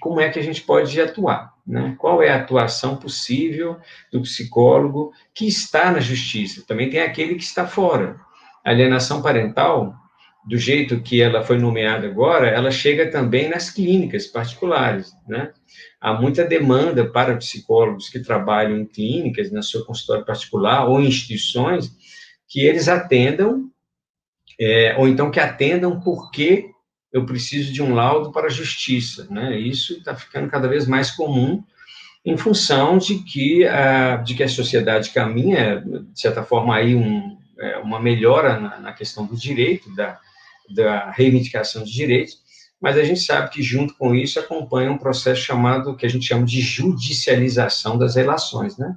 como 0.00 0.20
é 0.20 0.30
que 0.30 0.38
a 0.38 0.42
gente 0.42 0.62
pode 0.62 0.98
atuar, 1.00 1.52
né? 1.70 1.94
Qual 1.98 2.20
é 2.20 2.30
a 2.30 2.36
atuação 2.36 2.96
possível 2.96 3.76
do 4.12 4.20
psicólogo 4.22 5.12
que 5.32 5.46
está 5.46 5.92
na 5.92 6.00
justiça? 6.00 6.64
Também 6.66 6.90
tem 6.90 7.00
aquele 7.00 7.36
que 7.36 7.44
está 7.44 7.64
fora. 7.64 8.18
A 8.64 8.70
alienação 8.70 9.22
parental, 9.22 9.94
do 10.44 10.58
jeito 10.58 11.00
que 11.00 11.22
ela 11.22 11.44
foi 11.44 11.58
nomeada 11.58 12.08
agora, 12.08 12.48
ela 12.48 12.72
chega 12.72 13.08
também 13.08 13.48
nas 13.48 13.70
clínicas 13.70 14.26
particulares, 14.26 15.12
né? 15.28 15.52
Há 16.00 16.12
muita 16.14 16.44
demanda 16.44 17.08
para 17.08 17.36
psicólogos 17.36 18.08
que 18.08 18.18
trabalham 18.18 18.76
em 18.76 18.84
clínicas, 18.86 19.52
na 19.52 19.62
sua 19.62 19.84
consultório 19.86 20.24
particular 20.24 20.88
ou 20.88 21.00
em 21.00 21.06
instituições, 21.06 21.88
que 22.48 22.66
eles 22.66 22.88
atendam, 22.88 23.70
é, 24.58 24.96
ou 24.98 25.06
então 25.06 25.30
que 25.30 25.38
atendam 25.38 26.00
porque 26.00 26.69
eu 27.12 27.26
preciso 27.26 27.72
de 27.72 27.82
um 27.82 27.94
laudo 27.94 28.30
para 28.32 28.46
a 28.46 28.50
justiça, 28.50 29.26
né? 29.30 29.58
Isso 29.58 29.94
está 29.94 30.14
ficando 30.14 30.48
cada 30.48 30.68
vez 30.68 30.86
mais 30.86 31.10
comum 31.10 31.62
em 32.24 32.36
função 32.36 32.98
de 32.98 33.18
que 33.22 33.66
a, 33.66 34.16
de 34.16 34.34
que 34.34 34.42
a 34.42 34.48
sociedade 34.48 35.10
caminha, 35.10 35.80
de 35.80 36.20
certa 36.20 36.42
forma, 36.42 36.76
aí 36.76 36.94
um, 36.94 37.38
é, 37.58 37.78
uma 37.78 38.00
melhora 38.00 38.60
na, 38.60 38.78
na, 38.78 38.92
questão 38.92 39.26
do 39.26 39.36
direito, 39.36 39.94
da, 39.94 40.18
da 40.74 41.10
reivindicação 41.10 41.82
de 41.82 41.92
direitos, 41.92 42.38
mas 42.80 42.96
a 42.96 43.04
gente 43.04 43.20
sabe 43.20 43.50
que, 43.50 43.62
junto 43.62 43.94
com 43.96 44.14
isso, 44.14 44.38
acompanha 44.38 44.90
um 44.90 44.98
processo 44.98 45.42
chamado, 45.42 45.96
que 45.96 46.06
a 46.06 46.08
gente 46.08 46.26
chama 46.26 46.46
de 46.46 46.60
judicialização 46.60 47.98
das 47.98 48.16
relações, 48.16 48.78
né? 48.78 48.96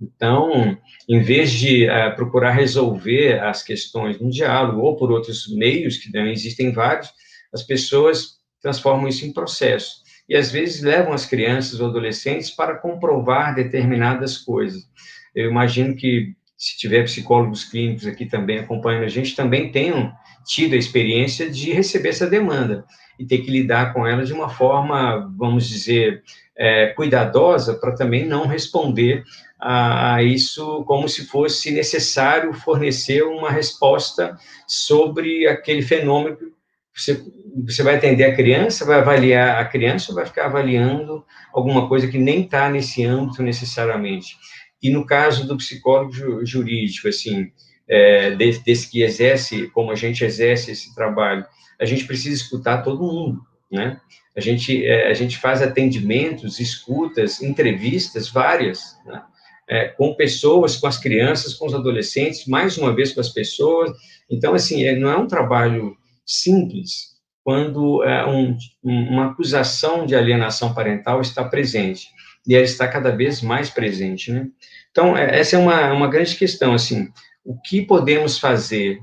Então, 0.00 0.78
em 1.06 1.20
vez 1.20 1.50
de 1.50 1.86
uh, 1.86 2.16
procurar 2.16 2.52
resolver 2.52 3.38
as 3.40 3.62
questões 3.62 4.18
no 4.18 4.30
diálogo 4.30 4.80
ou 4.80 4.96
por 4.96 5.10
outros 5.10 5.46
meios, 5.54 5.98
que 5.98 6.10
também 6.10 6.32
existem 6.32 6.72
vários, 6.72 7.12
as 7.52 7.62
pessoas 7.62 8.38
transformam 8.60 9.08
isso 9.08 9.24
em 9.24 9.32
processo. 9.32 10.02
E 10.28 10.36
às 10.36 10.50
vezes 10.50 10.82
levam 10.82 11.12
as 11.12 11.26
crianças 11.26 11.80
ou 11.80 11.88
adolescentes 11.88 12.50
para 12.50 12.76
comprovar 12.76 13.54
determinadas 13.54 14.38
coisas. 14.38 14.82
Eu 15.34 15.50
imagino 15.50 15.96
que, 15.96 16.34
se 16.56 16.76
tiver 16.78 17.04
psicólogos 17.04 17.64
clínicos 17.64 18.06
aqui 18.06 18.26
também 18.26 18.58
acompanhando 18.58 19.04
a 19.04 19.08
gente, 19.08 19.34
também 19.34 19.72
tenham 19.72 20.12
tido 20.46 20.74
a 20.74 20.78
experiência 20.78 21.50
de 21.50 21.72
receber 21.72 22.10
essa 22.10 22.28
demanda 22.28 22.84
e 23.18 23.26
ter 23.26 23.38
que 23.38 23.50
lidar 23.50 23.92
com 23.92 24.06
ela 24.06 24.24
de 24.24 24.32
uma 24.32 24.48
forma, 24.48 25.30
vamos 25.36 25.68
dizer, 25.68 26.22
é, 26.56 26.88
cuidadosa, 26.88 27.74
para 27.74 27.94
também 27.94 28.26
não 28.26 28.46
responder 28.46 29.24
a, 29.58 30.14
a, 30.14 30.22
isso 30.22 30.84
como 30.84 31.08
se 31.08 31.26
fosse 31.26 31.70
necessário 31.70 32.52
fornecer 32.52 33.22
uma 33.22 33.50
resposta 33.50 34.38
sobre 34.66 35.46
aquele 35.46 35.82
fenômeno 35.82 36.36
você, 37.02 37.22
você 37.64 37.82
vai 37.82 37.96
atender 37.96 38.24
a 38.24 38.34
criança, 38.34 38.84
vai 38.84 38.98
avaliar 38.98 39.60
a 39.60 39.64
criança 39.64 40.10
ou 40.10 40.16
vai 40.16 40.26
ficar 40.26 40.46
avaliando 40.46 41.24
alguma 41.52 41.88
coisa 41.88 42.08
que 42.08 42.18
nem 42.18 42.42
está 42.42 42.68
nesse 42.68 43.04
âmbito 43.04 43.42
necessariamente? 43.42 44.36
E 44.82 44.90
no 44.90 45.04
caso 45.04 45.46
do 45.46 45.56
psicólogo 45.56 46.12
jurídico, 46.44 47.08
assim, 47.08 47.50
é, 47.88 48.30
desse, 48.32 48.64
desse, 48.64 48.90
que 48.90 49.02
exerce, 49.02 49.68
como 49.68 49.90
a 49.90 49.94
gente 49.94 50.24
exerce 50.24 50.70
esse 50.70 50.94
trabalho, 50.94 51.44
a 51.80 51.84
gente 51.84 52.04
precisa 52.04 52.34
escutar 52.34 52.82
todo 52.82 53.02
mundo, 53.02 53.40
né? 53.70 54.00
A 54.36 54.40
gente, 54.40 54.86
é, 54.86 55.10
a 55.10 55.14
gente 55.14 55.38
faz 55.38 55.60
atendimentos, 55.60 56.60
escutas, 56.60 57.42
entrevistas 57.42 58.28
várias, 58.28 58.96
né? 59.04 59.22
é, 59.70 59.86
com 59.86 60.14
pessoas, 60.14 60.76
com 60.76 60.88
as 60.88 60.98
crianças, 60.98 61.54
com 61.54 61.64
os 61.64 61.74
adolescentes, 61.74 62.44
mais 62.46 62.76
uma 62.76 62.92
vez 62.92 63.12
com 63.12 63.20
as 63.20 63.28
pessoas. 63.28 63.92
Então, 64.28 64.52
assim, 64.52 64.84
é, 64.84 64.96
não 64.96 65.08
é 65.08 65.16
um 65.16 65.28
trabalho 65.28 65.96
simples 66.30 67.10
quando 67.42 68.04
é, 68.04 68.26
um, 68.26 68.56
uma 68.82 69.30
acusação 69.30 70.06
de 70.06 70.14
alienação 70.14 70.74
parental 70.74 71.20
está 71.20 71.42
presente, 71.42 72.08
e 72.46 72.54
ela 72.54 72.64
está 72.64 72.86
cada 72.86 73.10
vez 73.10 73.42
mais 73.42 73.70
presente, 73.70 74.30
né? 74.30 74.46
Então, 74.90 75.16
é, 75.16 75.38
essa 75.38 75.56
é 75.56 75.58
uma, 75.58 75.92
uma 75.92 76.08
grande 76.08 76.36
questão, 76.36 76.74
assim, 76.74 77.08
o 77.44 77.58
que 77.60 77.82
podemos 77.82 78.38
fazer 78.38 79.00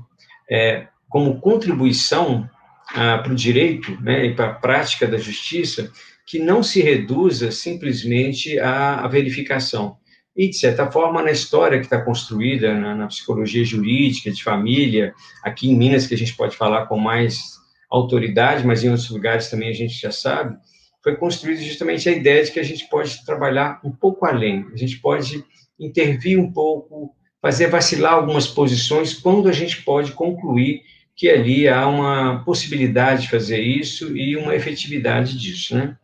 é, 0.50 0.86
como 1.08 1.40
contribuição 1.40 2.48
ah, 2.94 3.18
para 3.18 3.32
o 3.32 3.36
direito 3.36 4.00
né, 4.00 4.26
e 4.26 4.34
para 4.34 4.48
a 4.48 4.54
prática 4.54 5.06
da 5.06 5.18
justiça 5.18 5.90
que 6.26 6.38
não 6.38 6.62
se 6.62 6.80
reduza 6.80 7.50
simplesmente 7.50 8.58
à, 8.58 9.00
à 9.00 9.08
verificação. 9.08 9.96
E, 10.38 10.48
de 10.48 10.56
certa 10.56 10.88
forma, 10.88 11.20
na 11.20 11.32
história 11.32 11.80
que 11.80 11.86
está 11.86 12.00
construída 12.00 12.72
na, 12.72 12.94
na, 12.94 13.08
psicologia 13.08 13.64
jurídica, 13.64 14.30
de 14.30 14.44
família, 14.44 15.12
aqui 15.42 15.68
em 15.68 15.76
Minas, 15.76 16.06
que 16.06 16.14
a 16.14 16.16
gente 16.16 16.36
pode 16.36 16.56
falar 16.56 16.86
com 16.86 16.96
mais 16.96 17.58
autoridade, 17.90 18.64
mas 18.64 18.84
em 18.84 18.88
outros 18.88 19.10
lugares 19.10 19.50
também 19.50 19.68
a 19.68 19.72
gente 19.72 20.00
já 20.00 20.12
sabe, 20.12 20.56
foi 21.02 21.16
construída 21.16 21.60
justamente 21.60 22.08
a 22.08 22.12
ideia 22.12 22.44
de 22.44 22.52
que 22.52 22.60
a 22.60 22.62
gente 22.62 22.88
pode 22.88 23.24
trabalhar 23.24 23.80
um 23.82 23.90
pouco 23.90 24.24
além, 24.26 24.64
a 24.72 24.76
gente 24.76 25.00
pode 25.00 25.44
intervir 25.76 26.38
um 26.38 26.52
pouco, 26.52 27.16
fazer 27.42 27.66
vacilar 27.66 28.12
algumas 28.12 28.46
posições, 28.46 29.14
quando 29.14 29.48
a 29.48 29.52
gente 29.52 29.82
pode 29.82 30.12
concluir 30.12 30.82
que 31.16 31.28
ali 31.28 31.66
há 31.66 31.84
uma 31.88 32.44
possibilidade 32.44 33.22
de 33.22 33.30
fazer 33.30 33.60
isso 33.60 34.16
e 34.16 34.36
uma 34.36 34.54
efetividade 34.54 35.36
disso, 35.36 35.74
né? 35.74 35.96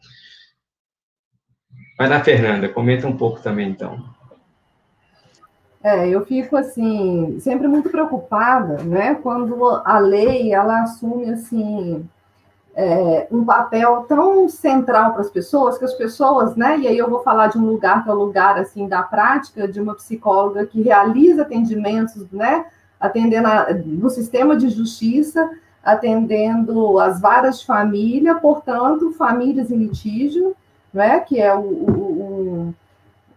Vai 1.97 2.09
lá, 2.09 2.25
Fernanda, 2.25 2.69
comenta 2.69 3.07
um 3.07 3.17
pouco 3.17 3.41
também, 3.41 3.69
então. 3.69 4.14
É, 5.85 6.09
eu 6.09 6.25
fico 6.25 6.57
assim 6.57 7.39
sempre 7.41 7.69
muito 7.69 7.91
preocupada, 7.91 8.83
né, 8.83 9.17
quando 9.17 9.63
a 9.85 9.99
lei 9.99 10.51
ela 10.51 10.83
assume 10.83 11.31
assim 11.31 12.09
é, 12.75 13.29
um 13.31 13.45
papel 13.45 14.07
tão 14.09 14.49
central 14.49 15.13
para 15.13 15.21
as 15.21 15.29
pessoas 15.29 15.77
que 15.77 15.85
as 15.85 15.93
pessoas, 15.93 16.57
né, 16.57 16.79
e 16.79 16.89
aí 16.89 16.97
eu 16.97 17.11
vou 17.11 17.23
falar 17.23 17.49
de 17.49 17.59
um 17.59 17.67
lugar 17.67 18.03
que 18.03 18.09
é 18.09 18.15
o 18.15 18.17
lugar 18.17 18.59
assim 18.59 18.89
da 18.89 19.03
prática 19.03 19.69
de 19.69 19.79
uma 19.79 19.95
psicóloga 19.95 20.65
que 20.65 20.81
realiza 20.81 21.43
atendimentos, 21.43 22.27
né, 22.33 22.65
atendendo 22.99 23.47
a, 23.47 23.67
no 23.75 24.09
sistema 24.09 24.57
de 24.57 24.71
justiça, 24.71 25.51
atendendo 25.85 26.99
as 26.99 27.21
varas 27.21 27.61
de 27.61 27.67
família, 27.67 28.35
portanto, 28.37 29.13
famílias 29.13 29.71
em 29.71 29.77
litígio, 29.77 30.57
né, 30.95 31.21
que 31.21 31.39
é 31.39 31.55
o, 31.55 31.61
o, 31.61 32.24
o, 32.24 32.24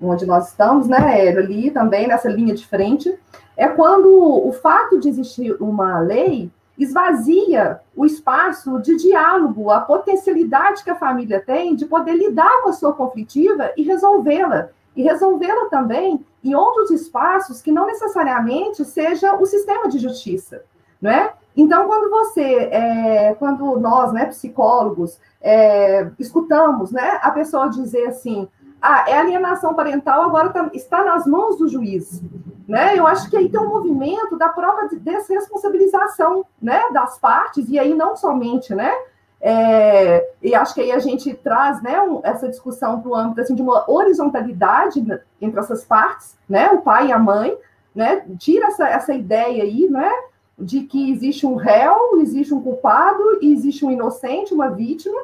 onde 0.01 0.25
nós 0.25 0.49
estamos, 0.49 0.87
né, 0.87 1.29
ali 1.29 1.71
também, 1.71 2.07
nessa 2.07 2.29
linha 2.29 2.53
de 2.53 2.65
frente, 2.67 3.17
é 3.55 3.67
quando 3.67 4.07
o 4.07 4.51
fato 4.51 4.99
de 4.99 5.09
existir 5.09 5.55
uma 5.59 5.99
lei 5.99 6.51
esvazia 6.77 7.79
o 7.95 8.05
espaço 8.05 8.79
de 8.81 8.95
diálogo, 8.97 9.71
a 9.71 9.81
potencialidade 9.81 10.83
que 10.83 10.91
a 10.91 10.95
família 10.95 11.41
tem 11.43 11.75
de 11.75 11.85
poder 11.85 12.13
lidar 12.13 12.61
com 12.61 12.69
a 12.69 12.73
sua 12.73 12.93
conflitiva 12.93 13.71
e 13.75 13.81
resolvê-la. 13.81 14.69
E 14.95 15.01
resolvê-la 15.01 15.69
também 15.69 16.23
em 16.43 16.53
outros 16.55 16.91
espaços 16.91 17.61
que 17.61 17.71
não 17.71 17.87
necessariamente 17.87 18.85
seja 18.85 19.33
o 19.35 19.45
sistema 19.45 19.87
de 19.87 19.97
justiça, 19.97 20.63
não 21.01 21.11
é? 21.11 21.33
Então, 21.55 21.87
quando 21.87 22.09
você, 22.09 22.69
é, 22.71 23.33
quando 23.39 23.79
nós, 23.79 24.13
né, 24.13 24.25
psicólogos, 24.25 25.19
é, 25.41 26.07
escutamos, 26.19 26.91
né, 26.91 27.19
a 27.21 27.31
pessoa 27.31 27.67
dizer 27.67 28.05
assim, 28.05 28.47
ah, 28.81 29.05
é 29.07 29.17
alienação 29.17 29.73
parental, 29.73 30.23
agora 30.23 30.49
tá, 30.49 30.69
está 30.73 31.03
nas 31.03 31.25
mãos 31.25 31.57
do 31.57 31.67
juiz, 31.67 32.21
né? 32.67 32.97
Eu 32.97 33.07
acho 33.07 33.29
que 33.29 33.37
aí 33.37 33.49
tem 33.49 33.59
um 33.59 33.69
movimento 33.69 34.37
da 34.37 34.49
própria 34.49 34.89
desresponsabilização, 34.99 36.45
né, 36.61 36.81
das 36.91 37.17
partes 37.17 37.69
e 37.69 37.79
aí 37.79 37.93
não 37.93 38.15
somente, 38.15 38.75
né, 38.75 38.93
é, 39.39 40.27
e 40.41 40.55
acho 40.55 40.73
que 40.73 40.81
aí 40.81 40.91
a 40.91 40.99
gente 40.99 41.33
traz 41.35 41.81
né, 41.81 42.01
um, 42.01 42.21
essa 42.23 42.49
discussão 42.49 42.99
para 42.99 43.09
o 43.09 43.15
âmbito 43.15 43.41
assim, 43.41 43.53
de 43.53 43.61
uma 43.61 43.89
horizontalidade 43.89 44.99
entre 45.39 45.59
essas 45.59 45.85
partes, 45.85 46.35
né, 46.49 46.69
o 46.71 46.81
pai 46.81 47.07
e 47.07 47.11
a 47.11 47.19
mãe, 47.19 47.55
né, 47.93 48.25
tira 48.37 48.67
essa, 48.67 48.87
essa 48.87 49.13
ideia 49.13 49.63
aí, 49.63 49.87
né, 49.89 50.11
de 50.57 50.81
que 50.81 51.11
existe 51.11 51.45
um 51.45 51.55
réu, 51.55 52.19
existe 52.19 52.53
um 52.53 52.61
culpado, 52.61 53.39
existe 53.41 53.85
um 53.85 53.91
inocente, 53.91 54.53
uma 54.53 54.69
vítima, 54.69 55.19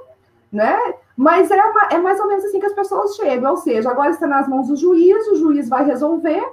né? 0.52 0.78
Mas 1.16 1.52
é, 1.52 1.60
é 1.92 1.98
mais 1.98 2.20
ou 2.20 2.28
menos 2.28 2.44
assim 2.46 2.60
que 2.60 2.66
as 2.66 2.74
pessoas 2.74 3.16
chegam, 3.16 3.52
ou 3.52 3.58
seja, 3.58 3.90
agora 3.90 4.10
está 4.10 4.26
nas 4.26 4.48
mãos 4.48 4.68
do 4.68 4.76
juiz, 4.76 5.28
o 5.28 5.36
juiz 5.36 5.70
vai 5.70 5.86
resolver, 5.86 6.44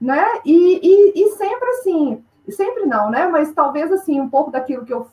né? 0.00 0.24
E, 0.44 0.80
e, 0.82 1.24
e 1.24 1.30
sempre 1.32 1.68
assim, 1.70 2.24
sempre 2.48 2.86
não, 2.86 3.10
né? 3.10 3.26
Mas 3.26 3.52
talvez 3.52 3.90
assim, 3.90 4.20
um 4.20 4.28
pouco 4.28 4.50
daquilo 4.50 4.84
que 4.84 4.92
eu 4.92 5.06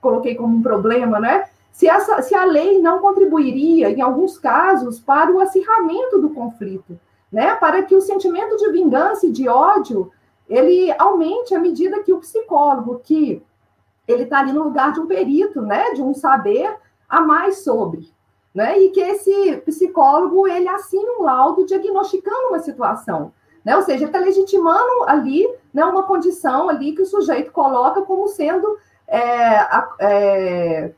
coloquei 0.00 0.34
como 0.34 0.56
um 0.56 0.62
problema, 0.62 1.20
né? 1.20 1.44
Se, 1.72 1.86
essa, 1.88 2.22
se 2.22 2.34
a 2.34 2.44
lei 2.44 2.80
não 2.80 2.98
contribuiria, 3.00 3.90
em 3.90 4.00
alguns 4.00 4.38
casos, 4.38 4.98
para 4.98 5.30
o 5.30 5.40
acirramento 5.40 6.20
do 6.20 6.30
conflito, 6.30 6.98
né? 7.30 7.54
Para 7.56 7.82
que 7.82 7.94
o 7.94 8.00
sentimento 8.00 8.56
de 8.56 8.72
vingança 8.72 9.26
e 9.26 9.30
de 9.30 9.48
ódio 9.48 10.10
ele 10.48 10.90
aumente 10.98 11.54
à 11.54 11.60
medida 11.60 12.02
que 12.02 12.12
o 12.12 12.18
psicólogo, 12.18 13.00
que 13.04 13.42
ele 14.06 14.22
está 14.22 14.38
ali 14.38 14.52
no 14.52 14.64
lugar 14.64 14.92
de 14.92 15.00
um 15.00 15.06
perito, 15.06 15.60
né? 15.60 15.92
De 15.92 16.02
um 16.02 16.14
saber 16.14 16.74
a 17.08 17.20
mais 17.20 17.62
sobre, 17.62 18.10
né? 18.54 18.78
E 18.78 18.90
que 18.90 19.00
esse 19.00 19.56
psicólogo 19.64 20.46
ele 20.46 20.68
assine 20.68 21.08
um 21.18 21.22
laudo 21.22 21.66
diagnosticando 21.66 22.48
uma 22.48 22.58
situação, 22.58 23.32
né? 23.64 23.76
Ou 23.76 23.82
seja, 23.82 24.06
está 24.06 24.18
legitimando 24.18 25.04
ali, 25.06 25.48
né? 25.72 25.84
Uma 25.84 26.02
condição 26.04 26.68
ali 26.68 26.92
que 26.92 27.02
o 27.02 27.06
sujeito 27.06 27.52
coloca 27.52 28.02
como 28.02 28.28
sendo 28.28 28.78
é, 29.06 29.66
é, 30.00 30.92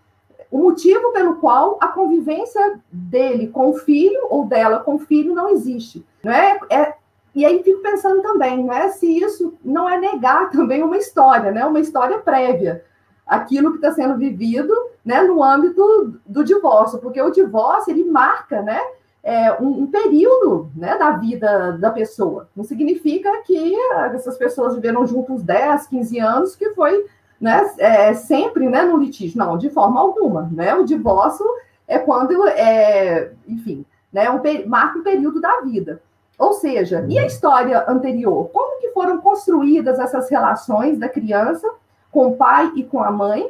o 0.50 0.58
motivo 0.58 1.12
pelo 1.12 1.36
qual 1.36 1.78
a 1.80 1.88
convivência 1.88 2.80
dele 2.90 3.48
com 3.48 3.70
o 3.70 3.74
filho 3.74 4.26
ou 4.28 4.46
dela 4.46 4.80
com 4.80 4.96
o 4.96 4.98
filho 4.98 5.34
não 5.34 5.48
existe. 5.48 6.04
Não 6.22 6.32
é, 6.32 6.58
é 6.70 6.94
e 7.34 7.44
aí 7.44 7.62
fico 7.62 7.80
pensando 7.80 8.22
também, 8.22 8.64
não 8.64 8.74
é 8.74 8.88
se 8.88 9.06
isso 9.06 9.54
não 9.64 9.88
é 9.88 9.98
negar 9.98 10.50
também 10.50 10.82
uma 10.82 10.96
história, 10.96 11.52
né? 11.52 11.64
Uma 11.64 11.80
história 11.80 12.18
prévia, 12.18 12.84
aquilo 13.30 13.70
que 13.70 13.76
está 13.76 13.92
sendo 13.92 14.16
vivido, 14.16 14.74
né? 15.04 15.22
No 15.22 15.42
âmbito 15.42 16.18
do 16.26 16.42
divórcio, 16.42 16.98
porque 16.98 17.22
o 17.22 17.30
divórcio 17.30 17.92
ele 17.92 18.04
marca, 18.04 18.60
né? 18.60 18.80
É, 19.22 19.52
um, 19.62 19.82
um, 19.82 19.86
período 19.86 20.70
né, 20.74 20.96
da 20.96 21.10
vida 21.12 21.72
da 21.72 21.90
pessoa. 21.90 22.48
Não 22.56 22.64
significa 22.64 23.30
que 23.42 23.74
essas 24.14 24.38
pessoas 24.38 24.74
viveram 24.74 25.06
juntos 25.06 25.42
10, 25.42 25.86
15 25.88 26.18
anos, 26.18 26.56
que 26.56 26.70
foi 26.70 27.04
né, 27.38 27.70
é, 27.76 28.14
sempre 28.14 28.66
né, 28.66 28.82
no 28.82 28.96
litígio. 28.96 29.38
Não, 29.38 29.58
de 29.58 29.68
forma 29.68 30.00
alguma. 30.00 30.50
Né? 30.50 30.74
O 30.74 30.84
divórcio 30.84 31.44
é 31.86 31.98
quando, 31.98 32.48
é, 32.48 33.30
enfim, 33.46 33.84
né, 34.10 34.30
um, 34.30 34.40
marca 34.66 34.98
um 34.98 35.02
período 35.02 35.38
da 35.38 35.60
vida. 35.60 36.00
Ou 36.38 36.54
seja, 36.54 37.04
e 37.06 37.18
a 37.18 37.26
história 37.26 37.84
anterior? 37.86 38.48
Como 38.48 38.80
que 38.80 38.88
foram 38.92 39.20
construídas 39.20 39.98
essas 39.98 40.30
relações 40.30 40.98
da 40.98 41.10
criança 41.10 41.70
com 42.10 42.28
o 42.28 42.36
pai 42.36 42.72
e 42.76 42.84
com 42.84 43.02
a 43.02 43.10
mãe, 43.10 43.48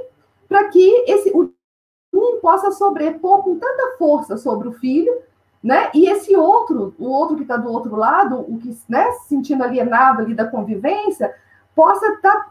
para 0.48 0.68
que 0.68 1.04
esse 1.06 1.30
o 1.30 1.50
um 2.12 2.40
possa 2.40 2.72
sobrepor 2.72 3.42
com 3.42 3.56
tanta 3.56 3.96
força 3.96 4.36
sobre 4.36 4.66
o 4.68 4.72
filho, 4.72 5.12
né? 5.62 5.90
E 5.94 6.08
esse 6.08 6.34
outro, 6.34 6.94
o 6.98 7.08
outro 7.08 7.36
que 7.36 7.42
está 7.42 7.56
do 7.56 7.70
outro 7.70 7.94
lado, 7.94 8.40
o 8.40 8.58
que, 8.58 8.76
né, 8.88 9.12
se 9.12 9.28
sentindo 9.28 9.62
alienado 9.62 10.22
ali 10.22 10.34
da 10.34 10.46
convivência, 10.46 11.34
possa 11.74 12.06
estar 12.14 12.34
tá 12.34 12.50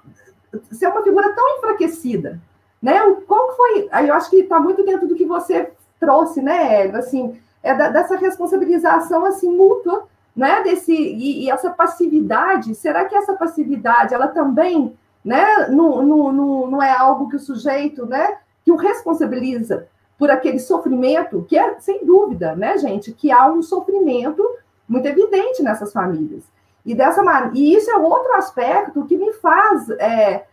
ser 0.71 0.87
uma 0.87 1.03
figura 1.03 1.33
tão 1.33 1.57
enfraquecida, 1.57 2.39
né? 2.81 2.99
Qual 3.27 3.55
foi? 3.55 3.87
Aí 3.91 4.07
eu 4.07 4.15
acho 4.15 4.29
que 4.29 4.37
está 4.37 4.59
muito 4.59 4.83
dentro 4.83 5.07
do 5.07 5.15
que 5.15 5.25
você 5.25 5.71
trouxe, 5.99 6.41
né, 6.41 6.81
Hélio? 6.81 6.97
Assim, 6.97 7.39
é 7.61 7.73
da, 7.73 7.89
dessa 7.89 8.15
responsabilização 8.15 9.25
assim 9.25 9.55
mútua, 9.55 10.07
né? 10.35 10.63
Desse 10.63 10.93
e, 10.93 11.45
e, 11.45 11.51
essa 11.51 11.69
passividade. 11.69 12.73
Será 12.75 13.05
que 13.05 13.15
essa 13.15 13.33
passividade, 13.33 14.13
ela 14.13 14.27
também, 14.27 14.97
né? 15.23 15.67
Não, 15.69 16.01
não, 16.01 16.31
não, 16.31 16.67
não 16.67 16.83
é 16.83 16.91
algo 16.91 17.29
que 17.29 17.35
o 17.35 17.39
sujeito, 17.39 18.05
né? 18.05 18.37
Que 18.63 18.71
o 18.71 18.75
responsabiliza 18.75 19.87
por 20.17 20.29
aquele 20.29 20.59
sofrimento 20.59 21.45
que 21.47 21.57
é 21.57 21.79
sem 21.79 22.05
dúvida, 22.05 22.55
né, 22.55 22.77
gente? 22.77 23.11
Que 23.13 23.31
há 23.31 23.47
um 23.47 23.61
sofrimento 23.61 24.43
muito 24.87 25.05
evidente 25.05 25.63
nessas 25.63 25.93
famílias. 25.93 26.43
E, 26.85 26.95
dessa 26.95 27.21
e 27.53 27.75
isso 27.75 27.91
é 27.91 27.97
outro 27.97 28.33
aspecto 28.33 29.05
que 29.05 29.17
me 29.17 29.31
faz 29.33 29.89
é, 29.91 30.45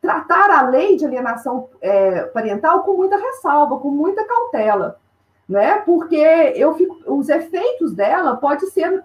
tratar 0.00 0.50
a 0.50 0.68
lei 0.68 0.96
de 0.96 1.04
alienação 1.04 1.68
é, 1.80 2.22
parental 2.26 2.82
com 2.82 2.94
muita 2.94 3.16
ressalva, 3.16 3.78
com 3.78 3.90
muita 3.90 4.24
cautela, 4.24 5.00
né? 5.48 5.78
Porque 5.78 6.16
eu 6.16 6.74
fico, 6.74 6.96
os 7.06 7.28
efeitos 7.28 7.92
dela 7.92 8.36
pode 8.36 8.66
ser 8.66 9.02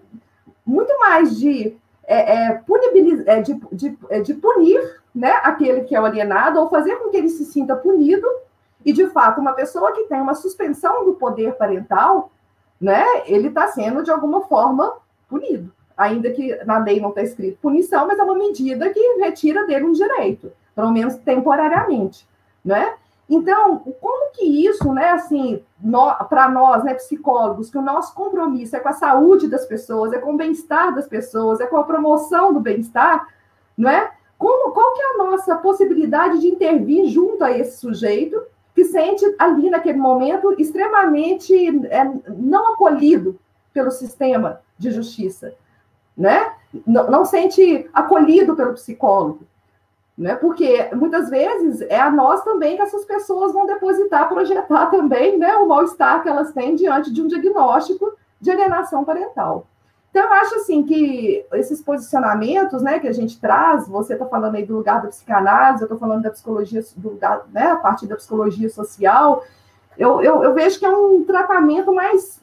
muito 0.64 0.96
mais 0.98 1.38
de, 1.38 1.76
é, 2.14 2.48
é, 2.48 2.64
é 3.26 3.40
de, 3.40 3.60
de, 3.72 3.98
é, 4.08 4.20
de 4.20 4.34
punir 4.34 5.00
né, 5.14 5.32
aquele 5.42 5.82
que 5.82 5.94
é 5.94 5.98
alienado 5.98 6.60
ou 6.60 6.68
fazer 6.68 6.96
com 6.96 7.10
que 7.10 7.16
ele 7.16 7.28
se 7.28 7.44
sinta 7.44 7.76
punido. 7.76 8.26
E, 8.84 8.92
de 8.92 9.06
fato, 9.08 9.40
uma 9.40 9.52
pessoa 9.52 9.92
que 9.92 10.04
tem 10.04 10.20
uma 10.20 10.34
suspensão 10.34 11.04
do 11.04 11.14
poder 11.14 11.54
parental, 11.54 12.30
né, 12.80 13.04
ele 13.26 13.48
está 13.48 13.68
sendo, 13.68 14.02
de 14.02 14.10
alguma 14.10 14.42
forma, 14.42 14.94
punido 15.28 15.70
ainda 16.00 16.30
que 16.30 16.56
na 16.64 16.78
lei 16.78 16.98
não 16.98 17.10
está 17.10 17.20
escrito 17.20 17.58
punição, 17.60 18.06
mas 18.06 18.18
é 18.18 18.22
uma 18.22 18.34
medida 18.34 18.88
que 18.88 19.18
retira 19.18 19.66
dele 19.66 19.84
um 19.84 19.92
direito, 19.92 20.50
pelo 20.74 20.90
menos 20.90 21.14
temporariamente, 21.16 22.26
né? 22.64 22.94
Então, 23.30 23.78
como 24.00 24.32
que 24.32 24.44
isso, 24.44 24.92
né, 24.92 25.10
assim, 25.10 25.62
para 26.28 26.48
nós, 26.48 26.82
né, 26.82 26.94
psicólogos, 26.94 27.70
que 27.70 27.78
o 27.78 27.82
nosso 27.82 28.12
compromisso 28.12 28.74
é 28.74 28.80
com 28.80 28.88
a 28.88 28.92
saúde 28.92 29.46
das 29.46 29.64
pessoas, 29.66 30.12
é 30.12 30.18
com 30.18 30.34
o 30.34 30.36
bem-estar 30.36 30.92
das 30.92 31.06
pessoas, 31.06 31.60
é 31.60 31.66
com 31.66 31.76
a 31.76 31.84
promoção 31.84 32.52
do 32.52 32.58
bem-estar, 32.58 33.24
não 33.78 33.88
é? 33.88 34.10
Como, 34.36 34.72
qual 34.72 34.94
que 34.94 35.00
é 35.00 35.14
a 35.14 35.18
nossa 35.18 35.54
possibilidade 35.54 36.40
de 36.40 36.48
intervir 36.48 37.06
junto 37.06 37.44
a 37.44 37.56
esse 37.56 37.78
sujeito 37.78 38.42
que 38.74 38.84
sente 38.84 39.24
ali 39.38 39.70
naquele 39.70 39.98
momento 39.98 40.52
extremamente 40.58 41.54
é, 41.86 42.04
não 42.36 42.72
acolhido 42.72 43.38
pelo 43.72 43.92
sistema 43.92 44.60
de 44.76 44.90
justiça, 44.90 45.54
né? 46.16 46.52
Não, 46.84 47.08
não 47.08 47.24
sente 47.24 47.88
acolhido 47.92 48.56
pelo 48.56 48.72
psicólogo, 48.72 49.46
né? 50.20 50.34
Porque 50.34 50.90
muitas 50.94 51.30
vezes 51.30 51.80
é 51.80 51.98
a 51.98 52.10
nós 52.10 52.44
também 52.44 52.76
que 52.76 52.82
essas 52.82 53.06
pessoas 53.06 53.54
vão 53.54 53.64
depositar, 53.64 54.28
projetar 54.28 54.86
também, 54.90 55.38
né, 55.38 55.56
o 55.56 55.66
mal-estar 55.66 56.22
que 56.22 56.28
elas 56.28 56.52
têm 56.52 56.74
diante 56.74 57.10
de 57.10 57.22
um 57.22 57.26
diagnóstico 57.26 58.12
de 58.38 58.50
alienação 58.50 59.02
parental. 59.02 59.66
Então, 60.10 60.22
eu 60.22 60.32
acho 60.34 60.56
assim 60.56 60.82
que 60.82 61.46
esses 61.54 61.80
posicionamentos, 61.80 62.82
né, 62.82 62.98
que 62.98 63.08
a 63.08 63.12
gente 63.12 63.40
traz, 63.40 63.88
você 63.88 64.12
está 64.12 64.26
falando 64.26 64.56
aí 64.56 64.66
do 64.66 64.76
lugar 64.76 65.00
da 65.00 65.08
psicanálise, 65.08 65.82
eu 65.82 65.86
estou 65.86 65.98
falando 65.98 66.22
da 66.22 66.30
psicologia, 66.30 66.82
do 66.96 67.10
lugar, 67.10 67.46
né, 67.50 67.70
a 67.70 67.76
partir 67.76 68.06
da 68.06 68.16
psicologia 68.16 68.68
social, 68.68 69.42
eu, 69.96 70.20
eu, 70.20 70.42
eu, 70.44 70.52
vejo 70.52 70.78
que 70.78 70.84
é 70.84 70.90
um 70.90 71.24
tratamento 71.24 71.94
mais, 71.94 72.42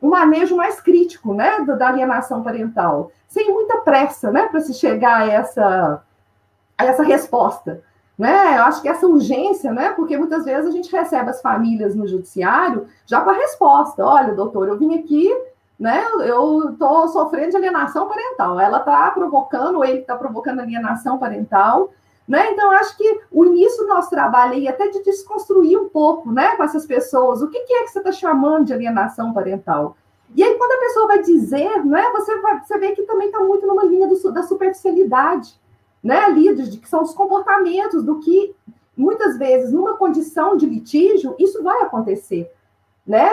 um 0.00 0.08
manejo 0.08 0.56
mais 0.56 0.80
crítico, 0.80 1.34
né, 1.34 1.60
da 1.60 1.88
alienação 1.88 2.42
parental, 2.42 3.12
sem 3.26 3.52
muita 3.52 3.78
pressa, 3.78 4.30
né, 4.30 4.46
para 4.46 4.60
se 4.60 4.72
chegar 4.72 5.22
a 5.22 5.26
essa 5.26 6.02
essa 6.86 7.02
resposta. 7.02 7.82
Né? 8.18 8.58
Eu 8.58 8.64
acho 8.64 8.82
que 8.82 8.88
essa 8.88 9.06
urgência, 9.06 9.72
né? 9.72 9.90
Porque 9.90 10.16
muitas 10.16 10.44
vezes 10.44 10.66
a 10.66 10.72
gente 10.72 10.90
recebe 10.90 11.30
as 11.30 11.40
famílias 11.40 11.94
no 11.94 12.06
judiciário 12.06 12.86
já 13.06 13.20
com 13.20 13.30
a 13.30 13.34
resposta: 13.34 14.04
olha, 14.04 14.34
doutor, 14.34 14.66
eu 14.66 14.76
vim 14.76 14.98
aqui, 14.98 15.32
né? 15.78 16.04
Eu 16.24 16.70
estou 16.70 17.06
sofrendo 17.08 17.50
de 17.50 17.56
alienação 17.56 18.08
parental. 18.08 18.58
Ela 18.58 18.78
está 18.78 19.08
provocando, 19.12 19.84
ele 19.84 20.00
está 20.00 20.16
provocando 20.16 20.60
alienação 20.60 21.16
parental. 21.16 21.90
Né? 22.26 22.50
Então, 22.50 22.70
acho 22.72 22.94
que 22.98 23.20
o 23.32 23.46
início 23.46 23.84
do 23.84 23.88
nosso 23.88 24.10
trabalho 24.10 24.52
aí, 24.52 24.68
até 24.68 24.88
de 24.88 25.02
desconstruir 25.02 25.78
um 25.78 25.88
pouco 25.88 26.30
né, 26.30 26.56
com 26.56 26.62
essas 26.62 26.84
pessoas, 26.84 27.40
o 27.40 27.48
que, 27.48 27.58
que 27.60 27.72
é 27.72 27.84
que 27.84 27.88
você 27.88 28.00
está 28.00 28.12
chamando 28.12 28.66
de 28.66 28.74
alienação 28.74 29.32
parental? 29.32 29.96
E 30.36 30.42
aí, 30.42 30.54
quando 30.56 30.72
a 30.72 30.86
pessoa 30.86 31.06
vai 31.06 31.22
dizer, 31.22 31.82
né, 31.86 32.04
você, 32.12 32.38
vai, 32.40 32.60
você 32.60 32.76
vê 32.76 32.90
que 32.92 33.04
também 33.04 33.28
está 33.28 33.40
muito 33.40 33.66
numa 33.66 33.82
linha 33.82 34.06
do, 34.06 34.30
da 34.30 34.42
superficialidade 34.42 35.58
né, 36.02 36.30
de, 36.32 36.78
que 36.78 36.88
são 36.88 37.02
os 37.02 37.14
comportamentos 37.14 38.04
do 38.04 38.20
que, 38.20 38.54
muitas 38.96 39.38
vezes, 39.38 39.72
numa 39.72 39.96
condição 39.96 40.56
de 40.56 40.66
litígio, 40.66 41.34
isso 41.38 41.62
vai 41.62 41.82
acontecer, 41.82 42.50
né? 43.06 43.30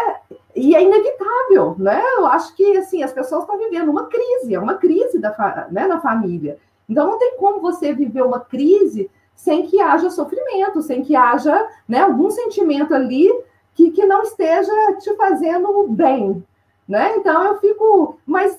E 0.56 0.76
é 0.76 0.84
inevitável, 0.84 1.76
né? 1.78 2.02
Eu 2.18 2.26
acho 2.28 2.56
que, 2.56 2.78
assim, 2.78 3.04
as 3.04 3.12
pessoas 3.12 3.42
estão 3.42 3.58
vivendo 3.58 3.90
uma 3.90 4.06
crise, 4.06 4.54
é 4.54 4.60
uma 4.60 4.76
crise 4.76 5.20
da, 5.20 5.68
né, 5.72 5.88
na 5.88 6.00
família. 6.00 6.58
Então, 6.88 7.08
não 7.08 7.18
tem 7.18 7.36
como 7.38 7.60
você 7.60 7.94
viver 7.94 8.22
uma 8.22 8.40
crise 8.40 9.10
sem 9.36 9.66
que 9.66 9.82
haja 9.82 10.10
sofrimento, 10.10 10.82
sem 10.82 11.04
que 11.04 11.16
haja 11.16 11.68
né, 11.88 12.00
algum 12.00 12.30
sentimento 12.30 12.94
ali 12.94 13.30
que, 13.74 13.92
que 13.92 14.06
não 14.06 14.22
esteja 14.22 14.72
te 15.00 15.14
fazendo 15.16 15.88
bem, 15.90 16.44
né? 16.88 17.18
Então, 17.18 17.44
eu 17.44 17.58
fico... 17.58 18.18
Mas 18.26 18.58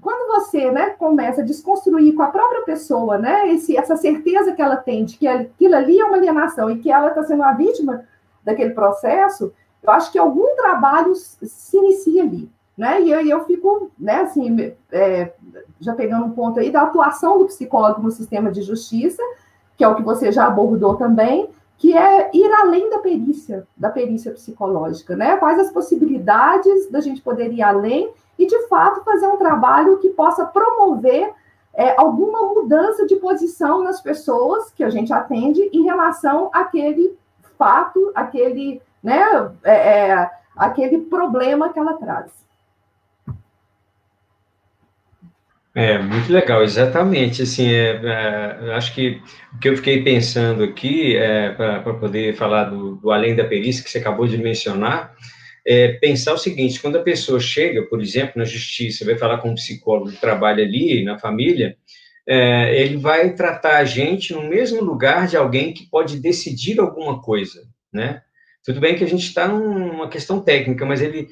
quando 0.00 0.28
você 0.28 0.70
né, 0.70 0.90
começa 0.90 1.40
a 1.40 1.44
desconstruir 1.44 2.14
com 2.14 2.22
a 2.22 2.28
própria 2.28 2.62
pessoa 2.62 3.18
né, 3.18 3.48
esse, 3.48 3.76
essa 3.76 3.96
certeza 3.96 4.52
que 4.52 4.62
ela 4.62 4.76
tem 4.76 5.04
de 5.04 5.16
que 5.16 5.26
aquilo 5.26 5.74
ali 5.74 5.98
é 5.98 6.04
uma 6.04 6.16
alienação 6.16 6.70
e 6.70 6.78
que 6.78 6.90
ela 6.90 7.08
está 7.08 7.22
sendo 7.22 7.42
a 7.42 7.52
vítima 7.52 8.04
daquele 8.44 8.70
processo, 8.70 9.52
eu 9.82 9.90
acho 9.90 10.10
que 10.10 10.18
algum 10.18 10.56
trabalho 10.56 11.14
se 11.14 11.76
inicia 11.76 12.22
ali. 12.22 12.50
Né? 12.76 13.02
E 13.02 13.10
eu, 13.10 13.26
eu 13.26 13.44
fico, 13.44 13.90
né, 13.98 14.20
assim, 14.20 14.72
é, 14.92 15.32
já 15.80 15.94
pegando 15.94 16.26
um 16.26 16.30
ponto 16.30 16.60
aí 16.60 16.70
da 16.70 16.82
atuação 16.82 17.38
do 17.38 17.46
psicólogo 17.46 18.02
no 18.02 18.10
sistema 18.10 18.52
de 18.52 18.62
justiça, 18.62 19.22
que 19.76 19.82
é 19.82 19.88
o 19.88 19.96
que 19.96 20.02
você 20.02 20.30
já 20.30 20.46
abordou 20.46 20.94
também, 20.94 21.48
que 21.78 21.96
é 21.96 22.28
ir 22.34 22.52
além 22.54 22.90
da 22.90 22.98
perícia, 22.98 23.66
da 23.76 23.88
perícia 23.88 24.32
psicológica, 24.32 25.14
né? 25.14 25.36
Quais 25.36 25.58
as 25.60 25.70
possibilidades 25.70 26.90
da 26.90 27.00
gente 27.00 27.22
poder 27.22 27.52
ir 27.52 27.62
além 27.62 28.12
e, 28.36 28.46
de 28.46 28.66
fato, 28.66 29.04
fazer 29.04 29.28
um 29.28 29.36
trabalho 29.36 29.98
que 29.98 30.10
possa 30.10 30.44
promover 30.44 31.32
é, 31.72 31.94
alguma 31.96 32.42
mudança 32.52 33.06
de 33.06 33.14
posição 33.16 33.84
nas 33.84 34.00
pessoas 34.00 34.72
que 34.72 34.82
a 34.82 34.90
gente 34.90 35.12
atende 35.12 35.60
em 35.72 35.84
relação 35.84 36.50
àquele 36.52 37.16
fato, 37.56 38.10
aquele, 38.12 38.82
né, 39.00 39.24
é, 39.62 40.10
é, 40.10 40.30
aquele 40.56 41.02
problema 41.02 41.72
que 41.72 41.78
ela 41.78 41.94
traz. 41.94 42.32
É, 45.78 45.96
muito 45.96 46.32
legal, 46.32 46.64
exatamente. 46.64 47.42
Assim, 47.42 47.72
é, 47.72 48.00
é, 48.02 48.74
acho 48.74 48.92
que 48.92 49.22
o 49.54 49.58
que 49.60 49.68
eu 49.68 49.76
fiquei 49.76 50.02
pensando 50.02 50.64
aqui, 50.64 51.16
é, 51.16 51.50
para 51.52 51.94
poder 51.94 52.34
falar 52.34 52.64
do, 52.64 52.96
do, 52.96 53.12
além 53.12 53.36
da 53.36 53.44
perícia 53.44 53.84
que 53.84 53.88
você 53.88 53.98
acabou 53.98 54.26
de 54.26 54.36
mencionar, 54.36 55.14
é 55.64 55.92
pensar 55.92 56.32
o 56.32 56.38
seguinte: 56.38 56.80
quando 56.80 56.98
a 56.98 57.02
pessoa 57.02 57.38
chega, 57.38 57.84
por 57.84 58.00
exemplo, 58.00 58.32
na 58.34 58.44
justiça, 58.44 59.04
vai 59.04 59.16
falar 59.16 59.38
com 59.38 59.50
um 59.50 59.54
psicólogo 59.54 60.10
que 60.10 60.20
trabalha 60.20 60.64
ali 60.64 61.04
na 61.04 61.16
família, 61.16 61.76
é, 62.26 62.82
ele 62.82 62.96
vai 62.96 63.34
tratar 63.34 63.76
a 63.76 63.84
gente 63.84 64.32
no 64.32 64.42
mesmo 64.48 64.82
lugar 64.82 65.28
de 65.28 65.36
alguém 65.36 65.72
que 65.72 65.88
pode 65.88 66.18
decidir 66.18 66.80
alguma 66.80 67.22
coisa, 67.22 67.62
né? 67.92 68.20
Tudo 68.64 68.80
bem 68.80 68.96
que 68.96 69.04
a 69.04 69.08
gente 69.08 69.28
está 69.28 69.46
numa 69.46 70.08
questão 70.08 70.40
técnica, 70.40 70.84
mas 70.84 71.00
ele 71.00 71.28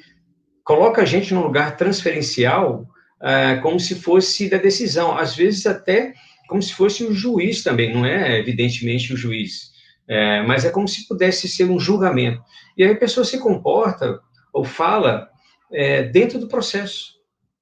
coloca 0.62 1.02
a 1.02 1.04
gente 1.04 1.34
num 1.34 1.42
lugar 1.42 1.76
transferencial 1.76 2.86
é, 3.22 3.56
como 3.56 3.80
se 3.80 3.94
fosse 3.94 4.48
da 4.48 4.58
decisão, 4.58 5.16
às 5.16 5.34
vezes 5.34 5.66
até 5.66 6.12
como 6.48 6.62
se 6.62 6.72
fosse 6.72 7.04
o 7.04 7.12
juiz 7.12 7.62
também, 7.62 7.92
não 7.92 8.04
é 8.04 8.38
evidentemente 8.38 9.12
o 9.12 9.16
juiz, 9.16 9.72
é, 10.08 10.42
mas 10.42 10.64
é 10.64 10.70
como 10.70 10.86
se 10.86 11.06
pudesse 11.08 11.48
ser 11.48 11.64
um 11.64 11.78
julgamento. 11.78 12.40
E 12.76 12.84
aí 12.84 12.92
a 12.92 12.96
pessoa 12.96 13.24
se 13.24 13.38
comporta 13.38 14.20
ou 14.52 14.64
fala 14.64 15.28
é, 15.72 16.04
dentro 16.04 16.38
do 16.38 16.46
processo. 16.46 17.16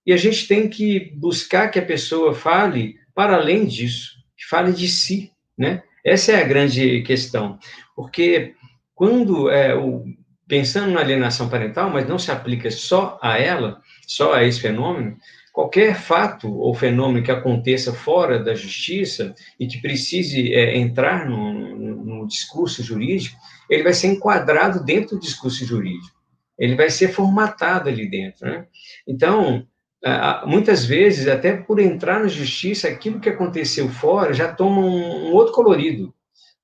E 0.06 0.12
a 0.12 0.16
gente 0.16 0.46
tem 0.46 0.68
que 0.68 1.12
buscar 1.16 1.68
que 1.68 1.78
a 1.78 1.84
pessoa 1.84 2.34
fale 2.34 2.96
para 3.14 3.36
além 3.36 3.64
disso, 3.64 4.16
que 4.36 4.44
fale 4.44 4.72
de 4.72 4.86
si, 4.86 5.32
né? 5.56 5.82
Essa 6.04 6.32
é 6.32 6.42
a 6.42 6.46
grande 6.46 7.00
questão, 7.02 7.58
porque 7.96 8.54
quando 8.94 9.48
é, 9.50 9.74
o, 9.74 10.04
pensando 10.46 10.92
na 10.92 11.00
alienação 11.00 11.48
parental, 11.48 11.88
mas 11.88 12.06
não 12.06 12.18
se 12.18 12.30
aplica 12.30 12.70
só 12.70 13.18
a 13.22 13.38
ela, 13.38 13.80
só 14.06 14.34
a 14.34 14.44
esse 14.44 14.60
fenômeno, 14.60 15.16
qualquer 15.54 15.94
fato 15.94 16.52
ou 16.52 16.74
fenômeno 16.74 17.24
que 17.24 17.30
aconteça 17.30 17.92
fora 17.92 18.42
da 18.42 18.56
justiça 18.56 19.32
e 19.58 19.68
que 19.68 19.80
precise 19.80 20.52
é, 20.52 20.76
entrar 20.76 21.30
no, 21.30 21.94
no, 22.04 22.26
discurso 22.26 22.82
jurídico, 22.82 23.36
ele 23.70 23.84
vai 23.84 23.92
ser 23.92 24.08
enquadrado 24.08 24.84
dentro 24.84 25.14
do 25.14 25.22
discurso 25.22 25.64
jurídico. 25.64 26.16
Ele 26.58 26.74
vai 26.74 26.90
ser 26.90 27.08
formatado 27.08 27.88
ali 27.88 28.10
dentro. 28.10 28.44
Né? 28.46 28.66
Então, 29.06 29.64
muitas 30.44 30.84
vezes, 30.84 31.28
até 31.28 31.56
por 31.56 31.78
entrar 31.78 32.18
na 32.18 32.28
justiça, 32.28 32.88
aquilo 32.88 33.20
que 33.20 33.28
aconteceu 33.28 33.88
fora 33.88 34.32
já 34.32 34.52
toma 34.52 34.80
um, 34.80 35.28
um 35.28 35.32
outro 35.32 35.52
colorido. 35.52 36.12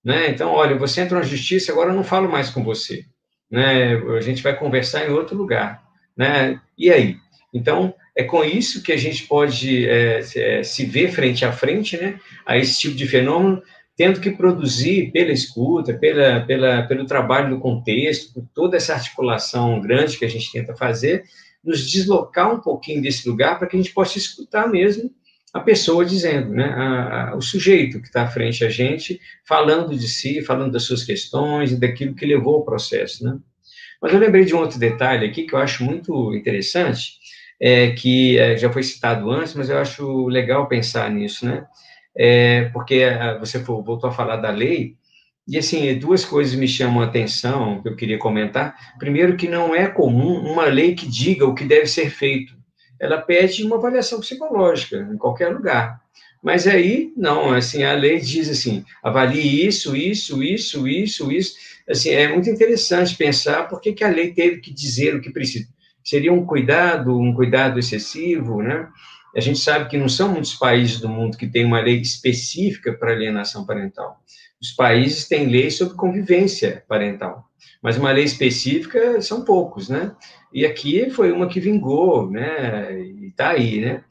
Né? 0.05 0.31
Então, 0.31 0.51
olha, 0.51 0.77
você 0.77 1.03
entra 1.03 1.19
na 1.19 1.25
justiça, 1.25 1.71
agora 1.71 1.91
eu 1.91 1.97
não 1.97 2.03
falo 2.03 2.29
mais 2.29 2.51
com 2.51 2.65
você. 2.65 3.05
Né? 3.49 3.95
A 4.17 4.21
gente 4.21 4.43
vai 4.43 4.57
conversar 4.57 5.07
em 5.07 5.13
outro 5.13 5.37
lugar. 5.37 5.81
Né? 6.17 6.61
E 6.77 6.91
aí? 6.91 7.17
Então, 7.55 7.95
é 8.17 8.25
com 8.25 8.45
isso 8.45 8.83
que 8.83 8.93
a 8.93 8.97
gente 8.97 9.27
pode 9.27 9.89
é, 9.89 10.21
é, 10.37 10.63
se 10.63 10.85
ver 10.85 11.13
frente 11.13 11.45
a 11.45 11.53
frente, 11.53 11.97
né, 11.97 12.19
a 12.45 12.57
esse 12.57 12.79
tipo 12.79 12.95
de 12.95 13.07
fenômeno, 13.07 13.63
tendo 13.97 14.21
que 14.21 14.31
produzir 14.31 15.11
pela 15.13 15.33
escuta, 15.33 15.95
pela, 15.95 16.41
pela, 16.41 16.83
pelo 16.85 17.07
trabalho 17.07 17.51
no 17.51 17.61
contexto, 17.61 18.33
por 18.33 18.47
toda 18.55 18.77
essa 18.77 18.95
articulação 18.95 19.81
grande 19.81 20.17
que 20.17 20.25
a 20.25 20.29
gente 20.29 20.51
tenta 20.51 20.75
fazer, 20.75 21.25
nos 21.63 21.91
deslocar 21.91 22.53
um 22.55 22.61
pouquinho 22.61 23.03
desse 23.03 23.29
lugar 23.29 23.59
para 23.59 23.69
que 23.69 23.77
a 23.77 23.79
gente 23.81 23.93
possa 23.93 24.17
escutar 24.17 24.67
mesmo 24.69 25.11
a 25.53 25.61
pessoa 25.61 26.05
dizendo, 26.05 26.51
né, 26.51 26.65
a, 26.65 27.31
a, 27.31 27.37
o 27.37 27.43
sujeito 27.43 28.01
que 28.01 28.07
está 28.07 28.23
à 28.23 28.29
frente 28.29 28.65
a 28.65 28.71
gente, 28.71 29.21
falando 29.47 29.97
de 29.97 30.09
si, 30.09 30.43
falando 30.43 30.73
das 30.73 30.85
suas 30.85 31.03
questões 31.03 31.73
e 31.73 31.77
daquilo 31.79 32.15
que 32.15 32.25
levou 32.25 32.57
ao 32.57 32.65
processo, 32.65 33.25
né. 33.25 33.37
Mas 34.01 34.15
eu 34.15 34.19
lembrei 34.19 34.45
de 34.45 34.55
um 34.55 34.59
outro 34.59 34.79
detalhe 34.79 35.27
aqui 35.27 35.43
que 35.43 35.55
eu 35.55 35.59
acho 35.59 35.85
muito 35.85 36.35
interessante, 36.35 37.19
é, 37.61 37.91
que 37.91 38.39
é, 38.39 38.57
já 38.57 38.73
foi 38.73 38.83
citado 38.83 39.31
antes, 39.31 39.55
mas 39.55 39.69
eu 39.69 39.79
acho 39.79 40.27
legal 40.29 40.67
pensar 40.67 41.11
nisso, 41.11 41.45
né? 41.45 41.67
É, 42.17 42.65
porque 42.73 42.97
é, 42.97 43.39
você 43.39 43.59
voltou 43.59 44.09
a 44.09 44.13
falar 44.13 44.37
da 44.37 44.51
lei, 44.51 44.97
e 45.47 45.59
assim, 45.59 45.99
duas 45.99 46.25
coisas 46.25 46.55
me 46.55 46.69
chamam 46.69 47.03
a 47.03 47.07
atenção, 47.07 47.83
que 47.83 47.89
eu 47.89 47.97
queria 47.97 48.19
comentar. 48.19 48.77
Primeiro, 48.99 49.37
que 49.37 49.49
não 49.49 49.75
é 49.75 49.89
comum 49.89 50.39
uma 50.39 50.65
lei 50.67 50.95
que 50.95 51.09
diga 51.09 51.45
o 51.47 51.55
que 51.55 51.65
deve 51.65 51.87
ser 51.87 52.09
feito. 52.09 52.55
ela 53.01 53.19
pede 53.19 53.65
uma 53.65 53.77
avaliação 53.77 54.21
psicológica 54.21 55.09
em 55.13 55.17
qualquer 55.17 55.49
lugar. 55.49 56.01
Mas 56.43 56.67
aí, 56.67 57.13
não, 57.17 57.53
assim, 57.53 57.83
a 57.83 57.93
lei 57.95 58.21
diz 58.21 58.49
assim, 58.49 58.85
avalie 59.03 59.67
isso, 59.67 59.97
isso, 59.97 60.43
isso, 60.43 60.87
isso, 60.87 61.33
isso. 61.33 61.55
Assim, 61.89 62.11
é 62.11 62.29
muito 62.29 62.49
interessante 62.49 63.17
pensar 63.17 63.69
por 63.69 63.81
que, 63.81 63.93
que 63.93 64.05
a 64.05 64.09
lei 64.09 64.33
teve 64.33 64.61
que 64.61 64.73
dizer 64.73 65.15
o 65.15 65.21
que 65.21 65.31
precisa. 65.31 65.67
Seria 66.05 66.33
um 66.33 66.45
cuidado, 66.45 67.19
um 67.19 67.35
cuidado 67.35 67.79
excessivo, 67.79 68.63
né? 68.63 68.89
A 69.35 69.41
gente 69.41 69.59
sabe 69.61 69.89
que 69.89 69.97
não 69.97 70.09
são 70.09 70.29
muitos 70.31 70.55
países 70.55 70.99
do 70.99 71.09
mundo 71.09 71.37
que 71.37 71.47
têm 71.47 71.65
uma 71.65 71.81
lei 71.81 72.01
específica 72.01 72.93
para 72.93 73.13
alienação 73.13 73.65
parental. 73.65 74.21
Os 74.61 74.73
países 74.73 75.27
têm 75.29 75.47
leis 75.47 75.77
sobre 75.77 75.95
convivência 75.95 76.85
parental, 76.89 77.49
mas 77.81 77.97
uma 77.97 78.13
lei 78.13 78.25
específica 78.25 79.21
são 79.23 79.45
poucos, 79.45 79.89
né? 79.89 80.15
E 80.53 80.67
aqui 80.67 81.11
foi 81.11 81.31
uma 81.31 81.49
que 81.49 81.61
vingou, 81.61 82.31
né? 82.31 83.01
E 83.01 83.29
está 83.29 83.51
aí, 83.51 83.81
né? 83.81 84.05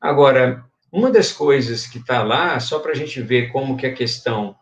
Agora, 0.00 0.64
uma 0.92 1.10
das 1.10 1.32
coisas 1.32 1.86
que 1.86 1.98
está 1.98 2.22
lá, 2.22 2.60
só 2.60 2.78
para 2.78 2.92
a 2.92 2.94
gente 2.94 3.20
ver 3.20 3.50
como 3.50 3.76
que 3.76 3.86
a 3.86 3.92
questão, 3.92 4.54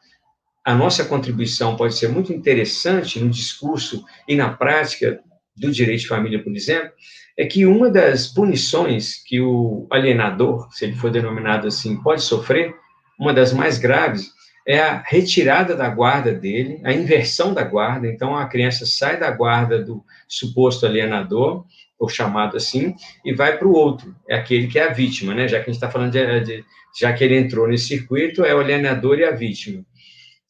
a 0.64 0.74
nossa 0.74 1.04
contribuição 1.04 1.76
pode 1.76 1.94
ser 1.96 2.08
muito 2.08 2.32
interessante 2.32 3.20
no 3.20 3.28
discurso 3.28 4.04
e 4.26 4.34
na 4.36 4.50
prática 4.50 5.20
do 5.56 5.70
direito 5.70 6.00
de 6.00 6.08
família, 6.08 6.42
por 6.42 6.54
exemplo, 6.54 6.90
é 7.36 7.44
que 7.44 7.66
uma 7.66 7.90
das 7.90 8.26
punições 8.26 9.22
que 9.24 9.40
o 9.40 9.86
alienador, 9.90 10.68
se 10.72 10.84
ele 10.84 10.94
for 10.94 11.10
denominado 11.10 11.66
assim, 11.66 12.00
pode 12.02 12.22
sofrer, 12.22 12.74
uma 13.18 13.32
das 13.32 13.52
mais 13.52 13.78
graves, 13.78 14.30
é 14.66 14.80
a 14.80 15.02
retirada 15.06 15.76
da 15.76 15.88
guarda 15.88 16.32
dele, 16.32 16.80
a 16.84 16.92
inversão 16.92 17.54
da 17.54 17.62
guarda. 17.62 18.08
Então, 18.08 18.36
a 18.36 18.46
criança 18.46 18.84
sai 18.84 19.18
da 19.18 19.30
guarda 19.30 19.82
do 19.82 20.04
suposto 20.26 20.84
alienador 20.84 21.64
ou 21.98 22.08
chamado 22.08 22.56
assim, 22.56 22.94
e 23.24 23.32
vai 23.32 23.56
para 23.56 23.66
o 23.66 23.72
outro, 23.72 24.14
é 24.28 24.36
aquele 24.36 24.66
que 24.66 24.78
é 24.78 24.84
a 24.84 24.92
vítima, 24.92 25.34
né? 25.34 25.48
Já 25.48 25.58
que 25.58 25.70
a 25.70 25.72
gente 25.72 25.76
está 25.76 25.90
falando 25.90 26.12
de, 26.12 26.40
de, 26.40 26.64
já 26.98 27.10
que 27.12 27.24
ele 27.24 27.38
entrou 27.38 27.66
nesse 27.66 27.86
circuito, 27.86 28.44
é 28.44 28.54
o 28.54 28.60
alienador 28.60 29.18
e 29.18 29.24
a 29.24 29.30
vítima. 29.30 29.82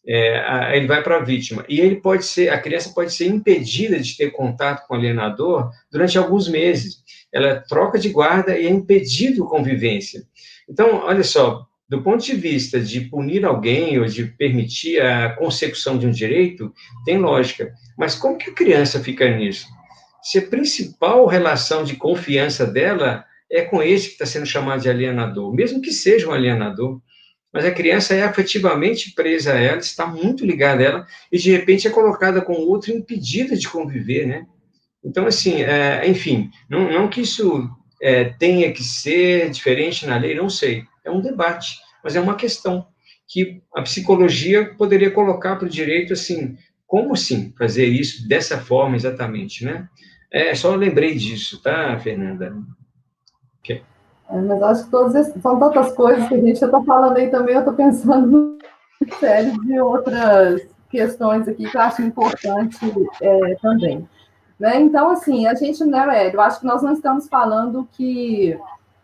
É, 0.09 0.77
ele 0.77 0.87
vai 0.87 1.03
para 1.03 1.17
a 1.17 1.25
vítima 1.25 1.65
e 1.69 1.81
ele 1.81 1.97
pode 1.97 2.25
ser, 2.25 2.49
a 2.49 2.61
criança 2.61 2.93
pode 2.95 3.13
ser 3.13 3.27
impedida 3.27 3.99
de 3.99 4.17
ter 4.17 4.31
contato 4.31 4.87
com 4.87 4.95
o 4.95 4.97
alienador 4.97 5.71
durante 5.91 6.17
alguns 6.17 6.49
meses. 6.49 7.03
Ela 7.33 7.57
troca 7.69 7.99
de 7.99 8.09
guarda 8.09 8.57
e 8.57 8.67
é 8.67 8.71
impedido 8.71 9.47
convivência. 9.47 10.23
Então, 10.69 11.03
olha 11.05 11.25
só, 11.25 11.67
do 11.89 12.03
ponto 12.03 12.25
de 12.25 12.35
vista 12.35 12.81
de 12.81 13.01
punir 13.01 13.45
alguém 13.45 13.99
ou 13.99 14.07
de 14.07 14.25
permitir 14.25 15.01
a 15.03 15.31
consecução 15.31 15.99
de 15.99 16.07
um 16.07 16.11
direito, 16.11 16.73
tem 17.05 17.19
lógica. 17.19 17.73
Mas 17.99 18.15
como 18.15 18.39
que 18.39 18.51
a 18.51 18.55
criança 18.55 19.01
fica 19.01 19.29
nisso? 19.29 19.67
se 20.27 20.39
a 20.39 20.43
principal 20.43 21.25
relação 21.27 21.85
de 21.85 21.95
confiança 21.95 22.67
dela 22.67 23.25
é 23.49 23.63
com 23.63 23.81
esse 23.81 24.09
que 24.09 24.13
está 24.15 24.27
sendo 24.27 24.45
chamado 24.45 24.83
de 24.83 24.89
alienador, 24.89 25.55
mesmo 25.55 25.81
que 25.81 25.93
seja 25.93 26.29
um 26.29 26.33
alienador. 26.33 27.01
Mas 27.53 27.65
a 27.65 27.71
criança 27.71 28.15
é 28.15 28.23
afetivamente 28.23 29.15
presa 29.15 29.55
a 29.55 29.61
ela, 29.61 29.79
está 29.79 30.07
muito 30.07 30.45
ligada 30.45 30.83
a 30.83 30.87
ela, 30.87 31.07
e 31.31 31.39
de 31.39 31.51
repente 31.51 31.87
é 31.87 31.91
colocada 31.91 32.41
com 32.41 32.53
outro 32.53 32.93
impedida 32.93 33.57
de 33.57 33.69
conviver, 33.69 34.27
né? 34.27 34.47
Então, 35.05 35.27
assim, 35.27 35.63
é, 35.63 36.07
enfim, 36.09 36.51
não, 36.69 36.91
não, 36.91 37.09
que 37.09 37.21
isso 37.21 37.71
é, 38.03 38.25
tenha 38.25 38.73
que 38.73 38.83
ser 38.83 39.51
diferente 39.51 40.07
na 40.07 40.17
lei, 40.17 40.35
não 40.35 40.51
sei. 40.51 40.85
É 41.05 41.11
um 41.11 41.21
debate, 41.21 41.79
mas 42.03 42.17
é 42.17 42.21
uma 42.21 42.35
questão 42.35 42.87
que 43.29 43.63
a 43.75 43.83
psicologia 43.83 44.75
poderia 44.75 45.11
colocar 45.11 45.57
para 45.57 45.67
o 45.67 45.71
direito, 45.71 46.13
assim, 46.13 46.57
como 46.87 47.17
sim 47.17 47.53
fazer 47.57 47.87
isso 47.87 48.29
dessa 48.29 48.59
forma 48.59 48.97
exatamente, 48.97 49.65
né? 49.65 49.89
É, 50.31 50.55
só 50.55 50.75
lembrei 50.75 51.15
disso, 51.15 51.63
tá, 51.63 51.99
Fernanda? 51.99 52.57
Okay. 53.61 53.83
É, 54.29 54.41
mas 54.41 54.63
acho 54.63 54.85
que 54.85 54.91
todas 54.91 55.33
são 55.41 55.59
tantas 55.59 55.93
coisas 55.93 56.29
que 56.29 56.35
a 56.35 56.41
gente 56.41 56.65
está 56.65 56.83
falando 56.83 57.17
aí 57.17 57.31
também, 57.31 57.55
eu 57.55 57.61
estou 57.61 57.75
pensando 57.75 58.59
em 59.03 59.11
série 59.13 59.53
de 59.53 59.81
outras 59.81 60.63
questões 60.91 61.47
aqui 61.47 61.69
que 61.69 61.77
eu 61.77 61.81
acho 61.81 62.03
importante 62.03 62.79
é, 63.21 63.55
também. 63.61 64.09
Né? 64.59 64.81
Então, 64.81 65.11
assim, 65.11 65.47
a 65.47 65.55
gente, 65.55 65.85
né, 65.85 66.31
eu 66.33 66.41
acho 66.41 66.61
que 66.61 66.67
nós 66.67 66.83
não 66.83 66.93
estamos 66.93 67.29
falando 67.29 67.87
que 67.93 68.59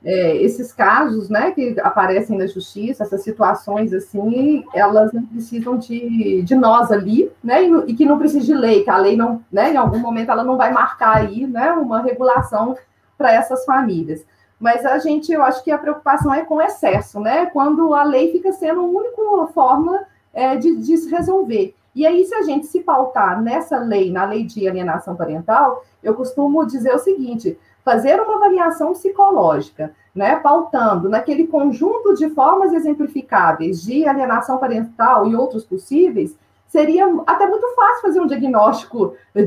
é, 0.05 0.37
esses 0.39 0.73
casos, 0.73 1.29
né, 1.29 1.53
que 1.53 1.79
aparecem 1.81 2.37
na 2.37 2.47
justiça, 2.47 3.05
essas 3.05 3.23
situações 3.23 3.93
assim, 3.93 4.65
elas 4.75 5.13
não 5.13 5.25
precisam 5.27 5.77
de, 5.77 6.43
de 6.43 6.55
nós 6.55 6.91
ali, 6.91 7.31
né, 7.45 7.63
e, 7.63 7.71
e, 7.89 7.95
que 7.95 8.05
não 8.05 8.19
precisa 8.19 8.45
de 8.45 8.55
lei, 8.55 8.83
que 8.83 8.91
a 8.91 8.97
lei 8.97 9.17
não, 9.17 9.45
né, 9.53 9.73
em 9.73 9.77
algum 9.77 9.99
momento 9.99 10.31
ela 10.31 10.43
não 10.43 10.57
vai 10.57 10.73
marcar 10.73 11.19
aí, 11.19 11.47
né, 11.47 11.73
uma 11.73 12.01
regulação 12.01 12.77
para 13.17 13.33
essas 13.33 13.65
famílias. 13.65 14.25
Mas 14.63 14.87
a 14.87 14.97
gente, 14.99 15.33
eu 15.33 15.43
acho 15.43 15.65
que 15.65 15.73
a 15.73 15.77
preocupação 15.77 16.33
é 16.33 16.45
com 16.45 16.63
excesso, 16.63 17.19
né, 17.19 17.47
quando 17.47 17.93
a 17.95 18.05
lei 18.05 18.31
fica 18.31 18.53
sendo 18.53 18.83
a 18.83 18.85
única 18.85 19.53
forma 19.53 20.07
é, 20.33 20.55
de, 20.55 20.77
de 20.77 20.97
se 20.99 21.11
resolver. 21.11 21.75
E 21.93 22.07
aí, 22.07 22.25
se 22.25 22.33
a 22.33 22.43
gente 22.43 22.69
se 22.69 22.79
pautar 22.79 23.43
nessa 23.43 23.77
lei, 23.79 24.13
na 24.13 24.25
lei 24.25 24.45
de 24.45 24.69
alienação 24.69 25.17
parental, 25.17 25.85
eu 26.01 26.15
costumo 26.15 26.65
dizer 26.65 26.95
o 26.95 26.99
seguinte: 27.01 27.59
fazer 27.85 28.21
uma 28.21 28.37
avaliação 28.37 28.93
psicológica, 28.93 29.93
né, 30.15 30.37
pautando 30.37 31.09
naquele 31.09 31.49
conjunto 31.49 32.15
de 32.15 32.31
formas 32.31 32.73
exemplificáveis 32.73 33.83
de 33.83 34.07
alienação 34.07 34.59
parental 34.59 35.27
e 35.27 35.35
outros 35.35 35.65
possíveis, 35.65 36.37
seria 36.73 37.05
até 37.27 37.47
muito 37.47 37.69
fácil 37.77 38.01
fazer 38.01 38.21
um 38.21 38.27
diagnóstico 38.27 39.15
de, 39.35 39.45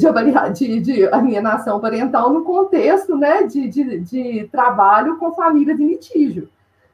de, 0.54 0.80
de 0.80 1.08
alienação 1.08 1.80
parental 1.80 2.32
no 2.32 2.44
contexto 2.44 3.18
né, 3.18 3.42
de, 3.42 3.68
de, 3.68 4.00
de, 4.00 4.48
trabalho 4.52 5.18
com 5.18 5.34
famílias 5.34 5.80
em 5.80 5.88
litígio. 5.88 6.48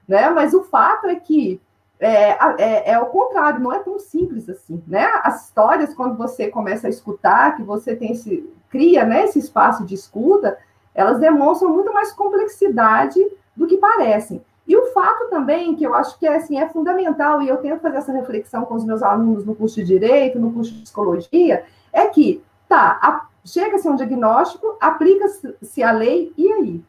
Né? 0.08 0.30
Mas 0.30 0.54
o 0.54 0.64
fato 0.64 1.08
é 1.08 1.16
que 1.16 1.60
é, 2.00 2.38
é, 2.58 2.92
é 2.92 3.00
o 3.00 3.08
contrário, 3.08 3.60
não 3.60 3.74
é 3.74 3.80
tão 3.80 4.00
simples 4.00 4.48
assim. 4.48 4.82
Né? 4.88 5.06
As 5.22 5.48
histórias, 5.48 5.94
quando 5.94 6.16
você 6.16 6.48
começa 6.48 6.88
a 6.88 6.90
escutar, 6.90 7.58
que 7.58 7.62
você 7.62 7.94
tem 7.94 8.14
esse, 8.14 8.50
cria 8.70 9.04
né, 9.04 9.26
esse 9.26 9.38
espaço 9.38 9.86
de 9.86 9.96
escuta, 9.96 10.58
elas 10.96 11.20
demonstram 11.20 11.74
muito 11.74 11.92
mais 11.92 12.14
complexidade 12.14 13.20
do 13.54 13.68
que 13.68 13.76
parecem. 13.76 14.42
E 14.68 14.76
o 14.76 14.94
fato 14.94 15.30
também, 15.30 15.76
que 15.76 15.84
eu 15.84 15.94
acho 15.94 16.18
que 16.20 16.28
é, 16.28 16.36
assim, 16.36 16.58
é 16.58 16.70
fundamental, 16.70 17.42
e 17.42 17.50
eu 17.50 17.58
tento 17.58 17.82
fazer 17.82 17.98
essa 17.98 18.14
reflexão 18.14 18.64
com 18.64 18.76
os 18.76 18.86
meus 18.86 19.02
alunos 19.02 19.46
no 19.46 19.56
curso 19.56 19.76
de 19.78 19.86
Direito, 19.86 20.40
no 20.40 20.52
curso 20.52 20.74
de 20.74 20.82
Psicologia, 20.82 21.66
é 21.92 22.08
que, 22.08 22.44
tá, 22.70 23.28
chega-se 23.44 23.88
a 23.88 23.92
um 23.92 23.96
diagnóstico, 23.96 24.78
aplica-se 24.80 25.84
a 25.84 25.92
lei, 25.92 26.32
e 26.38 26.52
aí? 26.52 26.84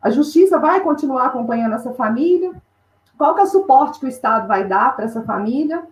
A 0.00 0.10
justiça 0.10 0.58
vai 0.58 0.80
continuar 0.80 1.26
acompanhando 1.26 1.74
essa 1.74 1.92
família? 1.92 2.52
Qual 3.16 3.34
que 3.34 3.40
é 3.40 3.44
o 3.44 3.48
suporte 3.48 3.98
que 3.98 4.06
o 4.06 4.08
Estado 4.08 4.46
vai 4.46 4.64
dar 4.64 4.94
para 4.94 5.04
essa 5.04 5.22
família? 5.22 5.82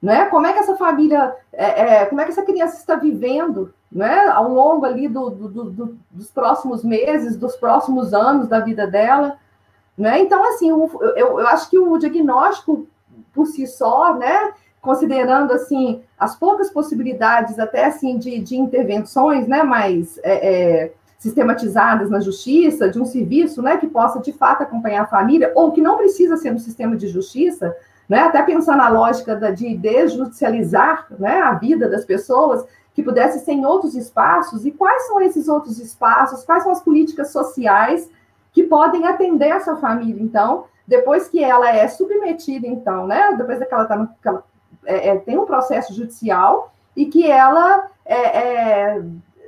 Né? 0.00 0.24
Como 0.26 0.46
é 0.46 0.52
que 0.52 0.60
essa 0.60 0.76
família, 0.76 1.36
é, 1.52 2.02
é, 2.02 2.06
como 2.06 2.20
é 2.20 2.24
que 2.24 2.30
essa 2.30 2.42
criança 2.42 2.76
está 2.76 2.94
vivendo 2.94 3.74
né? 3.92 4.28
ao 4.28 4.50
longo 4.50 4.86
ali 4.86 5.06
do, 5.08 5.28
do, 5.28 5.64
do, 5.70 5.98
dos 6.10 6.30
próximos 6.30 6.82
meses, 6.82 7.36
dos 7.36 7.54
próximos 7.56 8.14
anos 8.14 8.48
da 8.48 8.60
vida 8.60 8.86
dela? 8.86 9.36
Né? 10.00 10.22
Então, 10.22 10.42
assim, 10.42 10.70
eu, 10.70 10.90
eu, 11.14 11.40
eu 11.40 11.46
acho 11.48 11.68
que 11.68 11.78
o 11.78 11.98
diagnóstico 11.98 12.86
por 13.34 13.44
si 13.44 13.66
só, 13.66 14.16
né, 14.16 14.54
considerando 14.80 15.52
assim 15.52 16.00
as 16.18 16.34
poucas 16.34 16.70
possibilidades 16.70 17.58
até 17.58 17.84
assim 17.84 18.16
de, 18.16 18.38
de 18.40 18.56
intervenções, 18.56 19.46
né, 19.46 19.62
mais 19.62 20.18
é, 20.22 20.84
é, 20.84 20.92
sistematizadas 21.18 22.08
na 22.08 22.18
justiça, 22.18 22.88
de 22.88 22.98
um 22.98 23.04
serviço, 23.04 23.60
né, 23.60 23.76
que 23.76 23.86
possa 23.86 24.20
de 24.20 24.32
fato 24.32 24.62
acompanhar 24.62 25.02
a 25.02 25.06
família, 25.06 25.52
ou 25.54 25.70
que 25.70 25.82
não 25.82 25.98
precisa 25.98 26.38
ser 26.38 26.50
no 26.50 26.58
sistema 26.58 26.96
de 26.96 27.06
justiça, 27.06 27.76
né? 28.08 28.20
até 28.20 28.42
pensar 28.42 28.78
na 28.78 28.88
lógica 28.88 29.36
da, 29.36 29.50
de 29.50 29.76
desjudicializar 29.76 31.08
né, 31.18 31.42
a 31.42 31.52
vida 31.52 31.90
das 31.90 32.06
pessoas, 32.06 32.64
que 32.94 33.02
pudesse 33.02 33.44
ser 33.44 33.52
em 33.52 33.66
outros 33.66 33.94
espaços, 33.94 34.64
e 34.64 34.70
quais 34.70 35.06
são 35.06 35.20
esses 35.20 35.46
outros 35.46 35.78
espaços, 35.78 36.42
quais 36.42 36.62
são 36.62 36.72
as 36.72 36.80
políticas 36.80 37.30
sociais 37.30 38.08
que 38.60 38.64
podem 38.64 39.06
atender 39.06 39.48
essa 39.48 39.76
família, 39.76 40.22
então, 40.22 40.66
depois 40.86 41.28
que 41.28 41.42
ela 41.42 41.70
é 41.70 41.88
submetida, 41.88 42.66
então, 42.66 43.06
né, 43.06 43.34
depois 43.36 43.58
que 43.58 43.72
ela, 43.72 43.84
tá 43.86 43.96
no, 43.96 44.08
que 44.08 44.28
ela 44.28 44.44
é, 44.84 45.08
é, 45.08 45.16
tem 45.18 45.38
um 45.38 45.46
processo 45.46 45.94
judicial 45.94 46.72
e 46.94 47.06
que 47.06 47.26
ela 47.26 47.86
é, 48.04 48.94
é 48.94 49.02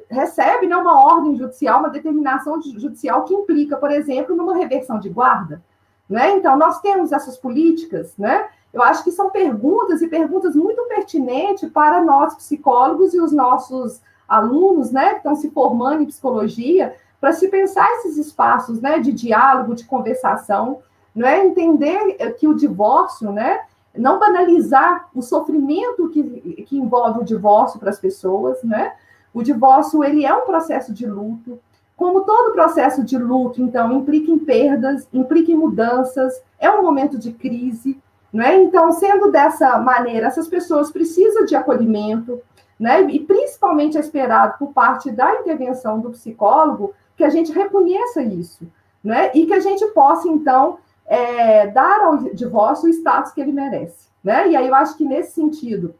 recebe 0.08 0.66
né, 0.66 0.76
uma 0.76 1.06
ordem 1.06 1.36
judicial, 1.36 1.80
uma 1.80 1.88
determinação 1.88 2.60
judicial 2.60 3.24
que 3.24 3.34
implica, 3.34 3.76
por 3.78 3.90
exemplo, 3.90 4.36
numa 4.36 4.54
reversão 4.54 4.98
de 4.98 5.08
guarda. 5.08 5.62
Né? 6.08 6.36
Então, 6.36 6.56
nós 6.58 6.80
temos 6.82 7.12
essas 7.12 7.38
políticas, 7.38 8.14
né? 8.18 8.48
Eu 8.74 8.82
acho 8.82 9.02
que 9.02 9.10
são 9.10 9.30
perguntas 9.30 10.02
e 10.02 10.08
perguntas 10.08 10.54
muito 10.54 10.82
pertinentes 10.84 11.70
para 11.70 12.02
nós, 12.02 12.34
psicólogos, 12.34 13.14
e 13.14 13.20
os 13.20 13.32
nossos 13.32 14.02
alunos, 14.28 14.90
né, 14.90 15.10
que 15.10 15.16
estão 15.18 15.34
se 15.34 15.50
formando 15.50 16.02
em 16.02 16.06
psicologia, 16.06 16.94
para 17.22 17.32
se 17.32 17.46
pensar 17.46 17.88
esses 17.98 18.18
espaços, 18.18 18.80
né, 18.80 18.98
de 18.98 19.12
diálogo, 19.12 19.76
de 19.76 19.84
conversação, 19.84 20.80
não 21.14 21.28
é 21.28 21.46
entender 21.46 22.16
que 22.36 22.48
o 22.48 22.54
divórcio, 22.54 23.30
né, 23.30 23.60
não 23.96 24.18
banalizar 24.18 25.08
o 25.14 25.22
sofrimento 25.22 26.08
que, 26.08 26.64
que 26.64 26.76
envolve 26.76 27.20
o 27.20 27.24
divórcio 27.24 27.78
para 27.78 27.90
as 27.90 28.00
pessoas, 28.00 28.60
né? 28.64 28.94
O 29.32 29.40
divórcio 29.40 30.02
ele 30.02 30.26
é 30.26 30.34
um 30.34 30.46
processo 30.46 30.92
de 30.92 31.06
luto, 31.06 31.60
como 31.96 32.22
todo 32.22 32.54
processo 32.54 33.04
de 33.04 33.16
luto, 33.16 33.62
então, 33.62 33.92
implica 33.92 34.28
em 34.28 34.38
perdas, 34.40 35.06
implica 35.12 35.52
em 35.52 35.56
mudanças, 35.56 36.42
é 36.58 36.68
um 36.68 36.82
momento 36.82 37.16
de 37.16 37.32
crise, 37.32 38.00
né? 38.32 38.60
Então, 38.60 38.90
sendo 38.90 39.30
dessa 39.30 39.78
maneira, 39.78 40.26
essas 40.26 40.48
pessoas 40.48 40.90
precisam 40.90 41.44
de 41.44 41.54
acolhimento, 41.54 42.40
né? 42.80 43.00
E 43.02 43.20
principalmente 43.20 43.96
é 43.96 44.00
esperado 44.00 44.58
por 44.58 44.72
parte 44.72 45.08
da 45.12 45.36
intervenção 45.36 46.00
do 46.00 46.10
psicólogo 46.10 46.92
que 47.22 47.26
a 47.26 47.30
gente 47.30 47.52
reconheça 47.52 48.20
isso, 48.20 48.66
né? 49.02 49.30
E 49.32 49.46
que 49.46 49.54
a 49.54 49.60
gente 49.60 49.86
possa, 49.92 50.26
então, 50.26 50.78
é, 51.06 51.68
dar 51.68 52.00
ao 52.00 52.18
divórcio 52.18 52.88
o 52.88 52.92
status 52.92 53.30
que 53.30 53.40
ele 53.40 53.52
merece, 53.52 54.08
né? 54.24 54.48
E 54.48 54.56
aí 54.56 54.66
eu 54.66 54.74
acho 54.74 54.96
que 54.96 55.04
nesse 55.04 55.32
sentido, 55.32 55.94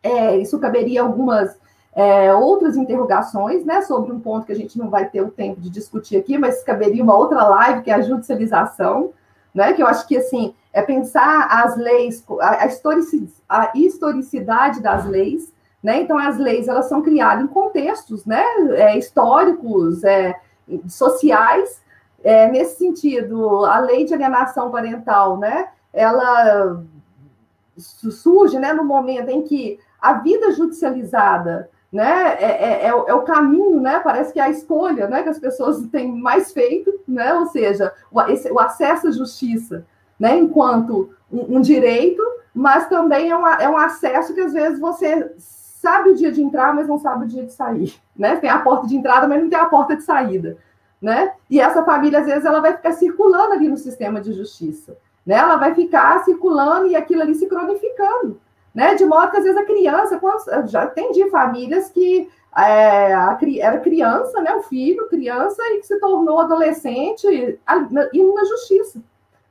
é, 0.00 0.36
isso 0.36 0.60
caberia 0.60 1.02
algumas 1.02 1.58
é, 1.92 2.32
outras 2.32 2.76
interrogações, 2.76 3.64
né, 3.64 3.82
sobre 3.82 4.12
um 4.12 4.20
ponto 4.20 4.46
que 4.46 4.52
a 4.52 4.56
gente 4.56 4.78
não 4.78 4.88
vai 4.88 5.08
ter 5.08 5.22
o 5.22 5.30
tempo 5.30 5.60
de 5.60 5.68
discutir 5.68 6.16
aqui, 6.16 6.38
mas 6.38 6.62
caberia 6.62 7.02
uma 7.02 7.16
outra 7.16 7.42
live, 7.42 7.82
que 7.82 7.90
é 7.90 7.94
a 7.94 8.00
judicialização, 8.00 9.10
né, 9.52 9.72
que 9.72 9.82
eu 9.82 9.88
acho 9.88 10.06
que, 10.06 10.16
assim, 10.16 10.54
é 10.72 10.82
pensar 10.82 11.48
as 11.50 11.76
leis, 11.76 12.24
a, 13.48 13.72
a 13.72 13.72
historicidade 13.74 14.80
das 14.80 15.04
leis, 15.04 15.52
né, 15.82 16.00
então 16.00 16.16
as 16.16 16.38
leis, 16.38 16.68
elas 16.68 16.88
são 16.88 17.02
criadas 17.02 17.42
em 17.42 17.48
contextos, 17.48 18.24
né, 18.24 18.44
é, 18.76 18.96
históricos, 18.96 20.04
é, 20.04 20.38
sociais, 20.88 21.82
é, 22.22 22.50
nesse 22.50 22.78
sentido, 22.78 23.64
a 23.64 23.78
lei 23.78 24.04
de 24.04 24.14
alienação 24.14 24.70
parental, 24.70 25.38
né, 25.38 25.68
ela 25.92 26.82
surge, 27.76 28.58
né, 28.58 28.72
no 28.72 28.84
momento 28.84 29.30
em 29.30 29.42
que 29.42 29.78
a 30.00 30.14
vida 30.14 30.52
judicializada 30.52 31.70
né? 31.92 32.36
É, 32.38 32.84
é, 32.84 32.86
é, 32.86 32.94
o, 32.94 33.08
é, 33.08 33.24
caminho, 33.24 33.80
né? 33.80 34.00
Parece 34.00 34.32
que 34.32 34.38
é 34.38 34.44
a 34.44 34.50
escolha, 34.50 35.08
né? 35.08 35.22
Que 35.22 35.28
as 35.28 35.38
pessoas 35.38 35.84
têm 35.88 36.12
mais 36.12 36.52
feito, 36.52 37.00
né? 37.06 37.34
Ou 37.34 37.46
seja, 37.46 37.92
o, 38.10 38.20
esse, 38.22 38.50
o 38.50 38.60
acesso 38.60 39.08
à 39.08 39.10
justiça, 39.10 39.84
né? 40.18 40.38
Enquanto 40.38 41.10
um, 41.30 41.56
um, 41.56 41.60
direito, 41.60 42.22
mas 42.54 42.88
também 42.88 43.30
é 43.30 43.36
um, 43.36 43.46
é 43.46 43.68
um 43.68 43.76
acesso 43.76 44.34
que 44.34 44.40
às 44.40 44.52
vezes 44.52 44.78
você 44.78 45.32
sabe 45.80 46.10
o 46.10 46.14
dia 46.14 46.30
de 46.30 46.42
entrar, 46.42 46.74
mas 46.74 46.86
não 46.86 46.98
sabe 46.98 47.24
o 47.24 47.28
dia 47.28 47.44
de 47.44 47.52
sair, 47.52 47.94
né? 48.16 48.36
Tem 48.36 48.50
a 48.50 48.58
porta 48.60 48.86
de 48.86 48.96
entrada, 48.96 49.26
mas 49.26 49.42
não 49.42 49.48
tem 49.48 49.58
a 49.58 49.66
porta 49.66 49.96
de 49.96 50.02
saída, 50.02 50.56
né? 51.00 51.32
E 51.48 51.60
essa 51.60 51.84
família 51.84 52.20
às 52.20 52.26
vezes 52.26 52.44
ela 52.44 52.60
vai 52.60 52.74
ficar 52.74 52.92
circulando 52.92 53.52
ali 53.52 53.68
no 53.68 53.76
sistema 53.76 54.20
de 54.20 54.32
justiça, 54.32 54.96
né? 55.24 55.36
Ela 55.36 55.56
vai 55.56 55.74
ficar 55.74 56.22
circulando 56.24 56.86
e 56.86 56.96
aquilo 56.96 57.22
ali 57.22 57.34
se 57.34 57.46
cronificando 57.46 58.40
né? 58.74 58.94
De 58.94 59.04
modo 59.04 59.30
que 59.30 59.36
às 59.36 59.44
vezes 59.44 59.58
a 59.58 59.64
criança, 59.64 60.20
já 60.66 60.82
atendi 60.82 61.28
famílias 61.30 61.90
que 61.90 62.28
é, 62.56 63.12
a, 63.12 63.38
era 63.58 63.80
criança, 63.80 64.40
né? 64.40 64.54
O 64.54 64.62
filho, 64.62 65.08
criança, 65.08 65.62
e 65.72 65.78
que 65.78 65.86
se 65.86 65.98
tornou 65.98 66.40
adolescente 66.40 67.26
indo 68.12 68.34
na 68.34 68.44
justiça, 68.44 69.00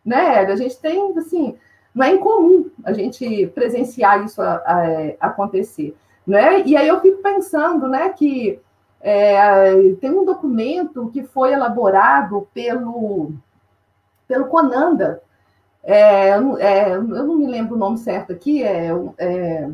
né? 0.04 0.40
A 0.40 0.56
gente 0.56 0.78
tem, 0.80 1.14
assim, 1.18 1.58
não 1.94 2.06
é 2.06 2.14
incomum 2.14 2.70
a 2.84 2.94
gente 2.94 3.48
presenciar 3.48 4.24
isso 4.26 4.42
a, 4.42 4.56
a, 5.20 5.28
acontecer, 5.28 5.96
né? 6.26 6.62
E 6.66 6.76
aí 6.76 6.88
eu 6.88 7.00
fico 7.02 7.22
pensando, 7.22 7.88
né, 7.88 8.10
que 8.10 8.60
é, 9.02 9.94
tem 10.02 10.12
um 10.12 10.26
documento 10.26 11.10
que 11.12 11.24
foi 11.24 11.54
elaborado 11.54 12.48
pelo, 12.54 13.32
pelo 14.28 14.46
Conanda, 14.46 15.22
é, 15.84 16.30
é, 16.60 16.92
eu 16.96 17.04
não 17.04 17.36
me 17.36 17.48
lembro 17.48 17.76
o 17.76 17.80
nome 17.80 17.98
certo 17.98 18.34
aqui, 18.34 18.62
é, 18.64 18.90
é 19.18 19.70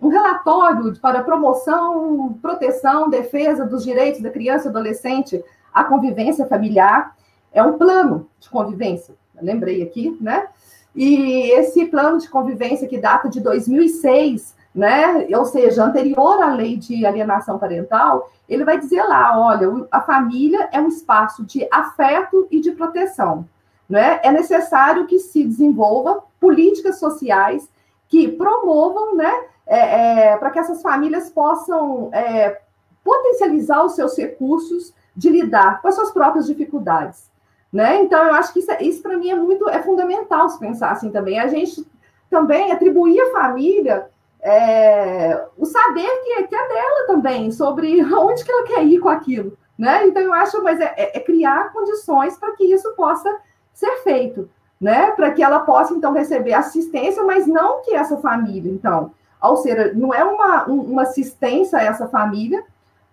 um 0.00 0.08
relatório 0.08 0.98
para 0.98 1.22
promoção, 1.22 2.38
proteção, 2.40 3.10
defesa 3.10 3.66
dos 3.66 3.84
direitos 3.84 4.22
da 4.22 4.30
criança 4.30 4.66
e 4.66 4.70
adolescente 4.70 5.44
à 5.72 5.84
convivência 5.84 6.46
familiar. 6.46 7.14
É 7.52 7.62
um 7.62 7.76
plano 7.76 8.28
de 8.38 8.48
convivência, 8.48 9.14
lembrei 9.40 9.82
aqui, 9.82 10.16
né? 10.20 10.48
E 10.94 11.50
esse 11.52 11.84
plano 11.86 12.18
de 12.18 12.28
convivência 12.28 12.88
que 12.88 12.98
data 12.98 13.28
de 13.28 13.40
2006, 13.40 14.56
né? 14.74 15.26
Ou 15.34 15.44
seja, 15.44 15.84
anterior 15.84 16.42
à 16.42 16.54
lei 16.54 16.76
de 16.76 17.04
alienação 17.04 17.58
parental, 17.58 18.30
ele 18.48 18.64
vai 18.64 18.78
dizer 18.78 19.02
lá, 19.02 19.38
olha, 19.38 19.86
a 19.90 20.00
família 20.00 20.68
é 20.72 20.80
um 20.80 20.88
espaço 20.88 21.44
de 21.44 21.66
afeto 21.70 22.46
e 22.50 22.60
de 22.60 22.72
proteção 22.72 23.46
né, 23.90 24.20
é 24.22 24.30
necessário 24.30 25.04
que 25.08 25.18
se 25.18 25.42
desenvolva 25.42 26.22
políticas 26.38 27.00
sociais 27.00 27.68
que 28.08 28.28
promovam, 28.28 29.16
né, 29.16 29.32
é, 29.66 30.28
é, 30.30 30.36
para 30.36 30.50
que 30.50 30.60
essas 30.60 30.80
famílias 30.80 31.28
possam 31.28 32.08
é, 32.12 32.60
potencializar 33.02 33.84
os 33.84 33.96
seus 33.96 34.16
recursos 34.16 34.94
de 35.16 35.28
lidar 35.28 35.82
com 35.82 35.88
as 35.88 35.96
suas 35.96 36.12
próprias 36.12 36.46
dificuldades. 36.46 37.28
Né? 37.72 38.00
Então, 38.02 38.24
eu 38.24 38.34
acho 38.34 38.52
que 38.52 38.60
isso, 38.60 38.70
isso 38.80 39.02
para 39.02 39.18
mim 39.18 39.30
é 39.30 39.34
muito 39.34 39.68
é 39.68 39.82
fundamental 39.82 40.48
se 40.48 40.58
pensar 40.58 40.92
assim 40.92 41.10
também. 41.10 41.38
A 41.38 41.48
gente 41.48 41.84
também 42.28 42.70
atribuir 42.70 43.20
à 43.20 43.32
família 43.32 44.08
é, 44.42 45.46
o 45.56 45.64
saber 45.66 46.08
que, 46.24 46.42
que, 46.44 46.54
é 46.54 46.68
dela 46.68 47.06
também, 47.06 47.50
sobre 47.50 48.02
onde 48.14 48.44
que 48.44 48.50
ela 48.50 48.66
quer 48.66 48.84
ir 48.84 48.98
com 48.98 49.08
aquilo. 49.08 49.56
Né? 49.78 50.06
Então, 50.06 50.22
eu 50.22 50.32
acho, 50.32 50.62
mas 50.62 50.78
é, 50.80 50.94
é, 50.96 51.16
é 51.16 51.20
criar 51.20 51.72
condições 51.72 52.36
para 52.36 52.52
que 52.52 52.64
isso 52.64 52.92
possa 52.92 53.34
ser 53.72 54.02
feito, 54.02 54.50
né? 54.78 55.10
Para 55.12 55.30
que 55.30 55.42
ela 55.42 55.60
possa, 55.60 55.94
então, 55.94 56.12
receber 56.12 56.52
assistência, 56.52 57.24
mas 57.24 57.46
não 57.46 57.80
que 57.80 57.94
essa 57.94 58.18
família, 58.18 58.70
então, 58.70 59.12
ou 59.40 59.56
seja, 59.56 59.92
não 59.94 60.12
é 60.12 60.22
uma, 60.22 60.64
uma 60.66 61.02
assistência 61.02 61.78
a 61.78 61.82
essa 61.82 62.06
família, 62.08 62.62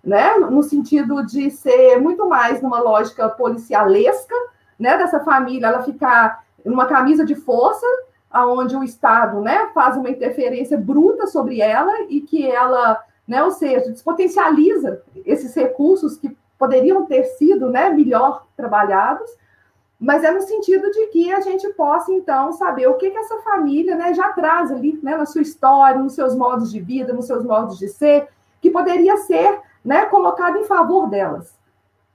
né? 0.04 0.36
No 0.36 0.62
sentido 0.62 1.26
de 1.26 1.50
ser 1.52 2.02
muito 2.02 2.28
mais 2.28 2.62
numa 2.62 2.82
lógica 2.82 3.30
policialesca, 3.30 4.36
né? 4.78 4.98
Dessa 4.98 5.22
família, 5.22 5.68
ela 5.68 5.84
ficar 5.84 6.44
numa 6.66 6.86
camisa 6.86 7.26
de 7.26 7.36
força, 7.36 7.86
aonde 8.40 8.76
o 8.76 8.84
Estado, 8.84 9.42
né, 9.42 9.70
faz 9.74 9.98
uma 9.98 10.10
interferência 10.10 10.78
bruta 10.78 11.28
sobre 11.28 11.62
ela 11.62 11.94
e 12.10 12.22
que 12.22 12.50
ela, 12.50 13.04
né, 13.28 13.44
ou 13.44 13.52
seja, 13.52 13.92
despotencializa 13.92 15.02
esses 15.26 15.54
recursos 15.56 16.18
que 16.18 16.36
poderiam 16.58 17.06
ter 17.06 17.24
sido, 17.24 17.70
né, 17.70 17.90
melhor 17.90 18.46
trabalhados 18.56 19.30
mas 20.00 20.24
é 20.24 20.32
no 20.32 20.42
sentido 20.42 20.92
de 20.92 21.08
que 21.08 21.32
a 21.34 21.42
gente 21.42 21.68
possa, 21.70 22.12
então, 22.12 22.54
saber 22.54 22.88
o 22.88 22.96
que, 22.96 23.10
que 23.10 23.18
essa 23.18 23.38
família 23.38 23.96
né, 23.96 24.14
já 24.14 24.30
traz 24.30 24.72
ali 24.72 25.00
né, 25.02 25.18
na 25.18 25.26
sua 25.26 25.42
história, 25.42 26.00
nos 26.00 26.14
seus 26.14 26.36
modos 26.36 26.72
de 26.72 26.80
vida, 26.80 27.14
nos 27.14 27.26
seus 27.26 27.44
modos 27.44 27.80
de 27.80 27.88
ser, 27.88 28.28
que 28.62 28.70
poderia 28.70 29.18
ser 29.18 29.60
né, 29.84 30.06
colocado 30.06 30.58
em 30.58 30.66
favor 30.66 31.10
delas. 31.10 31.57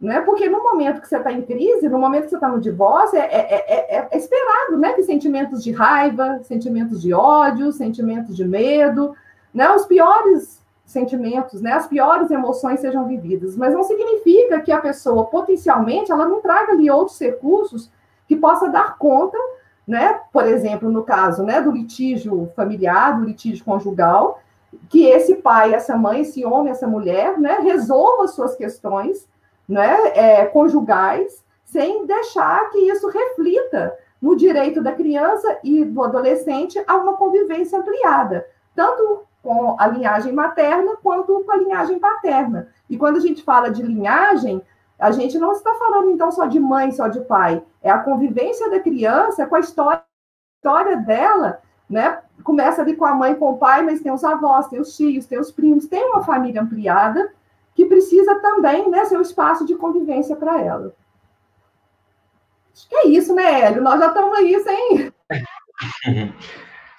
Né? 0.03 0.21
Porque 0.23 0.49
no 0.49 0.61
momento 0.61 1.01
que 1.01 1.07
você 1.07 1.17
está 1.17 1.31
em 1.31 1.43
crise, 1.43 1.89
no 1.89 1.97
momento 1.97 2.25
que 2.25 2.31
você 2.31 2.35
está 2.35 2.49
no 2.49 2.61
divórcio, 2.61 3.17
é, 3.17 3.23
é, 3.23 3.99
é, 3.99 4.09
é, 4.11 4.19
esperado 4.19 4.77
né, 4.77 4.95
que 4.95 5.05
sentimentos 5.05 5.63
de 5.63 5.71
raiva, 5.71 6.41
sentimentos 6.43 7.01
de 7.01 7.15
ódio, 7.15 7.71
sentimentos 7.71 8.35
de 8.35 8.45
medo, 8.45 9.15
né, 9.55 9.71
os 9.71 9.87
piores 9.87 10.61
sentimentos, 10.85 11.63
né, 11.63 11.75
as 11.75 11.87
piores 11.87 12.33
emoções 12.33 12.81
sejam 12.81 13.07
vividas, 13.07 13.57
mas 13.57 13.73
não 13.73 13.85
significa 13.85 14.61
que 14.61 14.73
a 14.73 14.81
pessoa 14.81 15.27
potencialmente 15.27 16.11
ela 16.11 16.27
não 16.27 16.41
traga 16.41 16.73
ali 16.73 16.91
outros 16.91 17.19
recursos 17.21 17.89
que 18.27 18.35
possa 18.35 18.69
dar 18.69 18.99
conta, 18.99 19.39
né, 19.87 20.19
por 20.33 20.45
exemplo, 20.45 20.91
no 20.91 21.05
caso, 21.05 21.45
né, 21.45 21.61
do 21.61 21.71
litígio 21.71 22.51
familiar, 22.57 23.21
do 23.21 23.25
litígio 23.25 23.65
conjugal, 23.65 24.41
que 24.89 25.05
esse 25.05 25.37
pai, 25.37 25.73
essa 25.73 25.97
mãe, 25.97 26.23
esse 26.23 26.45
homem, 26.45 26.73
essa 26.73 26.89
mulher, 26.89 27.39
né, 27.39 27.61
resolva 27.63 28.27
suas 28.27 28.57
questões, 28.57 29.31
né, 29.73 30.13
é, 30.15 30.45
conjugais, 30.45 31.43
sem 31.65 32.05
deixar 32.05 32.69
que 32.69 32.79
isso 32.79 33.09
reflita 33.09 33.97
no 34.21 34.37
direito 34.37 34.83
da 34.83 34.93
criança 34.93 35.59
e 35.65 35.83
do 35.83 36.05
adolescente 36.05 36.83
a 36.87 36.95
uma 36.97 37.15
convivência 37.15 37.79
ampliada, 37.79 38.47
tanto 38.77 39.23
com 39.43 39.75
a 39.79 39.87
linhagem 39.87 40.31
materna 40.33 40.97
quanto 41.03 41.43
com 41.43 41.51
a 41.51 41.57
linhagem 41.57 41.99
paterna. 41.99 42.69
E 42.89 42.99
quando 42.99 43.17
a 43.17 43.21
gente 43.21 43.43
fala 43.43 43.71
de 43.71 43.83
linhagem, 43.83 44.63
a 44.99 45.11
gente 45.11 45.39
não 45.39 45.53
está 45.53 45.75
falando 45.75 46.11
então 46.11 46.31
só 46.31 46.45
de 46.45 46.61
mãe, 46.61 46.93
só 46.93 47.09
de 47.09 47.23
pai, 47.23 47.63
é 47.83 47.91
a 47.91 47.99
convivência 47.99 48.71
da 48.71 48.79
criança 48.79 49.47
com 49.47 49.57
a 49.57 49.61
história, 49.61 50.03
história 50.59 50.99
dela, 50.99 51.61
né? 51.89 52.19
Começa 52.45 52.83
ali 52.83 52.95
com 52.95 53.07
a 53.07 53.15
mãe, 53.15 53.35
com 53.35 53.53
o 53.53 53.57
pai, 53.57 53.83
mas 53.83 54.03
tem 54.03 54.13
os 54.13 54.23
avós, 54.23 54.69
tem 54.69 54.79
os 54.79 54.95
tios, 54.95 55.25
tem 55.25 55.39
os 55.39 55.51
primos, 55.51 55.87
tem 55.87 56.05
uma 56.11 56.23
família 56.23 56.61
ampliada 56.61 57.33
que 57.75 57.87
precisa 57.87 58.35
também 58.41 58.91
né, 58.91 59.05
ser 59.05 59.17
um 59.17 59.23
espaço 59.23 59.67
de 59.67 59.75
convivência 59.75 60.37
para 60.37 60.61
ela. 60.61 60.95
Acho 62.75 62.89
que 62.89 62.95
é 62.97 63.09
isso, 63.09 63.35
né, 63.35 63.63
Hélio? 63.63 63.83
Nós 63.83 64.01
já 64.01 64.09
estamos 64.09 64.39
aí 64.39 64.63
sem. 64.63 65.13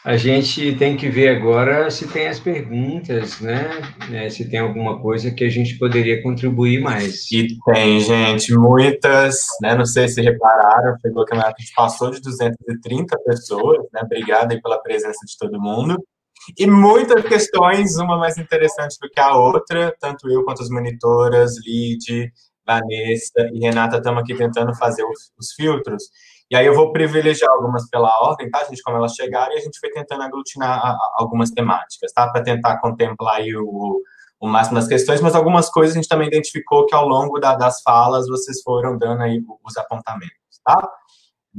A 0.06 0.18
gente 0.18 0.76
tem 0.76 0.98
que 0.98 1.08
ver 1.08 1.30
agora 1.30 1.90
se 1.90 2.06
tem 2.10 2.28
as 2.28 2.38
perguntas, 2.38 3.40
né? 3.40 3.70
É, 4.12 4.30
se 4.30 4.50
tem 4.50 4.60
alguma 4.60 5.00
coisa 5.00 5.32
que 5.32 5.46
a 5.46 5.50
gente 5.50 5.80
poderia 5.80 6.22
contribuir 6.22 6.82
mais. 6.82 7.32
E 7.32 7.58
tem, 7.66 8.02
gente, 8.02 8.54
muitas, 8.54 9.48
né? 9.62 9.74
Não 9.76 9.86
sei 9.86 10.10
se 10.10 10.22
repararam, 10.22 10.98
pegou 11.02 11.24
que 11.24 11.34
a 11.34 11.54
gente 11.58 11.74
passou 11.74 12.12
de 12.12 12.20
230 12.20 13.18
pessoas, 13.20 13.88
né? 13.94 14.02
Obrigada 14.04 14.54
aí 14.54 14.62
pela 14.62 14.78
presença 14.78 15.26
de 15.26 15.38
todo 15.38 15.62
mundo. 15.62 15.98
E 16.58 16.68
muitas 16.68 17.24
questões, 17.24 17.98
uma 17.98 18.18
mais 18.18 18.38
interessante 18.38 18.98
do 19.02 19.10
que 19.10 19.20
a 19.20 19.36
outra, 19.36 19.96
tanto 20.00 20.30
eu 20.30 20.44
quanto 20.44 20.62
as 20.62 20.70
monitoras, 20.70 21.54
Lid, 21.66 22.32
Vanessa 22.66 23.50
e 23.54 23.60
Renata 23.60 23.98
estamos 23.98 24.22
aqui 24.24 24.36
tentando 24.36 24.74
fazer 24.76 25.04
os, 25.04 25.32
os, 25.38 25.54
filtros. 25.54 26.04
E 26.50 26.56
aí 26.56 26.66
eu 26.66 26.74
vou 26.74 26.92
privilegiar 26.92 27.52
algumas 27.52 27.90
pela 27.90 28.22
ordem, 28.22 28.50
tá, 28.50 28.64
gente? 28.66 28.82
Como 28.82 28.98
elas 28.98 29.14
chegarem, 29.14 29.56
e 29.56 29.60
a 29.60 29.62
gente 29.62 29.80
foi 29.80 29.90
tentando 29.90 30.24
aglutinar 30.24 30.80
a, 30.80 30.90
a, 30.92 31.16
algumas 31.18 31.52
temáticas, 31.52 32.12
tá? 32.14 32.30
Para 32.30 32.44
tentar 32.44 32.80
contemplar 32.80 33.42
o, 33.58 34.02
o 34.40 34.48
máximo 34.48 34.76
das 34.76 34.88
questões, 34.88 35.22
mas 35.22 35.36
algumas 35.36 35.70
coisas 35.70 35.96
a 35.96 36.00
gente 36.00 36.10
também 36.10 36.28
identificou 36.28 36.86
que 36.86 36.96
ao 36.96 37.08
longo 37.08 37.40
da, 37.40 37.56
das 37.56 37.82
falas 37.82 38.28
vocês 38.28 38.62
foram 38.62 38.98
dando 38.98 39.24
aí 39.24 39.42
os 39.64 39.78
apontamentos, 39.78 40.60
tá? 40.64 40.90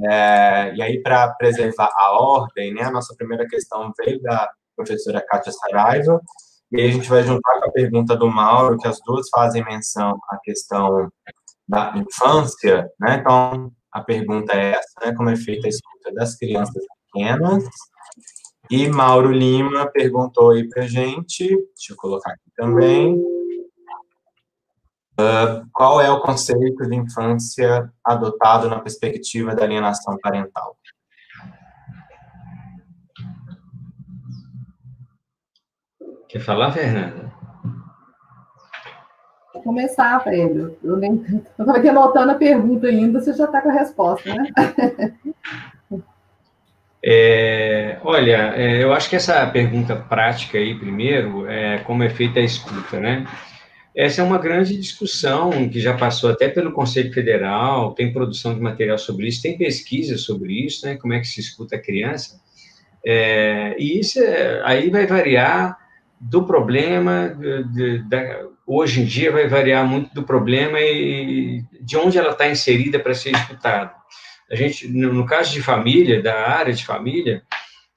É, 0.03 0.75
e 0.75 0.83
aí, 0.83 1.01
para 1.03 1.29
preservar 1.35 1.89
a 1.95 2.13
ordem, 2.21 2.75
né, 2.75 2.83
a 2.83 2.91
nossa 2.91 3.15
primeira 3.15 3.47
questão 3.47 3.93
veio 3.97 4.21
da 4.21 4.51
professora 4.77 5.25
Kátia 5.27 5.53
Saraiva, 5.53 6.21
e 6.73 6.81
aí 6.81 6.89
a 6.89 6.93
gente 6.93 7.09
vai 7.09 7.23
juntar 7.23 7.61
com 7.61 7.69
a 7.69 7.73
pergunta 7.73 8.17
do 8.17 8.29
Mauro, 8.29 8.79
que 8.79 8.89
as 8.89 8.99
duas 9.07 9.29
fazem 9.29 9.65
menção 9.65 10.19
à 10.31 10.39
questão 10.43 11.09
da 11.69 11.95
infância, 11.97 12.91
né? 12.99 13.19
Então, 13.21 13.71
a 13.93 14.01
pergunta 14.03 14.53
é 14.55 14.73
essa, 14.73 14.95
né? 15.07 15.15
Como 15.15 15.31
é 15.31 15.37
feita 15.37 15.67
a 15.67 15.71
escuta 15.71 16.13
das 16.13 16.37
crianças 16.37 16.83
pequenas? 17.13 17.65
E 18.71 18.89
Mauro 18.89 19.31
Lima 19.31 19.87
perguntou 19.93 20.51
aí 20.51 20.69
para 20.69 20.87
gente, 20.87 21.47
deixa 21.47 21.93
eu 21.93 21.97
colocar 21.97 22.33
aqui 22.33 22.51
também, 22.57 23.15
uh, 25.21 25.67
qual 25.73 26.01
é 26.01 26.11
o 26.11 26.21
conceito 26.21 26.89
de 26.89 26.97
infância 26.97 27.91
adotado 28.03 28.69
na 28.69 28.81
perspectiva 28.81 29.55
da 29.55 29.65
alienação 29.65 30.19
parental? 30.21 30.77
Quer 36.35 36.41
falar, 36.41 36.73
Fernanda? 36.73 37.33
Vou 39.53 39.63
começar, 39.63 40.19
Fred. 40.19 40.69
Eu 40.83 41.01
estava 41.01 41.79
aqui 41.79 41.89
anotando 41.89 42.33
a 42.33 42.35
pergunta 42.35 42.89
ainda, 42.89 43.21
você 43.21 43.33
já 43.35 43.45
está 43.45 43.61
com 43.61 43.69
a 43.69 43.73
resposta, 43.73 44.35
né? 44.35 44.53
É, 47.07 47.99
olha, 48.03 48.55
é, 48.57 48.83
eu 48.83 48.91
acho 48.95 49.11
que 49.11 49.17
essa 49.17 49.47
pergunta 49.49 49.95
prática 49.95 50.57
aí, 50.57 50.75
primeiro, 50.75 51.47
é 51.47 51.77
como 51.81 52.03
é 52.03 52.09
feita 52.09 52.41
a 52.41 52.43
escuta, 52.43 52.99
né? 52.99 53.27
Essa 53.95 54.23
é 54.23 54.25
uma 54.25 54.39
grande 54.39 54.75
discussão 54.75 55.69
que 55.69 55.79
já 55.81 55.95
passou 55.95 56.31
até 56.31 56.49
pelo 56.49 56.73
Conselho 56.73 57.13
Federal, 57.13 57.93
tem 57.93 58.11
produção 58.11 58.55
de 58.55 58.61
material 58.61 58.97
sobre 58.97 59.29
isso, 59.29 59.43
tem 59.43 59.59
pesquisa 59.59 60.17
sobre 60.17 60.65
isso, 60.65 60.87
né? 60.87 60.97
Como 60.97 61.13
é 61.13 61.21
que 61.21 61.27
se 61.27 61.41
escuta 61.41 61.77
a 61.77 61.79
criança. 61.79 62.41
É, 63.05 63.77
e 63.79 64.01
isso 64.01 64.19
é, 64.19 64.63
aí 64.65 64.89
vai 64.89 65.07
variar 65.07 65.84
do 66.21 66.47
problema, 66.47 67.37
de, 67.73 67.99
de, 67.99 68.47
hoje 68.67 69.03
em 69.03 69.05
dia 69.05 69.31
vai 69.31 69.47
variar 69.47 69.87
muito 69.87 70.15
do 70.15 70.23
problema 70.23 70.81
e 70.81 71.63
de 71.81 71.97
onde 71.97 72.19
ela 72.19 72.31
está 72.31 72.49
inserida 72.49 72.99
para 72.99 73.15
ser 73.15 73.31
escutada. 73.31 73.93
A 74.51 74.55
gente, 74.55 74.89
no 74.89 75.27
caso 75.27 75.53
de 75.53 75.63
família, 75.63 76.23
da 76.23 76.49
área 76.49 76.73
de 76.73 76.85
família, 76.85 77.43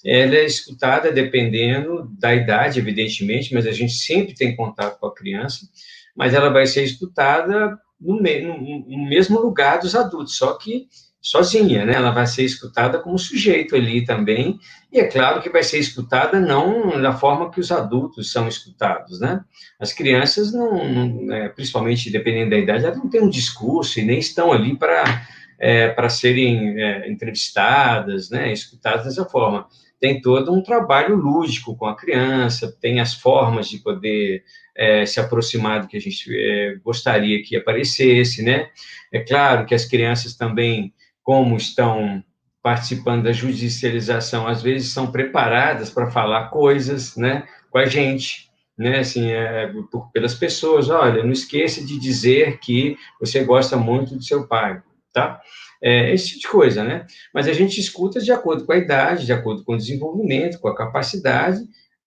ela 0.04 0.36
é 0.36 0.46
escutada 0.46 1.12
dependendo 1.12 2.10
da 2.18 2.34
idade, 2.34 2.80
evidentemente, 2.80 3.54
mas 3.54 3.68
a 3.68 3.72
gente 3.72 3.94
sempre 3.94 4.34
tem 4.34 4.56
contato 4.56 5.00
com 5.00 5.08
a 5.08 5.16
criança, 5.16 5.68
mas 6.16 6.34
ela 6.34 6.50
vai 6.50 6.66
ser 6.66 6.84
escutada 6.84 7.78
no, 8.00 8.22
no, 8.22 8.88
no 8.88 9.10
mesmo 9.10 9.40
lugar 9.40 9.80
dos 9.80 9.96
adultos, 9.96 10.38
só 10.38 10.54
que 10.58 10.88
sozinha, 11.28 11.86
né? 11.86 11.94
Ela 11.94 12.12
vai 12.12 12.26
ser 12.26 12.44
escutada 12.44 13.00
como 13.00 13.20
sujeito 13.20 13.76
ali 13.76 14.06
também, 14.06 14.58
e 14.94 14.98
é 14.98 15.04
claro 15.04 15.42
que 15.42 15.50
vai 15.50 15.62
ser 15.62 15.78
escutada 15.78 16.40
não 16.40 17.02
da 17.02 17.12
forma 17.12 17.52
que 17.52 17.60
os 17.60 17.70
adultos 17.70 18.32
são 18.32 18.48
escutados, 18.48 19.20
né? 19.20 19.42
As 19.78 19.92
crianças 19.92 20.54
não, 20.54 20.88
não 20.88 21.36
é, 21.36 21.50
principalmente 21.50 22.10
dependendo 22.10 22.52
da 22.52 22.58
idade, 22.58 22.86
elas 22.86 22.98
não 22.98 23.10
têm 23.10 23.22
um 23.22 23.30
discurso 23.30 24.00
e 24.00 24.06
nem 24.06 24.20
estão 24.20 24.54
ali 24.54 24.78
para 24.78 25.28
é, 25.60 25.90
para 25.90 26.08
serem 26.08 26.80
é, 26.80 27.10
entrevistadas, 27.10 28.30
né, 28.30 28.54
escutadas 28.54 29.06
dessa 29.06 29.26
forma. 29.26 29.68
Tem 30.00 30.22
todo 30.22 30.54
um 30.54 30.62
trabalho 30.62 31.16
lúdico 31.16 31.76
com 31.76 31.88
a 31.88 31.96
criança, 31.96 32.72
tem 32.80 33.00
as 33.00 33.16
formas 33.16 33.68
de 33.68 33.80
poder 33.80 34.44
é, 34.78 35.04
se 35.08 35.20
aproximar 35.20 35.82
do 35.82 35.88
que 35.88 35.98
a 35.98 36.00
gente 36.00 36.30
é, 36.32 36.76
gostaria 36.84 37.42
que 37.42 37.58
aparecesse, 37.58 38.44
né? 38.44 38.70
É 39.12 39.20
claro 39.20 39.66
que 39.66 39.74
as 39.74 39.86
crianças 39.86 40.36
também, 40.36 40.94
como 41.28 41.58
estão 41.58 42.24
participando 42.64 43.26
da 43.26 43.34
judicialização, 43.34 44.48
às 44.48 44.62
vezes 44.62 44.94
são 44.94 45.12
preparadas 45.12 45.90
para 45.90 46.10
falar 46.10 46.48
coisas, 46.48 47.18
né, 47.18 47.46
com 47.70 47.78
a 47.80 47.86
gente, 47.86 48.50
né, 48.78 49.00
assim, 49.00 49.30
é, 49.30 49.70
por, 49.92 50.10
pelas 50.14 50.34
pessoas, 50.34 50.90
olha, 50.90 51.22
não 51.24 51.34
esqueça 51.34 51.84
de 51.86 52.00
dizer 52.00 52.60
que 52.60 52.96
você 53.20 53.44
gosta 53.44 53.76
muito 53.76 54.16
do 54.16 54.24
seu 54.24 54.48
pai, 54.48 54.82
tá? 55.14 55.42
É, 55.84 56.14
esse 56.14 56.30
tipo 56.30 56.40
de 56.40 56.48
coisa, 56.48 56.84
né? 56.84 57.06
Mas 57.34 57.46
a 57.50 57.54
gente 57.54 57.78
escuta 57.78 58.22
de 58.22 58.32
acordo 58.32 58.66
com 58.66 58.72
a 58.72 58.78
idade, 58.78 59.26
de 59.26 59.34
acordo 59.34 59.66
com 59.66 59.74
o 59.74 59.78
desenvolvimento, 59.78 60.60
com 60.60 60.70
a 60.70 60.76
capacidade, 60.76 61.60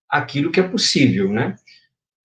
aquilo 0.09 0.51
que 0.51 0.59
é 0.59 0.67
possível, 0.67 1.31
né? 1.31 1.55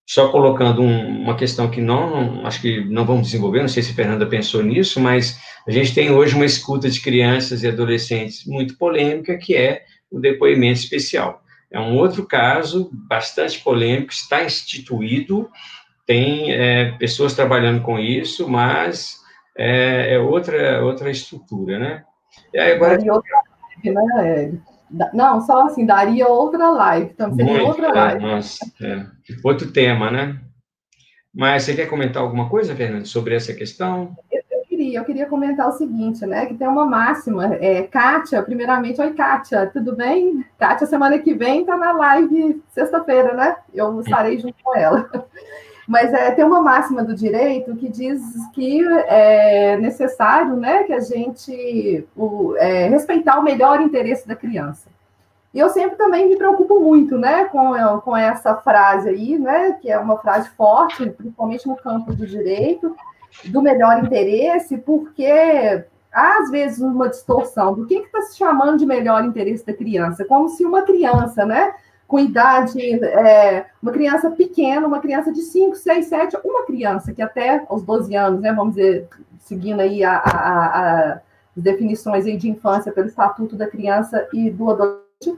Só 0.07 0.29
colocando 0.29 0.81
um, 0.81 1.23
uma 1.23 1.35
questão 1.35 1.69
que 1.69 1.81
não, 1.81 2.45
acho 2.45 2.61
que 2.61 2.79
não 2.85 3.05
vamos 3.05 3.23
desenvolver, 3.23 3.59
não 3.59 3.67
sei 3.67 3.83
se 3.83 3.91
a 3.91 3.95
Fernanda 3.95 4.25
pensou 4.25 4.63
nisso, 4.63 5.01
mas 5.01 5.37
a 5.67 5.71
gente 5.71 5.93
tem 5.93 6.09
hoje 6.09 6.33
uma 6.33 6.45
escuta 6.45 6.89
de 6.89 7.01
crianças 7.01 7.61
e 7.61 7.67
adolescentes 7.67 8.45
muito 8.45 8.77
polêmica, 8.77 9.37
que 9.37 9.53
é 9.53 9.83
o 10.09 10.17
depoimento 10.17 10.79
especial. 10.79 11.43
É 11.69 11.77
um 11.77 11.97
outro 11.97 12.25
caso 12.25 12.89
bastante 12.93 13.59
polêmico, 13.59 14.13
está 14.13 14.45
instituído, 14.45 15.49
tem 16.05 16.53
é, 16.53 16.93
pessoas 16.93 17.33
trabalhando 17.33 17.81
com 17.81 17.99
isso, 17.99 18.47
mas 18.47 19.17
é, 19.57 20.13
é 20.13 20.19
outra, 20.19 20.85
outra 20.85 21.11
estrutura, 21.11 21.77
né? 21.77 22.03
E 22.53 22.59
agora... 22.59 22.95
Daria 22.95 23.13
outra 23.13 23.37
né? 23.83 24.57
Não, 25.13 25.41
só 25.41 25.65
assim, 25.65 25.85
daria 25.85 26.27
outra 26.27 26.69
live, 26.69 27.11
então 27.13 27.33
seria 27.33 27.53
Muito, 27.53 27.67
outra 27.67 27.91
live. 27.93 28.23
Nossa, 28.23 28.65
é. 28.81 29.05
Outro 29.43 29.71
tema, 29.71 30.09
né? 30.09 30.39
Mas 31.33 31.63
você 31.63 31.75
quer 31.75 31.87
comentar 31.87 32.23
alguma 32.23 32.49
coisa, 32.49 32.75
Fernando, 32.75 33.05
sobre 33.05 33.35
essa 33.35 33.53
questão? 33.53 34.15
Eu, 34.31 34.41
eu, 34.49 34.61
queria, 34.67 34.99
eu 34.99 35.05
queria 35.05 35.25
comentar 35.27 35.67
o 35.67 35.73
seguinte, 35.73 36.25
né? 36.25 36.45
Que 36.47 36.55
tem 36.55 36.67
uma 36.67 36.85
máxima. 36.85 37.53
É, 37.55 37.83
Kátia, 37.83 38.41
primeiramente, 38.41 38.99
oi, 38.99 39.13
Kátia, 39.13 39.67
tudo 39.67 39.95
bem? 39.95 40.43
Kátia, 40.57 40.87
semana 40.87 41.19
que 41.19 41.33
vem 41.33 41.61
está 41.61 41.77
na 41.77 41.91
live 41.91 42.61
sexta-feira, 42.69 43.33
né? 43.33 43.55
Eu 43.73 43.99
estarei 44.01 44.39
junto 44.39 44.55
com 44.63 44.75
ela. 44.75 45.09
Mas 45.87 46.13
é, 46.13 46.31
tem 46.31 46.43
uma 46.43 46.61
máxima 46.61 47.03
do 47.03 47.15
direito 47.15 47.75
que 47.77 47.87
diz 47.87 48.21
que 48.53 48.83
é 49.07 49.77
necessário 49.77 50.57
né, 50.57 50.83
que 50.83 50.91
a 50.91 50.99
gente 50.99 52.05
o, 52.15 52.55
é, 52.57 52.89
respeitar 52.89 53.39
o 53.39 53.43
melhor 53.43 53.79
interesse 53.79 54.27
da 54.27 54.35
criança. 54.35 54.89
E 55.53 55.59
eu 55.59 55.69
sempre 55.69 55.97
também 55.97 56.27
me 56.27 56.35
preocupo 56.35 56.81
muito 56.81 57.17
né, 57.17 57.45
com, 57.45 57.73
com 58.01 58.17
essa 58.17 58.55
frase 58.55 59.07
aí, 59.07 59.39
né, 59.39 59.77
que 59.81 59.89
é 59.89 59.97
uma 59.97 60.17
frase 60.17 60.49
forte, 60.49 61.09
principalmente 61.09 61.65
no 61.65 61.77
campo 61.77 62.13
do 62.13 62.27
direito, 62.27 62.93
do 63.45 63.61
melhor 63.61 64.03
interesse, 64.03 64.77
porque 64.77 65.85
às 66.11 66.49
vezes, 66.49 66.79
uma 66.79 67.09
distorção 67.09 67.75
do 67.75 67.85
que 67.85 67.93
está 67.93 68.21
se 68.23 68.37
chamando 68.37 68.77
de 68.77 68.85
melhor 68.85 69.23
interesse 69.23 69.65
da 69.65 69.73
criança, 69.73 70.25
como 70.25 70.49
se 70.49 70.65
uma 70.65 70.81
criança, 70.81 71.45
né? 71.45 71.73
Com 72.07 72.17
idade, 72.19 72.79
é, 73.03 73.65
uma 73.83 73.91
criança 73.91 74.31
pequena, 74.31 74.87
uma 74.87 74.99
criança 74.99 75.31
de 75.31 75.41
5, 75.41 75.75
6, 75.75 76.05
7, 76.05 76.37
uma 76.43 76.65
criança 76.65 77.13
que 77.13 77.21
até 77.21 77.65
aos 77.67 77.83
12 77.83 78.15
anos, 78.15 78.39
né, 78.39 78.53
vamos 78.53 78.75
dizer, 78.75 79.09
seguindo 79.39 79.81
aí 79.81 80.03
a, 80.03 80.17
a, 80.17 80.21
a, 80.21 81.11
as 81.57 81.63
definições 81.63 82.25
aí 82.25 82.37
de 82.37 82.49
infância 82.49 82.93
pelo 82.93 83.07
Estatuto 83.07 83.57
da 83.57 83.67
Criança 83.67 84.25
e 84.31 84.49
do 84.49 84.69
Adolescente, 84.69 85.37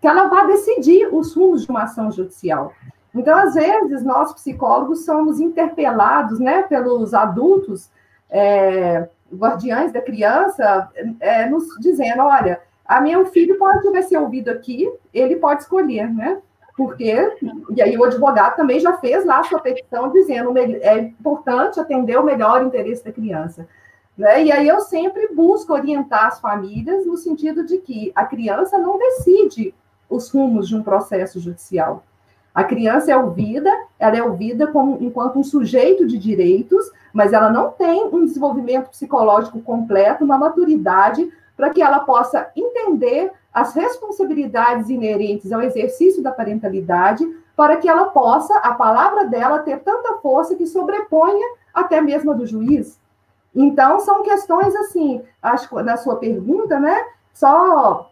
que 0.00 0.06
ela 0.06 0.28
vá 0.28 0.44
decidir 0.44 1.08
os 1.12 1.34
rumos 1.34 1.64
de 1.64 1.70
uma 1.70 1.82
ação 1.82 2.12
judicial. 2.12 2.72
Então, 3.12 3.36
às 3.36 3.54
vezes, 3.54 4.04
nós 4.04 4.32
psicólogos 4.34 5.04
somos 5.04 5.40
interpelados 5.40 6.38
né, 6.38 6.62
pelos 6.62 7.14
adultos, 7.14 7.90
é, 8.30 9.08
guardiães 9.32 9.92
da 9.92 10.00
criança, 10.00 10.90
é, 11.18 11.46
nos 11.46 11.64
dizendo, 11.80 12.22
olha, 12.22 12.60
a 12.84 13.00
meu 13.00 13.26
filho 13.26 13.58
pode 13.58 13.88
ver 13.90 14.02
ser 14.02 14.18
ouvido 14.18 14.50
aqui, 14.50 14.92
ele 15.12 15.36
pode 15.36 15.62
escolher, 15.62 16.12
né? 16.12 16.40
Porque, 16.76 17.32
e 17.74 17.80
aí 17.80 17.96
o 17.96 18.04
advogado 18.04 18.56
também 18.56 18.80
já 18.80 18.94
fez 18.98 19.24
lá 19.24 19.38
a 19.38 19.44
sua 19.44 19.60
petição 19.60 20.10
dizendo 20.10 20.56
é 20.58 20.98
importante 20.98 21.78
atender 21.78 22.18
o 22.18 22.24
melhor 22.24 22.64
interesse 22.64 23.04
da 23.04 23.12
criança. 23.12 23.66
Né? 24.18 24.44
E 24.44 24.52
aí 24.52 24.66
eu 24.66 24.80
sempre 24.80 25.28
busco 25.28 25.72
orientar 25.72 26.26
as 26.26 26.40
famílias 26.40 27.06
no 27.06 27.16
sentido 27.16 27.64
de 27.64 27.78
que 27.78 28.12
a 28.14 28.24
criança 28.24 28.76
não 28.78 28.98
decide 28.98 29.72
os 30.10 30.28
rumos 30.30 30.68
de 30.68 30.76
um 30.76 30.82
processo 30.82 31.38
judicial. 31.38 32.02
A 32.52 32.62
criança 32.62 33.10
é 33.10 33.16
ouvida, 33.16 33.70
ela 33.98 34.16
é 34.16 34.22
ouvida 34.22 34.68
como, 34.68 34.98
enquanto 35.00 35.38
um 35.38 35.42
sujeito 35.42 36.06
de 36.06 36.16
direitos, 36.16 36.88
mas 37.12 37.32
ela 37.32 37.50
não 37.50 37.70
tem 37.70 38.04
um 38.04 38.24
desenvolvimento 38.24 38.90
psicológico 38.90 39.60
completo, 39.60 40.24
uma 40.24 40.38
maturidade 40.38 41.28
para 41.56 41.70
que 41.70 41.82
ela 41.82 42.00
possa 42.00 42.50
entender 42.56 43.32
as 43.52 43.74
responsabilidades 43.74 44.90
inerentes 44.90 45.52
ao 45.52 45.62
exercício 45.62 46.22
da 46.22 46.32
parentalidade, 46.32 47.24
para 47.56 47.76
que 47.76 47.88
ela 47.88 48.06
possa, 48.06 48.56
a 48.58 48.74
palavra 48.74 49.26
dela, 49.26 49.60
ter 49.60 49.78
tanta 49.80 50.14
força 50.14 50.56
que 50.56 50.66
sobreponha 50.66 51.46
até 51.72 52.00
mesmo 52.00 52.32
a 52.32 52.34
do 52.34 52.46
juiz. 52.46 52.98
Então, 53.54 54.00
são 54.00 54.24
questões 54.24 54.74
assim, 54.74 55.22
acho 55.40 55.68
que 55.68 55.82
na 55.82 55.96
sua 55.96 56.16
pergunta, 56.16 56.80
né? 56.80 56.96
Só 57.32 58.10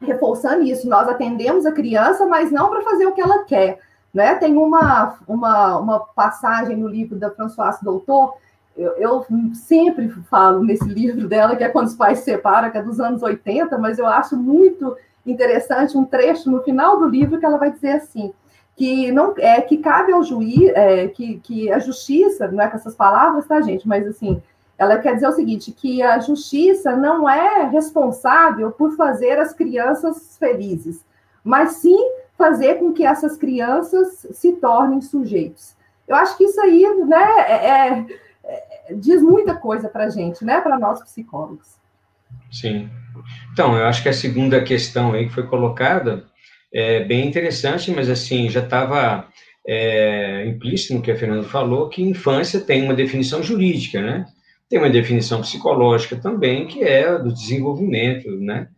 reforçando 0.00 0.62
isso, 0.62 0.88
nós 0.88 1.08
atendemos 1.08 1.64
a 1.64 1.72
criança, 1.72 2.26
mas 2.26 2.52
não 2.52 2.68
para 2.68 2.82
fazer 2.82 3.06
o 3.06 3.12
que 3.12 3.20
ela 3.22 3.44
quer. 3.44 3.78
Né? 4.12 4.34
Tem 4.34 4.56
uma, 4.56 5.16
uma, 5.26 5.78
uma 5.78 6.00
passagem 6.00 6.76
no 6.76 6.86
livro 6.86 7.18
da 7.18 7.30
Françoise 7.30 7.82
Doutor, 7.82 8.36
eu, 8.76 8.92
eu, 8.92 9.26
sempre 9.54 10.08
falo 10.28 10.62
nesse 10.62 10.88
livro 10.88 11.28
dela, 11.28 11.54
que 11.54 11.64
é 11.64 11.68
quando 11.68 11.86
os 11.86 11.94
pais 11.94 12.18
se 12.18 12.24
separam, 12.24 12.70
que 12.70 12.78
é 12.78 12.82
dos 12.82 12.98
anos 12.98 13.22
80, 13.22 13.78
mas 13.78 13.98
eu 13.98 14.06
acho 14.06 14.36
muito 14.36 14.96
interessante 15.24 15.96
um 15.96 16.04
trecho 16.04 16.50
no 16.50 16.62
final 16.62 16.98
do 16.98 17.08
livro 17.08 17.38
que 17.38 17.46
ela 17.46 17.56
vai 17.56 17.70
dizer 17.70 17.92
assim, 17.92 18.32
que 18.76 19.12
não 19.12 19.34
é 19.38 19.60
que 19.60 19.78
cabe 19.78 20.12
ao 20.12 20.22
juiz, 20.22 20.70
é, 20.74 21.06
que, 21.08 21.38
que 21.38 21.70
a 21.72 21.78
justiça, 21.78 22.48
não 22.48 22.62
é 22.62 22.68
com 22.68 22.76
essas 22.76 22.94
palavras, 22.94 23.46
tá, 23.46 23.60
gente? 23.60 23.86
Mas 23.86 24.06
assim, 24.06 24.42
ela 24.76 24.98
quer 24.98 25.14
dizer 25.14 25.28
o 25.28 25.32
seguinte: 25.32 25.72
que 25.72 26.02
a 26.02 26.18
justiça 26.18 26.96
não 26.96 27.28
é 27.28 27.64
responsável 27.68 28.72
por 28.72 28.96
fazer 28.96 29.38
as 29.38 29.52
crianças 29.52 30.36
felizes, 30.38 31.04
mas 31.42 31.74
sim 31.74 31.98
fazer 32.36 32.80
com 32.80 32.92
que 32.92 33.06
essas 33.06 33.36
crianças 33.36 34.26
se 34.32 34.52
tornem 34.54 35.00
sujeitos. 35.00 35.74
Eu 36.06 36.16
acho 36.16 36.36
que 36.36 36.44
isso 36.44 36.60
aí 36.60 36.82
né, 37.06 37.26
é, 37.46 37.68
é 37.68 38.06
diz 38.96 39.22
muita 39.22 39.54
coisa 39.54 39.88
para 39.88 40.04
a 40.04 40.10
gente, 40.10 40.44
né, 40.44 40.60
para 40.60 40.78
nós 40.78 41.02
psicólogos. 41.02 41.76
Sim. 42.50 42.88
Então, 43.52 43.76
eu 43.76 43.86
acho 43.86 44.02
que 44.02 44.08
a 44.08 44.12
segunda 44.12 44.62
questão 44.62 45.12
aí 45.12 45.26
que 45.26 45.34
foi 45.34 45.46
colocada 45.46 46.24
é 46.72 47.04
bem 47.04 47.26
interessante, 47.26 47.90
mas 47.90 48.10
assim, 48.10 48.48
já 48.48 48.60
estava 48.60 49.28
é, 49.66 50.44
implícito 50.46 50.94
no 50.94 51.02
que 51.02 51.10
a 51.10 51.16
Fernanda 51.16 51.44
falou, 51.44 51.88
que 51.88 52.02
infância 52.02 52.60
tem 52.60 52.82
uma 52.82 52.94
definição 52.94 53.42
jurídica, 53.42 54.00
né? 54.00 54.26
Tem 54.68 54.78
uma 54.78 54.90
definição 54.90 55.40
psicológica 55.40 56.16
também, 56.16 56.66
que 56.66 56.82
é 56.82 57.16
do 57.18 57.32
desenvolvimento, 57.32 58.30
né? 58.40 58.68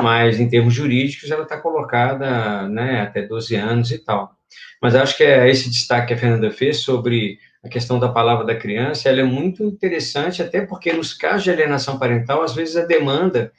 Mas 0.00 0.38
em 0.38 0.48
termos 0.48 0.74
jurídicos, 0.74 1.30
ela 1.30 1.44
está 1.44 1.58
colocada 1.58 2.68
né, 2.68 3.00
até 3.00 3.22
12 3.22 3.54
anos 3.56 3.90
e 3.90 3.98
tal. 3.98 4.36
Mas 4.82 4.94
acho 4.94 5.16
que 5.16 5.24
é 5.24 5.48
esse 5.48 5.70
destaque 5.70 6.08
que 6.08 6.14
a 6.14 6.18
Fernanda 6.18 6.50
fez 6.50 6.78
sobre 6.80 7.38
a 7.66 7.68
questão 7.68 7.98
da 7.98 8.08
palavra 8.08 8.44
da 8.44 8.54
criança, 8.54 9.08
ela 9.08 9.20
é 9.20 9.24
muito 9.24 9.64
interessante, 9.64 10.42
até 10.42 10.64
porque 10.64 10.92
nos 10.92 11.12
casos 11.12 11.44
de 11.44 11.50
alienação 11.50 11.98
parental, 11.98 12.42
às 12.42 12.54
vezes 12.54 12.76
a 12.76 12.84
demanda 12.84 13.52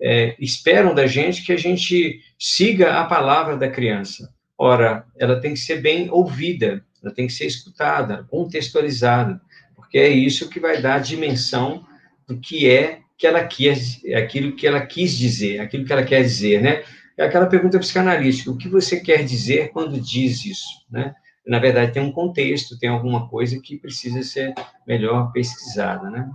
é, 0.00 0.34
esperam 0.38 0.94
da 0.94 1.06
gente 1.06 1.44
que 1.44 1.52
a 1.52 1.56
gente 1.56 2.20
siga 2.38 3.00
a 3.00 3.04
palavra 3.04 3.56
da 3.56 3.68
criança. 3.68 4.32
Ora, 4.56 5.04
ela 5.16 5.40
tem 5.40 5.54
que 5.54 5.60
ser 5.60 5.80
bem 5.80 6.08
ouvida, 6.10 6.84
ela 7.02 7.14
tem 7.14 7.26
que 7.26 7.32
ser 7.32 7.46
escutada, 7.46 8.24
contextualizada 8.30 9.40
porque 9.88 9.96
é 9.96 10.08
isso 10.10 10.50
que 10.50 10.60
vai 10.60 10.82
dar 10.82 10.96
a 10.96 10.98
dimensão 10.98 11.82
do 12.26 12.38
que 12.38 12.68
é 12.68 13.00
que 13.16 13.26
ela 13.26 13.42
quis, 13.42 13.98
aquilo 14.14 14.54
que 14.54 14.66
ela 14.66 14.84
quis 14.84 15.16
dizer, 15.16 15.60
aquilo 15.60 15.86
que 15.86 15.92
ela 15.92 16.04
quer 16.04 16.22
dizer, 16.22 16.60
né? 16.60 16.84
É 17.16 17.24
aquela 17.24 17.46
pergunta 17.46 17.78
psicanalística, 17.78 18.50
o 18.50 18.56
que 18.58 18.68
você 18.68 19.00
quer 19.00 19.24
dizer 19.24 19.70
quando 19.70 19.98
diz 19.98 20.44
isso, 20.44 20.68
né? 20.90 21.14
Na 21.48 21.58
verdade, 21.58 21.92
tem 21.92 22.02
um 22.02 22.12
contexto, 22.12 22.78
tem 22.78 22.90
alguma 22.90 23.26
coisa 23.26 23.58
que 23.58 23.78
precisa 23.78 24.22
ser 24.22 24.54
melhor 24.86 25.32
pesquisada, 25.32 26.10
né? 26.10 26.30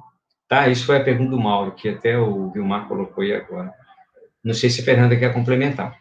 Tá, 0.47 0.67
isso 0.67 0.87
foi 0.87 0.97
a 0.97 1.03
pergunta 1.03 1.29
do 1.29 1.39
Mauro, 1.39 1.75
que 1.75 1.87
até 1.87 2.17
o 2.17 2.49
Vilmar 2.51 2.87
colocou 2.87 3.23
aí 3.23 3.33
agora. 3.33 3.71
Não 4.43 4.55
sei 4.55 4.69
se 4.69 4.81
a 4.81 4.83
Fernanda 4.83 5.15
quer 5.15 5.31
complementar. 5.31 5.95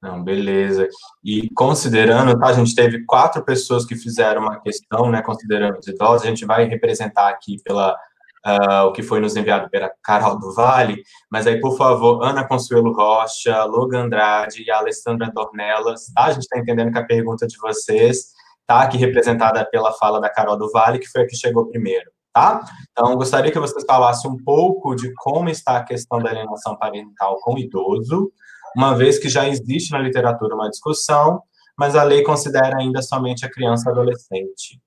Não, 0.00 0.22
beleza. 0.22 0.88
E 1.22 1.50
considerando, 1.50 2.38
tá, 2.38 2.46
a 2.46 2.52
gente 2.52 2.74
teve 2.74 3.04
quatro 3.04 3.44
pessoas 3.44 3.84
que 3.84 3.96
fizeram 3.96 4.42
uma 4.42 4.60
questão, 4.60 5.10
né, 5.10 5.20
considerando 5.20 5.78
os 5.78 5.86
idosos, 5.86 6.26
a 6.26 6.30
gente 6.30 6.46
vai 6.46 6.64
representar 6.64 7.28
aqui 7.28 7.56
pela 7.62 7.98
uh, 8.46 8.86
o 8.86 8.92
que 8.92 9.02
foi 9.02 9.18
nos 9.20 9.36
enviado 9.36 9.68
pela 9.68 9.90
Carol 10.02 10.38
do 10.38 10.54
Vale, 10.54 11.02
mas 11.30 11.46
aí, 11.46 11.60
por 11.60 11.76
favor, 11.76 12.22
Ana 12.22 12.46
Consuelo 12.46 12.92
Rocha, 12.92 13.64
Logan 13.64 14.04
Andrade 14.04 14.62
e 14.62 14.70
Alessandra 14.70 15.30
Dornelas, 15.34 16.06
tá? 16.14 16.26
A 16.26 16.32
gente 16.32 16.42
está 16.42 16.58
entendendo 16.58 16.92
que 16.92 16.98
a 16.98 17.06
pergunta 17.06 17.46
de 17.46 17.58
vocês 17.58 18.36
tá 18.66 18.82
aqui 18.82 18.96
representada 18.96 19.64
pela 19.64 19.92
fala 19.92 20.20
da 20.20 20.30
Carol 20.30 20.56
do 20.56 20.70
Vale, 20.70 20.98
que 20.98 21.08
foi 21.08 21.22
a 21.22 21.26
que 21.26 21.36
chegou 21.36 21.66
primeiro, 21.66 22.10
tá? 22.32 22.64
Então, 22.92 23.16
gostaria 23.16 23.50
que 23.50 23.58
vocês 23.58 23.84
falassem 23.84 24.30
um 24.30 24.36
pouco 24.36 24.94
de 24.94 25.12
como 25.14 25.48
está 25.48 25.78
a 25.78 25.84
questão 25.84 26.18
da 26.20 26.30
alienação 26.30 26.76
parental 26.76 27.38
com 27.40 27.58
idoso, 27.58 28.30
uma 28.76 28.94
vez 28.94 29.18
que 29.18 29.28
já 29.28 29.48
existe 29.48 29.90
na 29.92 29.98
literatura 29.98 30.54
uma 30.54 30.68
discussão, 30.68 31.40
mas 31.78 31.94
a 31.94 32.02
lei 32.02 32.22
considera 32.22 32.78
ainda 32.78 33.02
somente 33.02 33.44
a 33.44 33.50
criança 33.50 33.88
e 33.88 33.92
adolescente. 33.92 34.80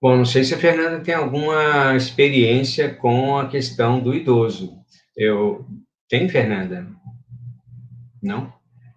Bom, 0.00 0.16
não 0.16 0.24
sei 0.24 0.44
se 0.44 0.54
a 0.54 0.58
Fernanda 0.58 1.00
tem 1.00 1.14
alguma 1.14 1.94
experiência 1.94 2.94
com 2.94 3.36
a 3.36 3.48
questão 3.48 4.00
do 4.00 4.14
idoso. 4.14 4.78
Eu 5.14 5.66
tem, 6.08 6.28
Fernanda? 6.28 6.86
Não? 8.22 8.52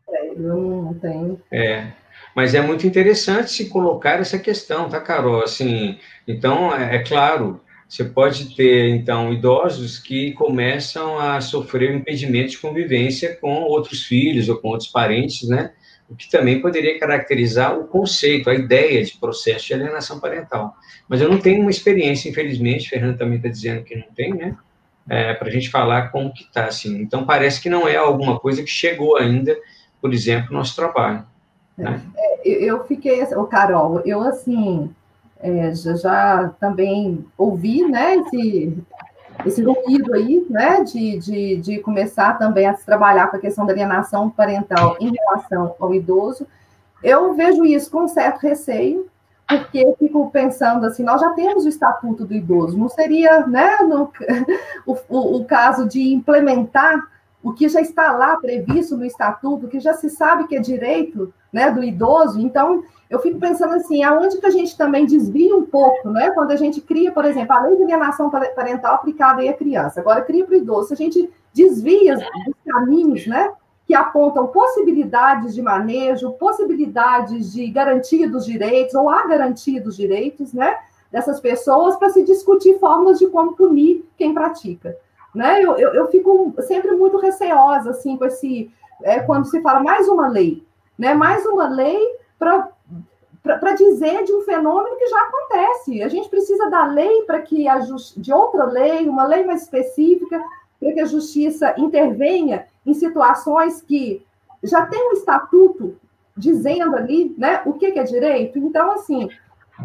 É, 0.10 0.30
eu 0.30 0.36
não 0.36 0.94
tenho. 0.94 1.42
É, 1.52 1.92
mas 2.36 2.56
é 2.56 2.62
muito 2.62 2.88
interessante 2.88 3.52
se 3.52 3.70
colocar 3.70 4.20
essa 4.20 4.40
questão, 4.40 4.90
tá, 4.90 5.00
Carol? 5.02 5.44
Assim, 5.44 6.00
então, 6.28 6.74
é, 6.74 6.96
é 6.96 7.04
claro, 7.04 7.62
você 7.88 8.06
pode 8.06 8.56
ter, 8.56 8.90
então, 8.90 9.32
idosos 9.32 10.00
que 10.00 10.32
começam 10.32 11.20
a 11.20 11.40
sofrer 11.42 11.94
impedimento 11.94 12.52
de 12.52 12.58
convivência 12.58 13.38
com 13.40 13.64
outros 13.64 14.06
filhos 14.06 14.50
ou 14.50 14.58
com 14.58 14.70
outros 14.70 14.90
parentes, 14.90 15.48
né? 15.48 15.74
O 16.10 16.16
que 16.16 16.30
também 16.30 16.62
poderia 16.62 17.00
caracterizar 17.00 17.78
o 17.78 17.88
conceito, 17.88 18.50
a 18.50 18.54
ideia 18.54 19.04
de 19.04 19.18
processo 19.18 19.68
de 19.68 19.74
alienação 19.74 20.20
parental. 20.20 20.76
Mas 21.08 21.22
eu 21.22 21.30
não 21.30 21.40
tenho 21.40 21.62
uma 21.62 21.72
experiência, 21.72 22.30
infelizmente, 22.30 22.90
Fernando 22.90 23.18
também 23.18 23.38
está 23.38 23.50
dizendo 23.50 23.84
que 23.84 23.96
não 23.96 24.08
tem, 24.16 24.34
né? 24.34 24.56
É, 25.10 25.34
para 25.34 25.48
a 25.48 25.52
gente 25.52 25.70
falar 25.70 26.10
como 26.10 26.34
que 26.34 26.44
está, 26.44 26.66
assim. 26.66 27.02
Então, 27.02 27.26
parece 27.26 27.62
que 27.62 27.70
não 27.70 27.88
é 27.88 27.96
alguma 27.96 28.40
coisa 28.40 28.64
que 28.64 28.70
chegou 28.70 29.18
ainda, 29.18 29.58
por 30.02 30.14
exemplo, 30.14 30.52
no 30.52 30.60
nosso 30.60 30.76
trabalho. 30.76 31.26
Né? 31.78 32.02
É, 32.16 32.50
eu 32.50 32.84
fiquei, 32.86 33.22
o 33.24 33.46
Carol, 33.46 34.02
eu, 34.06 34.22
assim, 34.22 34.94
é, 35.42 35.74
já, 35.76 35.96
já, 35.96 36.50
também 36.60 37.26
ouvi 37.38 37.84
né, 37.86 38.16
esse, 38.16 38.78
esse 39.46 39.64
ruído 39.64 40.14
aí, 40.14 40.46
né, 40.50 40.84
de, 40.84 41.18
de, 41.18 41.58
de 41.58 41.80
começar 41.80 42.38
também 42.38 42.68
a 42.68 42.76
se 42.76 42.86
trabalhar 42.86 43.28
com 43.28 43.38
a 43.38 43.40
questão 43.40 43.66
da 43.66 43.74
alienação 43.74 44.30
parental 44.30 44.98
em 45.00 45.12
relação 45.12 45.76
ao 45.80 45.94
idoso. 45.94 46.48
Eu 47.04 47.34
vejo 47.34 47.66
isso 47.66 47.92
com 47.92 48.08
certo 48.08 48.42
receio, 48.42 49.08
porque 49.48 49.96
fico 50.00 50.30
pensando 50.32 50.86
assim, 50.86 51.04
nós 51.04 51.20
já 51.20 51.30
temos 51.32 51.66
o 51.66 51.70
Estatuto 51.70 52.26
do 52.26 52.34
Idoso, 52.34 52.78
não 52.78 52.88
seria 52.88 53.46
né, 53.46 53.78
no, 53.80 54.10
o, 54.88 54.98
o, 55.10 55.38
o 55.38 55.46
caso 55.46 55.88
de 55.88 56.14
implementar 56.14 57.08
o 57.44 57.52
que 57.52 57.68
já 57.68 57.82
está 57.82 58.14
lá 58.14 58.38
previsto 58.38 58.96
no 58.96 59.06
Estatuto, 59.06 59.68
que 59.68 59.80
já 59.80 59.94
se 59.94 60.10
sabe 60.10 60.48
que 60.48 60.56
é 60.56 60.62
direito 60.62 61.34
né, 61.52 61.70
do 61.70 61.84
idoso, 61.84 62.40
então 62.40 62.84
eu 63.14 63.20
fico 63.20 63.38
pensando 63.40 63.76
assim, 63.76 64.02
aonde 64.02 64.40
que 64.40 64.46
a 64.48 64.50
gente 64.50 64.76
também 64.76 65.06
desvia 65.06 65.56
um 65.56 65.64
pouco, 65.64 66.10
né? 66.10 66.32
Quando 66.32 66.50
a 66.50 66.56
gente 66.56 66.82
cria, 66.82 67.12
por 67.12 67.24
exemplo, 67.26 67.56
a 67.56 67.62
lei 67.62 67.78
de 67.78 67.84
alienação 67.84 68.28
parental 68.28 68.96
aplicada 68.96 69.40
aí 69.40 69.50
à 69.50 69.54
criança, 69.54 70.00
agora 70.00 70.24
cria 70.24 70.44
para 70.44 70.56
o 70.56 70.58
idoso, 70.58 70.92
a 70.92 70.98
gente 70.98 71.32
desvia 71.54 72.16
dos 72.16 72.56
caminhos, 72.68 73.28
né? 73.28 73.54
Que 73.86 73.94
apontam 73.94 74.48
possibilidades 74.48 75.54
de 75.54 75.62
manejo, 75.62 76.32
possibilidades 76.32 77.54
de 77.54 77.68
garantia 77.68 78.28
dos 78.28 78.48
direitos, 78.48 78.96
ou 78.96 79.08
a 79.08 79.28
garantia 79.28 79.80
dos 79.80 79.96
direitos, 79.96 80.52
né? 80.52 80.76
Dessas 81.12 81.40
pessoas, 81.40 81.96
para 81.96 82.10
se 82.10 82.24
discutir 82.24 82.80
formas 82.80 83.20
de 83.20 83.28
como 83.28 83.56
punir 83.56 84.10
quem 84.18 84.34
pratica. 84.34 84.98
Né? 85.36 85.62
Eu, 85.62 85.78
eu, 85.78 85.94
eu 85.94 86.08
fico 86.08 86.52
sempre 86.62 86.96
muito 86.96 87.20
receosa, 87.20 87.92
assim, 87.92 88.18
com 88.18 88.26
esse. 88.26 88.72
É, 89.04 89.20
quando 89.20 89.46
se 89.46 89.62
fala 89.62 89.84
mais 89.84 90.08
uma 90.08 90.28
lei, 90.28 90.66
né? 90.98 91.14
Mais 91.14 91.46
uma 91.46 91.68
lei 91.68 92.00
para 92.40 92.73
dizer 93.76 94.24
de 94.24 94.34
um 94.34 94.42
fenômeno 94.42 94.98
que 94.98 95.08
já 95.08 95.22
acontece. 95.22 96.02
A 96.02 96.08
gente 96.08 96.30
precisa 96.30 96.70
da 96.70 96.86
lei 96.86 97.24
para 97.24 97.42
que 97.42 97.68
a 97.68 97.80
de 97.80 98.34
outra 98.34 98.66
lei, 98.66 99.08
uma 99.08 99.26
lei 99.26 99.46
mais 99.46 99.64
específica, 99.64 100.42
para 100.80 100.94
que 100.94 101.00
a 101.00 101.06
justiça 101.06 101.74
intervenha 101.78 102.66
em 102.86 102.94
situações 102.94 103.82
que 103.82 104.26
já 104.64 104.86
tem 104.86 105.10
um 105.10 105.14
estatuto 105.14 105.98
dizendo 106.36 106.96
ali, 106.96 107.36
né, 107.38 107.62
o 107.66 107.74
que, 107.74 107.92
que 107.92 108.00
é 108.00 108.04
direito. 108.04 108.58
Então, 108.58 108.92
assim, 108.92 109.30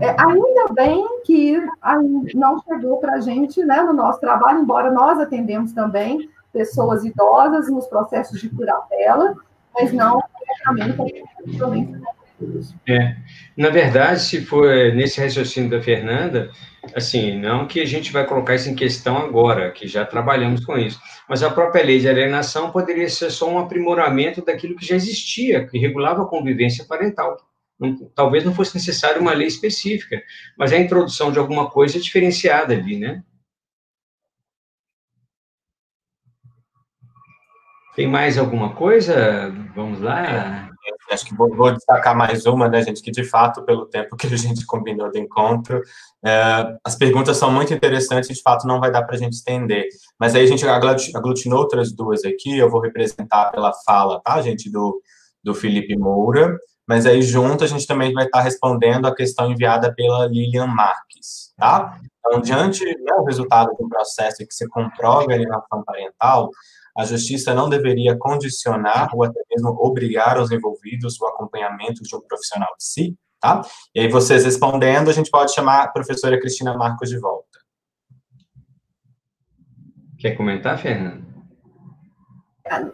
é, 0.00 0.08
ainda 0.18 0.72
bem 0.72 1.04
que 1.24 1.60
não 2.34 2.60
chegou 2.62 2.98
para 2.98 3.14
a 3.14 3.20
gente, 3.20 3.62
né, 3.64 3.82
no 3.82 3.92
nosso 3.92 4.20
trabalho, 4.20 4.60
embora 4.60 4.90
nós 4.90 5.18
atendemos 5.18 5.72
também 5.72 6.30
pessoas 6.52 7.04
idosas 7.04 7.68
nos 7.68 7.86
processos 7.86 8.40
de 8.40 8.48
curatela, 8.48 9.34
mas 9.74 9.92
não 9.92 10.22
diretamente 10.38 11.24
É. 12.86 13.16
Na 13.56 13.68
verdade, 13.68 14.20
se 14.20 14.44
for 14.44 14.70
é, 14.70 14.92
nesse 14.92 15.20
raciocínio 15.20 15.70
da 15.70 15.82
Fernanda, 15.82 16.50
assim, 16.94 17.38
não 17.38 17.66
que 17.66 17.80
a 17.80 17.84
gente 17.84 18.12
vai 18.12 18.24
colocar 18.24 18.54
isso 18.54 18.68
em 18.68 18.76
questão 18.76 19.18
agora, 19.18 19.72
que 19.72 19.88
já 19.88 20.04
trabalhamos 20.04 20.64
com 20.64 20.78
isso, 20.78 21.00
mas 21.28 21.42
a 21.42 21.50
própria 21.50 21.84
lei 21.84 21.98
de 21.98 22.08
alienação 22.08 22.70
poderia 22.70 23.08
ser 23.08 23.30
só 23.30 23.50
um 23.50 23.58
aprimoramento 23.58 24.44
daquilo 24.44 24.76
que 24.76 24.86
já 24.86 24.94
existia, 24.94 25.66
que 25.66 25.78
regulava 25.78 26.22
a 26.22 26.26
convivência 26.26 26.84
parental. 26.84 27.36
Não, 27.78 27.96
talvez 28.14 28.44
não 28.44 28.54
fosse 28.54 28.74
necessário 28.74 29.20
uma 29.20 29.32
lei 29.32 29.46
específica, 29.46 30.22
mas 30.56 30.72
a 30.72 30.78
introdução 30.78 31.32
de 31.32 31.38
alguma 31.38 31.70
coisa 31.70 32.00
diferenciada 32.00 32.74
ali, 32.74 32.98
né? 32.98 33.22
Tem 37.94 38.06
mais 38.06 38.38
alguma 38.38 38.74
coisa? 38.74 39.50
Vamos 39.74 40.00
lá. 40.00 40.67
Acho 41.10 41.24
que 41.24 41.34
vou, 41.34 41.54
vou, 41.54 41.72
destacar 41.72 42.16
mais 42.16 42.46
uma, 42.46 42.68
né, 42.68 42.82
gente, 42.82 43.02
que 43.02 43.10
de 43.10 43.24
fato, 43.24 43.62
pelo 43.62 43.86
tempo 43.86 44.16
que 44.16 44.26
a 44.26 44.36
gente 44.36 44.64
combinou 44.66 45.10
do 45.10 45.18
encontro, 45.18 45.82
é, 46.24 46.76
as 46.84 46.94
perguntas 46.96 47.36
são 47.36 47.50
muito 47.50 47.72
interessantes 47.72 48.36
de 48.36 48.42
fato 48.42 48.66
não 48.66 48.80
vai 48.80 48.90
dar 48.90 49.02
para 49.02 49.16
a 49.16 49.18
gente 49.18 49.34
estender. 49.34 49.86
Mas 50.18 50.34
aí 50.34 50.44
a 50.44 50.46
gente 50.46 50.66
aglutinou 50.66 51.60
outras 51.60 51.92
duas 51.92 52.24
aqui, 52.24 52.58
eu 52.58 52.70
vou 52.70 52.80
representar 52.80 53.50
pela 53.50 53.72
fala, 53.84 54.20
tá, 54.20 54.40
gente, 54.42 54.70
do, 54.70 55.00
do 55.42 55.54
Felipe 55.54 55.96
Moura, 55.96 56.56
mas 56.86 57.06
aí 57.06 57.20
junto 57.22 57.64
a 57.64 57.66
gente 57.66 57.86
também 57.86 58.12
vai 58.12 58.24
estar 58.24 58.40
respondendo 58.40 59.06
a 59.06 59.14
questão 59.14 59.50
enviada 59.50 59.94
pela 59.94 60.26
Lilian 60.26 60.66
Marques, 60.66 61.52
tá? 61.56 61.98
Então, 62.18 62.40
diante 62.40 62.84
do 62.84 63.04
né, 63.04 63.12
resultado 63.26 63.74
do 63.78 63.88
processo 63.88 64.38
que 64.38 64.54
se 64.54 64.68
comprova 64.68 65.30
a 65.30 65.34
alienação 65.34 65.82
parental, 65.84 66.50
a 66.98 67.04
justiça 67.04 67.54
não 67.54 67.68
deveria 67.68 68.18
condicionar 68.18 69.10
ou 69.14 69.22
até 69.22 69.40
mesmo 69.48 69.68
obrigar 69.80 70.36
os 70.40 70.50
envolvidos 70.50 71.20
o 71.20 71.26
acompanhamento 71.26 72.02
de 72.02 72.16
um 72.16 72.20
profissional 72.20 72.74
de 72.76 72.84
si, 72.84 73.16
tá? 73.40 73.62
E 73.94 74.00
aí, 74.00 74.08
vocês 74.08 74.44
respondendo, 74.44 75.08
a 75.08 75.12
gente 75.12 75.30
pode 75.30 75.54
chamar 75.54 75.84
a 75.84 75.88
professora 75.88 76.40
Cristina 76.40 76.76
Marcos 76.76 77.08
de 77.08 77.16
volta. 77.16 77.46
Quer 80.18 80.32
comentar, 80.32 80.76
Fernanda? 80.76 81.22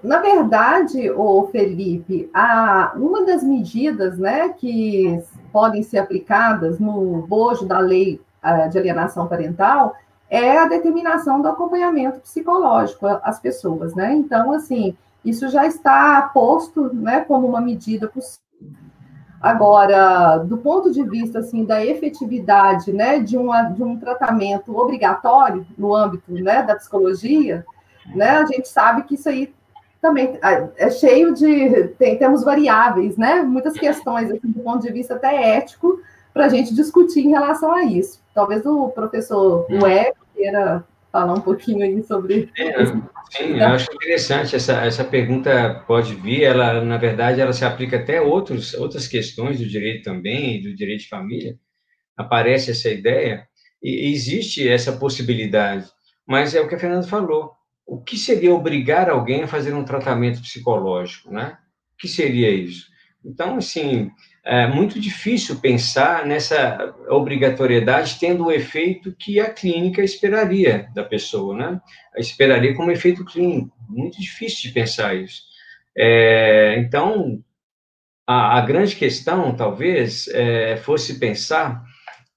Na 0.03 0.21
verdade, 0.21 1.11
o 1.11 1.49
Felipe, 1.51 2.31
a, 2.35 2.93
uma 2.97 3.25
das 3.25 3.43
medidas 3.43 4.19
né, 4.19 4.51
que 4.51 5.19
podem 5.51 5.83
ser 5.83 5.97
aplicadas 5.97 6.79
no 6.79 7.27
bojo 7.27 7.67
da 7.67 7.79
lei 7.79 8.21
uh, 8.45 8.69
de 8.69 8.79
alienação 8.79 9.27
parental 9.27 9.97
é 10.35 10.59
a 10.59 10.67
determinação 10.67 11.41
do 11.41 11.49
acompanhamento 11.49 12.19
psicológico 12.19 13.07
às 13.23 13.39
pessoas, 13.39 13.95
né? 13.95 14.13
Então, 14.15 14.53
assim, 14.53 14.97
isso 15.25 15.49
já 15.49 15.65
está 15.65 16.23
posto, 16.35 16.93
né, 16.93 17.21
como 17.21 17.47
uma 17.47 17.61
medida 17.61 18.09
possível. 18.09 18.43
Agora, 19.41 20.39
do 20.39 20.57
ponto 20.59 20.91
de 20.91 21.03
vista, 21.05 21.39
assim, 21.39 21.65
da 21.65 21.85
efetividade, 21.85 22.93
né, 22.93 23.21
de, 23.21 23.37
uma, 23.37 23.63
de 23.63 23.83
um 23.83 23.97
tratamento 23.97 24.77
obrigatório 24.77 25.67
no 25.79 25.95
âmbito, 25.95 26.33
né, 26.33 26.63
da 26.63 26.75
psicologia, 26.75 27.65
né, 28.15 28.31
a 28.31 28.47
gente 28.47 28.69
sabe 28.69 29.05
que 29.05 29.15
isso 29.15 29.29
aí 29.29 29.55
também 30.01 30.39
é 30.77 30.91
cheio 30.91 31.33
de, 31.33 31.89
tem, 31.99 32.19
temos 32.19 32.43
variáveis, 32.43 33.17
né, 33.17 33.43
muitas 33.43 33.75
questões, 33.75 34.31
assim, 34.31 34.51
do 34.51 34.63
ponto 34.63 34.83
de 34.83 34.93
vista 34.93 35.15
até 35.15 35.57
ético, 35.57 36.01
para 36.33 36.47
a 36.47 36.49
gente 36.49 36.75
discutir 36.75 37.25
em 37.25 37.31
relação 37.31 37.73
a 37.73 37.85
isso. 37.85 38.21
Talvez 38.35 38.67
o 38.67 38.89
professor 38.89 39.67
Web 39.71 40.24
queira 40.35 40.85
falar 41.15 41.35
um 41.35 41.41
pouquinho 41.41 41.85
aí 41.85 42.03
sobre. 42.03 42.51
É, 42.59 42.85
sim, 42.87 43.57
eu 43.57 43.67
acho 43.67 43.93
interessante 43.93 44.57
essa, 44.57 44.85
essa 44.85 45.05
pergunta 45.05 45.85
pode 45.87 46.15
vir, 46.17 46.43
ela 46.43 46.85
na 46.85 46.97
verdade 46.97 47.41
ela 47.41 47.53
se 47.53 47.65
aplica 47.65 47.97
até 47.97 48.21
outros, 48.21 48.75
outras 48.75 49.07
questões 49.07 49.61
do 49.61 49.67
direito 49.67 50.03
também, 50.03 50.61
do 50.61 50.75
direito 50.75 51.03
de 51.03 51.09
família. 51.09 51.57
Aparece 52.17 52.73
essa 52.73 52.89
ideia 52.91 53.47
e 53.83 54.13
existe 54.13 54.69
essa 54.69 54.93
possibilidade, 54.93 55.87
mas 56.27 56.55
é 56.55 56.61
o 56.61 56.69
que 56.69 56.75
a 56.75 56.79
Fernanda 56.79 57.07
falou. 57.07 57.53
O 57.87 58.03
que 58.03 58.17
seria 58.17 58.55
obrigar 58.55 59.11
alguém 59.11 59.43
a 59.43 59.49
fazer 59.49 59.75
um 59.75 59.85
tratamento 59.85 60.41
psicológico, 60.41 61.31
né? 61.31 61.59
O 61.95 61.97
que 61.99 62.09
seria 62.09 62.51
isso? 62.51 62.87
Então, 63.25 63.57
assim, 63.57 64.11
é 64.45 64.67
muito 64.67 65.01
difícil 65.01 65.57
pensar 65.57 66.27
nessa 66.27 66.95
obrigatoriedade 67.09 68.19
tendo 68.21 68.45
o 68.45 68.53
efeito 68.53 69.15
que 69.19 69.41
a 69.41 69.51
clínica 69.51 70.03
esperaria 70.03 70.91
da 70.95 71.03
pessoa, 71.03 71.57
né? 71.57 71.81
Esperaria 72.19 72.75
como 72.75 72.91
efeito 72.91 73.25
clínico. 73.25 73.75
Muito 73.89 74.21
difícil 74.21 74.69
de 74.69 74.75
pensar 74.75 75.15
isso. 75.15 75.43
É, 75.97 76.77
então, 76.79 77.43
a, 78.27 78.59
a, 78.59 78.61
grande 78.61 78.97
questão, 78.97 79.57
talvez, 79.57 80.29
é, 80.29 80.77
fosse 80.77 81.19
pensar 81.19 81.83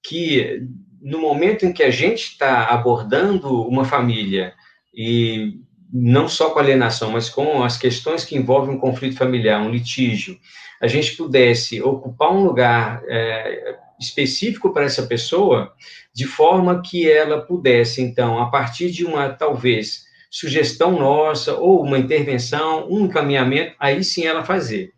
que 0.02 0.62
no 1.02 1.20
momento 1.20 1.66
em 1.66 1.72
que 1.72 1.82
a 1.82 1.90
gente 1.90 2.22
está 2.22 2.68
abordando 2.68 3.62
uma 3.68 3.84
família 3.84 4.54
e 4.94 5.60
não 5.92 6.28
só 6.28 6.50
com 6.50 6.58
alienação, 6.58 7.10
mas 7.12 7.28
com 7.28 7.62
as 7.62 7.76
questões 7.76 8.24
que 8.24 8.36
envolvem 8.36 8.74
um 8.74 8.78
conflito 8.78 9.16
familiar, 9.16 9.60
um 9.60 9.70
litígio, 9.70 10.38
a 10.80 10.86
gente 10.86 11.16
pudesse 11.16 11.82
ocupar 11.82 12.32
um 12.32 12.44
lugar 12.44 13.02
é, 13.06 13.76
específico 13.98 14.72
para 14.72 14.84
essa 14.84 15.02
pessoa, 15.04 15.72
de 16.12 16.24
forma 16.24 16.82
que 16.82 17.10
ela 17.10 17.40
pudesse, 17.40 18.02
então, 18.02 18.38
a 18.38 18.50
partir 18.50 18.90
de 18.90 19.04
uma, 19.04 19.30
talvez, 19.30 20.04
sugestão 20.30 20.92
nossa, 20.92 21.54
ou 21.54 21.82
uma 21.82 21.98
intervenção, 21.98 22.86
um 22.88 23.06
encaminhamento, 23.06 23.74
aí 23.78 24.04
sim 24.04 24.26
ela 24.26 24.44
fazer, 24.44 24.92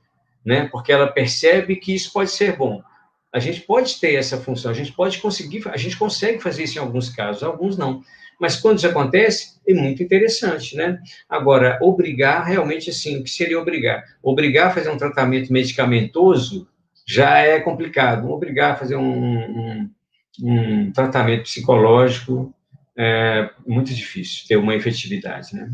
né? 0.45 0.69
Porque 0.71 0.93
ela 0.93 1.07
percebe 1.07 1.77
que 1.77 1.95
isso 1.95 2.13
pode 2.13 2.31
ser 2.31 2.57
bom. 2.57 2.83
A 3.33 3.39
gente 3.39 3.61
pode 3.61 4.01
ter 4.01 4.15
essa 4.15 4.39
função, 4.39 4.71
a 4.71 4.75
gente 4.75 4.93
pode 4.93 5.19
conseguir, 5.19 5.63
a 5.69 5.77
gente 5.77 5.97
consegue 5.97 6.41
fazer 6.41 6.65
isso 6.65 6.79
em 6.79 6.81
alguns 6.81 7.09
casos, 7.11 7.43
alguns 7.43 7.79
não. 7.79 8.03
Mas 8.41 8.57
quando 8.57 8.79
isso 8.79 8.89
acontece, 8.89 9.61
é 9.69 9.75
muito 9.75 10.03
interessante, 10.03 10.75
né? 10.75 10.99
Agora, 11.29 11.79
obrigar, 11.83 12.47
realmente, 12.47 12.89
assim, 12.89 13.21
o 13.21 13.23
que 13.23 13.31
seria 13.31 13.61
obrigar? 13.61 14.03
Obrigar 14.23 14.69
a 14.69 14.75
fazer 14.75 14.89
um 14.89 14.97
tratamento 14.97 15.53
medicamentoso 15.53 16.67
já 17.07 17.39
é 17.39 17.61
complicado. 17.61 18.31
Obrigar 18.31 18.73
a 18.73 18.77
fazer 18.77 18.97
um, 18.97 19.13
um, 19.13 19.91
um 20.43 20.93
tratamento 20.93 21.43
psicológico 21.43 22.55
é 22.97 23.51
muito 23.67 23.93
difícil, 23.95 24.47
ter 24.49 24.57
uma 24.57 24.75
efetividade, 24.75 25.55
né? 25.55 25.71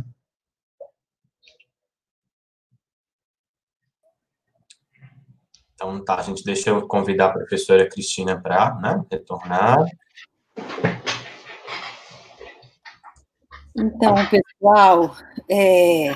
Então, 5.74 6.02
tá, 6.04 6.20
gente, 6.22 6.42
deixa 6.42 6.70
eu 6.70 6.86
convidar 6.88 7.26
a 7.26 7.32
professora 7.32 7.88
Cristina 7.88 8.40
para 8.40 8.74
né, 8.76 9.04
retornar. 9.12 9.84
Então, 13.78 14.14
pessoal, 14.30 15.14
é, 15.50 16.14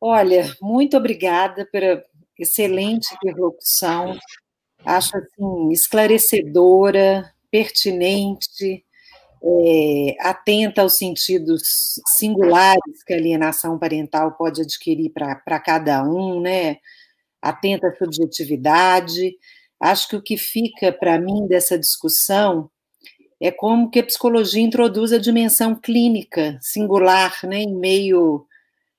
olha, 0.00 0.54
muito 0.62 0.96
obrigada 0.96 1.66
pela 1.66 2.04
excelente 2.38 3.12
interlocução. 3.14 4.16
Acho 4.84 5.16
assim 5.16 5.72
esclarecedora, 5.72 7.32
pertinente, 7.50 8.84
é, 9.42 10.16
atenta 10.20 10.82
aos 10.82 10.96
sentidos 10.96 11.62
singulares 12.16 13.02
que 13.04 13.12
a 13.12 13.16
alienação 13.16 13.78
parental 13.78 14.32
pode 14.36 14.62
adquirir 14.62 15.10
para 15.10 15.60
cada 15.60 16.04
um, 16.04 16.40
né? 16.40 16.78
Atenta 17.42 17.88
à 17.88 17.96
subjetividade. 17.96 19.36
Acho 19.80 20.08
que 20.08 20.16
o 20.16 20.22
que 20.22 20.36
fica 20.36 20.92
para 20.92 21.18
mim 21.18 21.46
dessa 21.48 21.78
discussão 21.78 22.70
é 23.40 23.50
como 23.50 23.90
que 23.90 24.00
a 24.00 24.04
psicologia 24.04 24.62
introduz 24.62 25.12
a 25.12 25.18
dimensão 25.18 25.74
clínica 25.74 26.58
singular, 26.60 27.38
né, 27.44 27.62
em 27.62 27.74
meio 27.74 28.46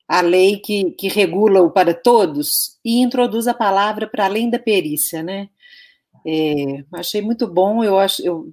à 0.07 0.21
lei 0.21 0.57
que, 0.57 0.91
que 0.91 1.07
regula 1.07 1.61
o 1.61 1.71
para 1.71 1.93
todos 1.93 2.77
e 2.83 3.01
introduz 3.01 3.47
a 3.47 3.53
palavra 3.53 4.07
para 4.07 4.25
além 4.25 4.49
da 4.49 4.59
perícia, 4.59 5.23
né? 5.23 5.49
É, 6.27 6.83
achei 6.93 7.21
muito 7.21 7.47
bom, 7.47 7.83
eu 7.83 7.99
acho, 7.99 8.25
eu 8.25 8.51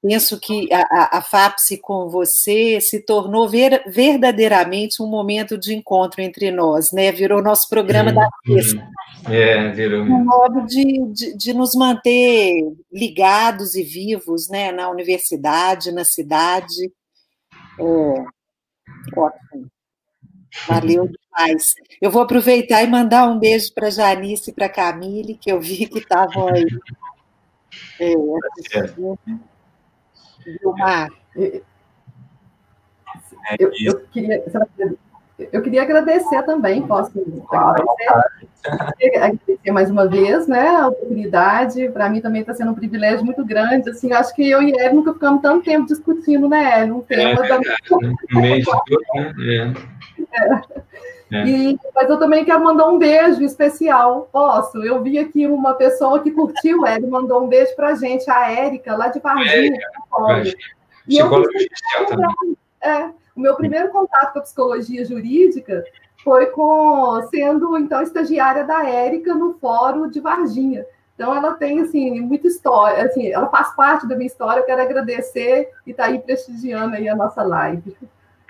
penso 0.00 0.38
que 0.38 0.68
a, 0.72 1.18
a 1.18 1.22
FAPSE 1.22 1.78
com 1.78 2.08
você 2.08 2.80
se 2.80 3.00
tornou 3.04 3.48
ver, 3.48 3.82
verdadeiramente 3.86 5.02
um 5.02 5.06
momento 5.06 5.58
de 5.58 5.74
encontro 5.74 6.22
entre 6.22 6.50
nós, 6.50 6.92
né? 6.92 7.10
Virou 7.12 7.42
nosso 7.42 7.68
programa 7.68 8.12
da 8.12 8.28
sexta. 8.46 8.88
É, 9.30 9.70
virou. 9.70 10.02
Um 10.02 10.24
modo 10.24 10.66
de, 10.66 10.82
de, 11.12 11.36
de, 11.36 11.54
nos 11.54 11.74
manter 11.74 12.60
ligados 12.92 13.74
e 13.74 13.82
vivos, 13.82 14.48
né? 14.48 14.72
Na 14.72 14.90
universidade, 14.90 15.92
na 15.92 16.04
cidade. 16.04 16.92
É, 17.78 17.84
ótimo. 19.16 19.70
Valeu 20.66 21.08
demais. 21.08 21.74
Eu 22.00 22.10
vou 22.10 22.22
aproveitar 22.22 22.82
e 22.82 22.86
mandar 22.86 23.28
um 23.28 23.38
beijo 23.38 23.72
para 23.74 23.90
Janice 23.90 24.50
e 24.50 24.54
para 24.54 24.68
Camille, 24.68 25.38
que 25.38 25.50
eu 25.50 25.60
vi 25.60 25.86
que 25.86 25.98
estavam 25.98 26.48
aí 26.48 26.66
é, 27.98 28.14
Vilmar. 30.44 31.10
Eu, 33.58 33.70
eu, 33.80 34.06
queria, 34.08 34.42
eu 35.52 35.62
queria 35.62 35.82
agradecer 35.82 36.42
também, 36.42 36.82
posso 36.82 37.10
agradecer? 37.50 39.16
agradecer 39.16 39.70
mais 39.72 39.90
uma 39.90 40.06
vez, 40.06 40.46
né, 40.46 40.68
a 40.68 40.88
oportunidade. 40.88 41.88
Para 41.90 42.08
mim 42.08 42.20
também 42.20 42.42
está 42.42 42.54
sendo 42.54 42.70
um 42.70 42.74
privilégio 42.74 43.24
muito 43.24 43.44
grande. 43.44 43.90
Assim, 43.90 44.12
acho 44.12 44.34
que 44.34 44.48
eu 44.48 44.62
e 44.62 44.70
ele 44.70 44.94
nunca 44.94 45.12
ficamos 45.12 45.42
tanto 45.42 45.64
tempo 45.64 45.86
discutindo, 45.86 46.48
né, 46.48 46.80
Hélio? 46.80 46.96
Um 46.96 47.00
tema 47.00 47.44
é, 47.44 47.58
de 47.58 47.76
tudo, 47.86 48.14
né? 48.32 48.62
É. 49.48 50.82
É. 51.32 51.46
E, 51.46 51.78
mas 51.94 52.10
eu 52.10 52.18
também 52.18 52.44
quero 52.44 52.62
mandar 52.62 52.86
um 52.88 52.98
beijo 52.98 53.42
especial. 53.42 54.28
Posso? 54.30 54.84
Eu 54.84 55.02
vi 55.02 55.18
aqui 55.18 55.46
uma 55.46 55.72
pessoa 55.72 56.20
que 56.20 56.30
curtiu, 56.30 56.86
Hélio, 56.86 57.10
mandou 57.10 57.42
um 57.42 57.48
beijo 57.48 57.74
para 57.74 57.94
gente, 57.94 58.30
a 58.30 58.52
Érica, 58.52 58.94
lá 58.94 59.08
de 59.08 59.18
Varginha. 59.18 59.80
E 61.08 61.18
eu 61.18 61.28
é, 62.82 63.10
o 63.34 63.40
meu 63.40 63.54
primeiro 63.56 63.88
contato 63.90 64.32
com 64.32 64.38
a 64.38 64.42
psicologia 64.42 65.04
jurídica 65.04 65.84
foi 66.22 66.46
com 66.46 67.20
sendo 67.30 67.76
então 67.78 68.02
estagiária 68.02 68.64
da 68.64 68.88
Érica 68.88 69.34
no 69.34 69.54
Fórum 69.54 70.08
de 70.08 70.20
Varginha. 70.20 70.84
Então 71.14 71.34
ela 71.34 71.54
tem 71.54 71.80
assim 71.80 72.20
muita 72.20 72.46
história, 72.46 73.04
assim, 73.04 73.28
ela 73.28 73.48
faz 73.48 73.74
parte 73.74 74.08
da 74.08 74.16
minha 74.16 74.26
história. 74.26 74.60
Eu 74.60 74.66
quero 74.66 74.82
agradecer 74.82 75.68
e 75.86 75.90
estar 75.90 76.04
tá 76.04 76.08
aí 76.10 76.18
prestigiando 76.18 76.96
aí 76.96 77.08
a 77.08 77.16
nossa 77.16 77.42
live. 77.42 77.94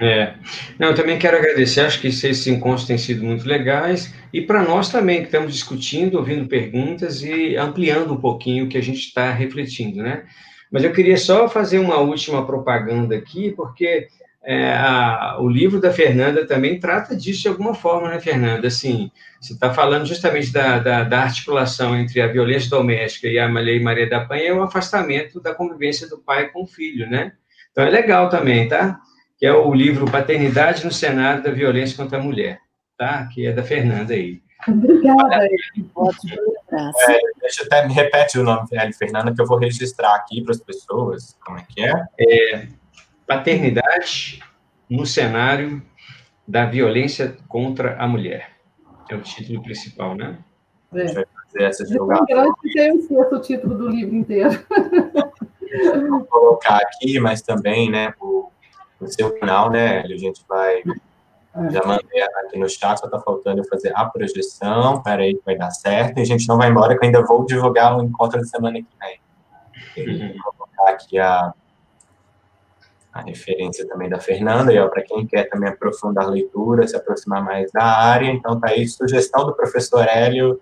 É, 0.01 0.35
não, 0.79 0.89
eu 0.89 0.95
também 0.95 1.19
quero 1.19 1.37
agradecer. 1.37 1.81
Acho 1.81 2.01
que 2.01 2.09
esses 2.09 2.47
encontros 2.47 2.87
têm 2.87 2.99
sido 2.99 3.25
muito 3.25 3.47
legais 3.47 4.13
e 4.33 4.41
para 4.41 4.63
nós 4.63 4.89
também 4.91 5.21
que 5.21 5.27
estamos 5.27 5.53
discutindo, 5.53 6.19
ouvindo 6.19 6.49
perguntas 6.49 7.23
e 7.23 7.57
ampliando 7.57 8.13
um 8.15 8.21
pouquinho 8.21 8.65
o 8.65 8.69
que 8.69 8.79
a 8.79 8.83
gente 8.83 8.99
está 8.99 9.31
refletindo, 9.31 10.03
né? 10.03 10.25
Mas 10.71 10.83
eu 10.83 10.93
queria 10.93 11.19
só 11.19 11.49
fazer 11.49 11.79
uma 11.79 11.99
última 11.99 12.47
propaganda 12.47 13.15
aqui, 13.15 13.53
porque 13.53 14.09
é, 14.45 14.73
a, 14.73 15.37
o 15.39 15.49
livro 15.49 15.81
da 15.81 15.93
Fernanda 15.93 16.45
também 16.45 16.81
trata 16.81 17.15
disso 17.15 17.43
de 17.43 17.49
alguma 17.49 17.75
forma, 17.75 18.09
né, 18.09 18.19
Fernanda? 18.19 18.67
Assim, 18.67 19.11
você 19.41 19.53
está 19.53 19.73
falando 19.73 20.05
justamente 20.05 20.53
da, 20.53 20.81
da, 20.81 21.05
da, 21.05 21.23
articulação 21.23 21.97
entre 21.97 22.21
a 22.21 22.27
violência 22.27 22.69
doméstica 22.69 23.29
e 23.29 23.39
a 23.39 23.47
Lei 23.47 23.81
Maria 23.81 24.09
da 24.09 24.25
Penha, 24.25 24.49
é 24.49 24.53
o 24.53 24.63
afastamento 24.63 25.41
da 25.41 25.55
convivência 25.55 26.09
do 26.09 26.19
pai 26.19 26.49
com 26.49 26.65
o 26.65 26.67
filho, 26.67 27.09
né? 27.09 27.33
Então 27.71 27.85
é 27.85 27.91
legal 27.91 28.29
também, 28.29 28.69
tá? 28.69 28.99
Que 29.39 29.47
é 29.47 29.53
o 29.53 29.73
livro 29.73 30.11
Paternidade 30.11 30.85
no 30.85 30.93
Cenário 30.93 31.43
da 31.43 31.51
Violência 31.51 31.97
contra 31.97 32.19
a 32.19 32.23
Mulher, 32.23 32.59
tá? 32.99 33.29
Que 33.33 33.47
é 33.47 33.53
da 33.53 33.63
Fernanda 33.63 34.13
aí. 34.13 34.43
Obrigada. 34.67 35.47
É, 37.09 37.19
deixa 37.41 37.65
até 37.65 37.87
me 37.87 37.95
repete 37.95 38.39
o 38.39 38.45
nome, 38.45 38.69
Fernanda, 38.97 39.33
que 39.33 39.41
eu 39.41 39.47
vou 39.47 39.59
registrar 39.59 40.15
aqui 40.17 40.43
para 40.43 40.53
as 40.53 40.61
pessoas. 40.61 41.37
Como 41.45 41.59
é 41.59 41.65
que 41.69 41.83
é? 41.85 41.93
É 42.19 42.67
Paternidade 43.33 44.43
no 44.91 45.07
cenário 45.07 45.83
da 46.47 46.67
violência 46.67 47.37
contra 47.49 47.97
a 47.97 48.07
mulher. 48.07 48.51
É 49.11 49.15
o 49.15 49.23
título 49.23 49.63
principal, 49.63 50.15
né? 50.15 50.39
É. 50.93 51.13
Vai 51.13 51.25
fazer 51.25 51.63
essa 51.63 51.87
jogada. 51.87 52.27
Eu 52.29 53.33
o 53.33 53.41
título 53.41 53.75
do 53.75 53.89
livro 53.89 54.15
inteiro. 54.15 54.51
Vou 56.09 56.25
colocar 56.27 56.77
aqui, 56.77 57.19
mas 57.19 57.41
também, 57.41 57.91
né, 57.91 58.13
o, 58.21 58.51
o 59.01 59.07
seu 59.07 59.39
canal, 59.39 59.71
né, 59.71 60.01
a 60.01 60.17
gente 60.17 60.45
vai 60.47 60.83
é. 61.55 61.71
já 61.71 61.83
mandei 61.87 62.23
aqui 62.23 62.59
no 62.59 62.69
chat, 62.69 62.99
só 62.99 63.07
está 63.07 63.19
faltando 63.19 63.63
eu 63.63 63.65
fazer 63.65 63.93
a 63.95 64.05
projeção. 64.05 65.03
Pera 65.03 65.23
aí 65.23 65.35
que 65.35 65.43
vai 65.45 65.57
dar 65.57 65.71
certo. 65.71 66.19
E 66.19 66.21
a 66.21 66.25
gente 66.25 66.47
não 66.47 66.59
vai 66.59 66.69
embora, 66.69 66.99
que 66.99 67.03
eu 67.03 67.07
ainda 67.07 67.25
vou 67.25 67.47
divulgar 67.47 67.97
o 67.97 68.03
encontro 68.03 68.39
da 68.39 68.45
semana 68.45 68.79
que 68.79 68.89
vem. 69.01 69.21
Uhum. 70.07 70.35
Vou 70.45 70.53
colocar 70.53 70.91
aqui 70.91 71.19
a, 71.19 71.55
a 73.13 73.21
referência 73.21 73.87
também 73.87 74.09
da 74.09 74.19
Fernanda, 74.19 74.73
e 74.73 74.89
para 74.89 75.03
quem 75.03 75.27
quer 75.27 75.45
também 75.49 75.69
aprofundar 75.69 76.25
a 76.25 76.31
leitura, 76.31 76.89
se 76.89 76.97
aproximar 76.97 77.45
mais 77.45 77.71
da 77.71 77.85
área, 77.85 78.31
então 78.31 78.59
tá 78.59 78.71
aí 78.71 78.89
sugestão 78.89 79.45
do 79.45 79.55
professor 79.55 80.07
Hélio, 80.09 80.61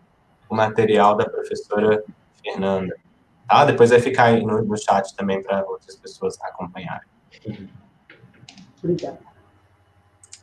o 0.48 0.55
material 0.55 1.16
da 1.16 1.24
professora 1.24 2.02
Fernanda. 2.43 2.94
Tá? 3.48 3.64
Depois 3.64 3.90
vai 3.90 4.01
ficar 4.01 4.24
aí 4.24 4.44
no, 4.44 4.62
no 4.62 4.77
chat 4.77 5.14
também 5.14 5.43
para 5.43 5.64
outras 5.64 5.94
pessoas 5.97 6.40
acompanharem. 6.43 7.09
Obrigada. 8.82 9.30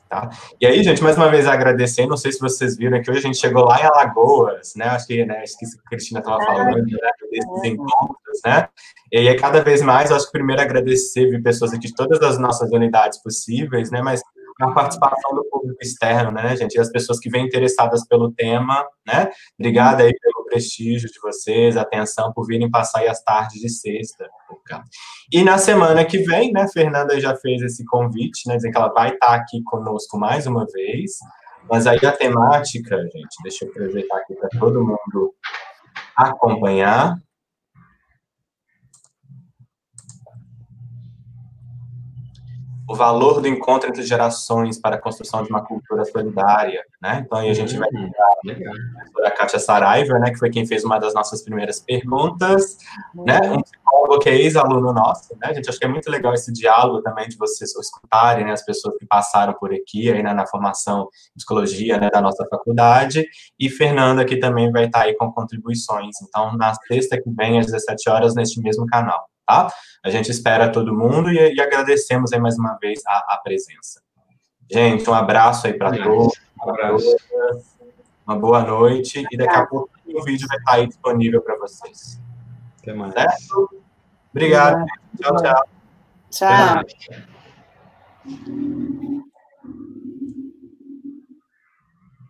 Tá? 0.09 0.29
E 0.59 0.65
aí, 0.65 0.81
gente, 0.83 1.03
mais 1.03 1.17
uma 1.17 1.29
vez 1.29 1.47
agradecer. 1.47 2.07
Não 2.07 2.15
sei 2.15 2.31
se 2.31 2.39
vocês 2.39 2.77
viram 2.77 3.01
que 3.01 3.09
hoje 3.11 3.19
a 3.19 3.23
gente 3.23 3.37
chegou 3.37 3.65
lá 3.65 3.79
em 3.81 3.85
Alagoas, 3.85 4.73
né? 4.75 4.85
Acho 4.85 5.07
que, 5.07 5.25
né, 5.25 5.39
acho 5.39 5.57
que 5.57 5.65
a 5.65 5.89
Cristina 5.89 6.19
estava 6.19 6.43
falando 6.45 6.77
né, 6.77 7.09
desses 7.29 7.63
encontros, 7.63 8.41
né? 8.45 8.69
E 9.11 9.17
aí, 9.17 9.35
cada 9.35 9.61
vez 9.61 9.81
mais, 9.81 10.11
acho 10.11 10.25
que 10.25 10.31
primeiro 10.31 10.61
agradecer, 10.61 11.29
vi 11.29 11.41
pessoas 11.41 11.73
aqui 11.73 11.87
de 11.87 11.95
todas 11.95 12.21
as 12.21 12.37
nossas 12.37 12.71
unidades 12.71 13.21
possíveis, 13.21 13.91
né? 13.91 14.01
Mas 14.01 14.21
a 14.61 14.71
participação 14.71 15.35
do 15.35 15.45
público 15.49 15.77
externo, 15.81 16.31
né, 16.31 16.55
gente? 16.55 16.75
E 16.75 16.79
as 16.79 16.91
pessoas 16.91 17.19
que 17.19 17.29
vêm 17.29 17.45
interessadas 17.45 18.07
pelo 18.07 18.31
tema, 18.31 18.85
né? 19.05 19.29
Obrigada 19.59 20.03
aí 20.03 20.13
pelo 20.17 20.45
prestígio 20.45 21.09
de 21.09 21.19
vocês, 21.19 21.77
atenção 21.77 22.33
por 22.33 22.45
virem 22.45 22.69
passar 22.69 22.99
aí 22.99 23.07
as 23.07 23.23
tardes 23.23 23.61
de 23.61 23.69
sexta. 23.69 24.27
E 25.31 25.43
na 25.43 25.57
semana 25.57 26.03
que 26.05 26.19
vem, 26.19 26.51
né, 26.51 26.67
Fernanda 26.67 27.19
já 27.19 27.35
fez 27.35 27.61
esse 27.61 27.85
convite, 27.85 28.47
né, 28.47 28.55
dizendo 28.55 28.71
que 28.71 28.77
ela 28.77 28.93
vai 28.93 29.09
estar 29.13 29.35
aqui 29.35 29.61
conosco 29.63 30.17
mais 30.17 30.47
uma 30.47 30.65
vez. 30.65 31.11
Mas 31.69 31.85
aí 31.85 31.99
a 32.05 32.11
temática, 32.11 32.97
gente, 33.03 33.43
deixa 33.43 33.65
eu 33.65 33.69
aproveitar 33.69 34.17
aqui 34.17 34.35
para 34.35 34.49
todo 34.57 34.85
mundo 34.85 35.33
acompanhar. 36.15 37.17
O 42.87 42.95
valor 42.95 43.41
do 43.41 43.47
encontro 43.49 43.89
entre 43.89 44.01
gerações 44.03 44.79
para 44.79 44.95
a 44.95 44.99
construção 44.99 45.43
de 45.43 45.49
uma 45.49 45.61
cultura 45.61 46.05
solidária, 46.05 46.81
né? 47.01 47.23
Então, 47.25 47.37
aí 47.37 47.49
a 47.49 47.53
gente 47.53 47.77
vai 47.77 47.89
pegar 48.43 48.71
a 49.25 49.31
Kátia 49.31 49.59
Saraiva, 49.59 50.17
né, 50.19 50.31
que 50.31 50.37
foi 50.37 50.49
quem 50.49 50.65
fez 50.65 50.85
uma 50.85 50.97
das 50.97 51.13
nossas 51.13 51.43
primeiras 51.43 51.81
perguntas, 51.81 52.77
né? 53.13 53.39
Um 53.51 53.61
psicólogo 53.61 54.19
que 54.19 54.29
é 54.29 54.35
ex-aluno 54.35 54.93
nosso, 54.93 55.35
né? 55.41 55.49
A 55.49 55.53
gente 55.53 55.69
acha 55.69 55.77
que 55.77 55.85
é 55.85 55.89
muito 55.89 56.09
legal 56.09 56.33
esse 56.33 56.51
diálogo 56.53 57.01
também 57.01 57.27
de 57.27 57.35
vocês 57.35 57.75
escutarem, 57.75 58.45
né, 58.45 58.53
as 58.53 58.63
pessoas 58.63 58.95
que 58.97 59.05
passaram 59.05 59.53
por 59.53 59.73
aqui 59.73 60.09
aí 60.09 60.23
né, 60.23 60.33
na 60.33 60.47
formação 60.47 61.09
de 61.35 61.43
psicologia, 61.43 61.97
né, 61.97 62.09
da 62.09 62.21
nossa 62.21 62.45
faculdade, 62.49 63.25
e 63.59 63.69
Fernanda 63.69 64.23
que 64.23 64.37
também 64.37 64.71
vai 64.71 64.85
estar 64.85 65.01
aí 65.01 65.15
com 65.15 65.29
contribuições. 65.31 66.15
Então, 66.21 66.55
na 66.55 66.73
sexta 66.73 67.21
que 67.21 67.29
vem 67.31 67.59
às 67.59 67.65
17 67.65 68.09
horas 68.09 68.33
neste 68.33 68.61
mesmo 68.61 68.85
canal 68.85 69.27
tá? 69.47 69.67
A 70.03 70.09
gente 70.09 70.29
espera 70.29 70.71
todo 70.71 70.93
mundo 70.93 71.31
e, 71.31 71.55
e 71.55 71.61
agradecemos 71.61 72.33
aí 72.33 72.39
mais 72.39 72.57
uma 72.57 72.77
vez 72.77 73.01
a, 73.07 73.35
a 73.35 73.41
presença. 73.43 74.01
Gente, 74.69 75.09
um 75.09 75.13
abraço 75.13 75.65
aí 75.67 75.73
para 75.73 75.91
todos. 75.91 76.33
Um 76.61 76.69
abraço. 76.69 77.15
Uma 78.27 78.37
boa 78.37 78.61
noite 78.61 79.25
e 79.31 79.37
daqui 79.37 79.55
a 79.55 79.65
pouco 79.65 79.89
o 80.05 80.23
vídeo 80.23 80.47
vai 80.47 80.57
estar 80.57 80.73
aí 80.73 80.87
disponível 80.87 81.41
para 81.41 81.57
vocês. 81.57 82.19
Até 82.81 82.93
mais. 82.93 83.13
Certo? 83.13 83.69
Obrigado. 84.31 84.85
Tchau, 85.19 85.35
tchau. 85.37 85.65
Tchau. 86.29 86.83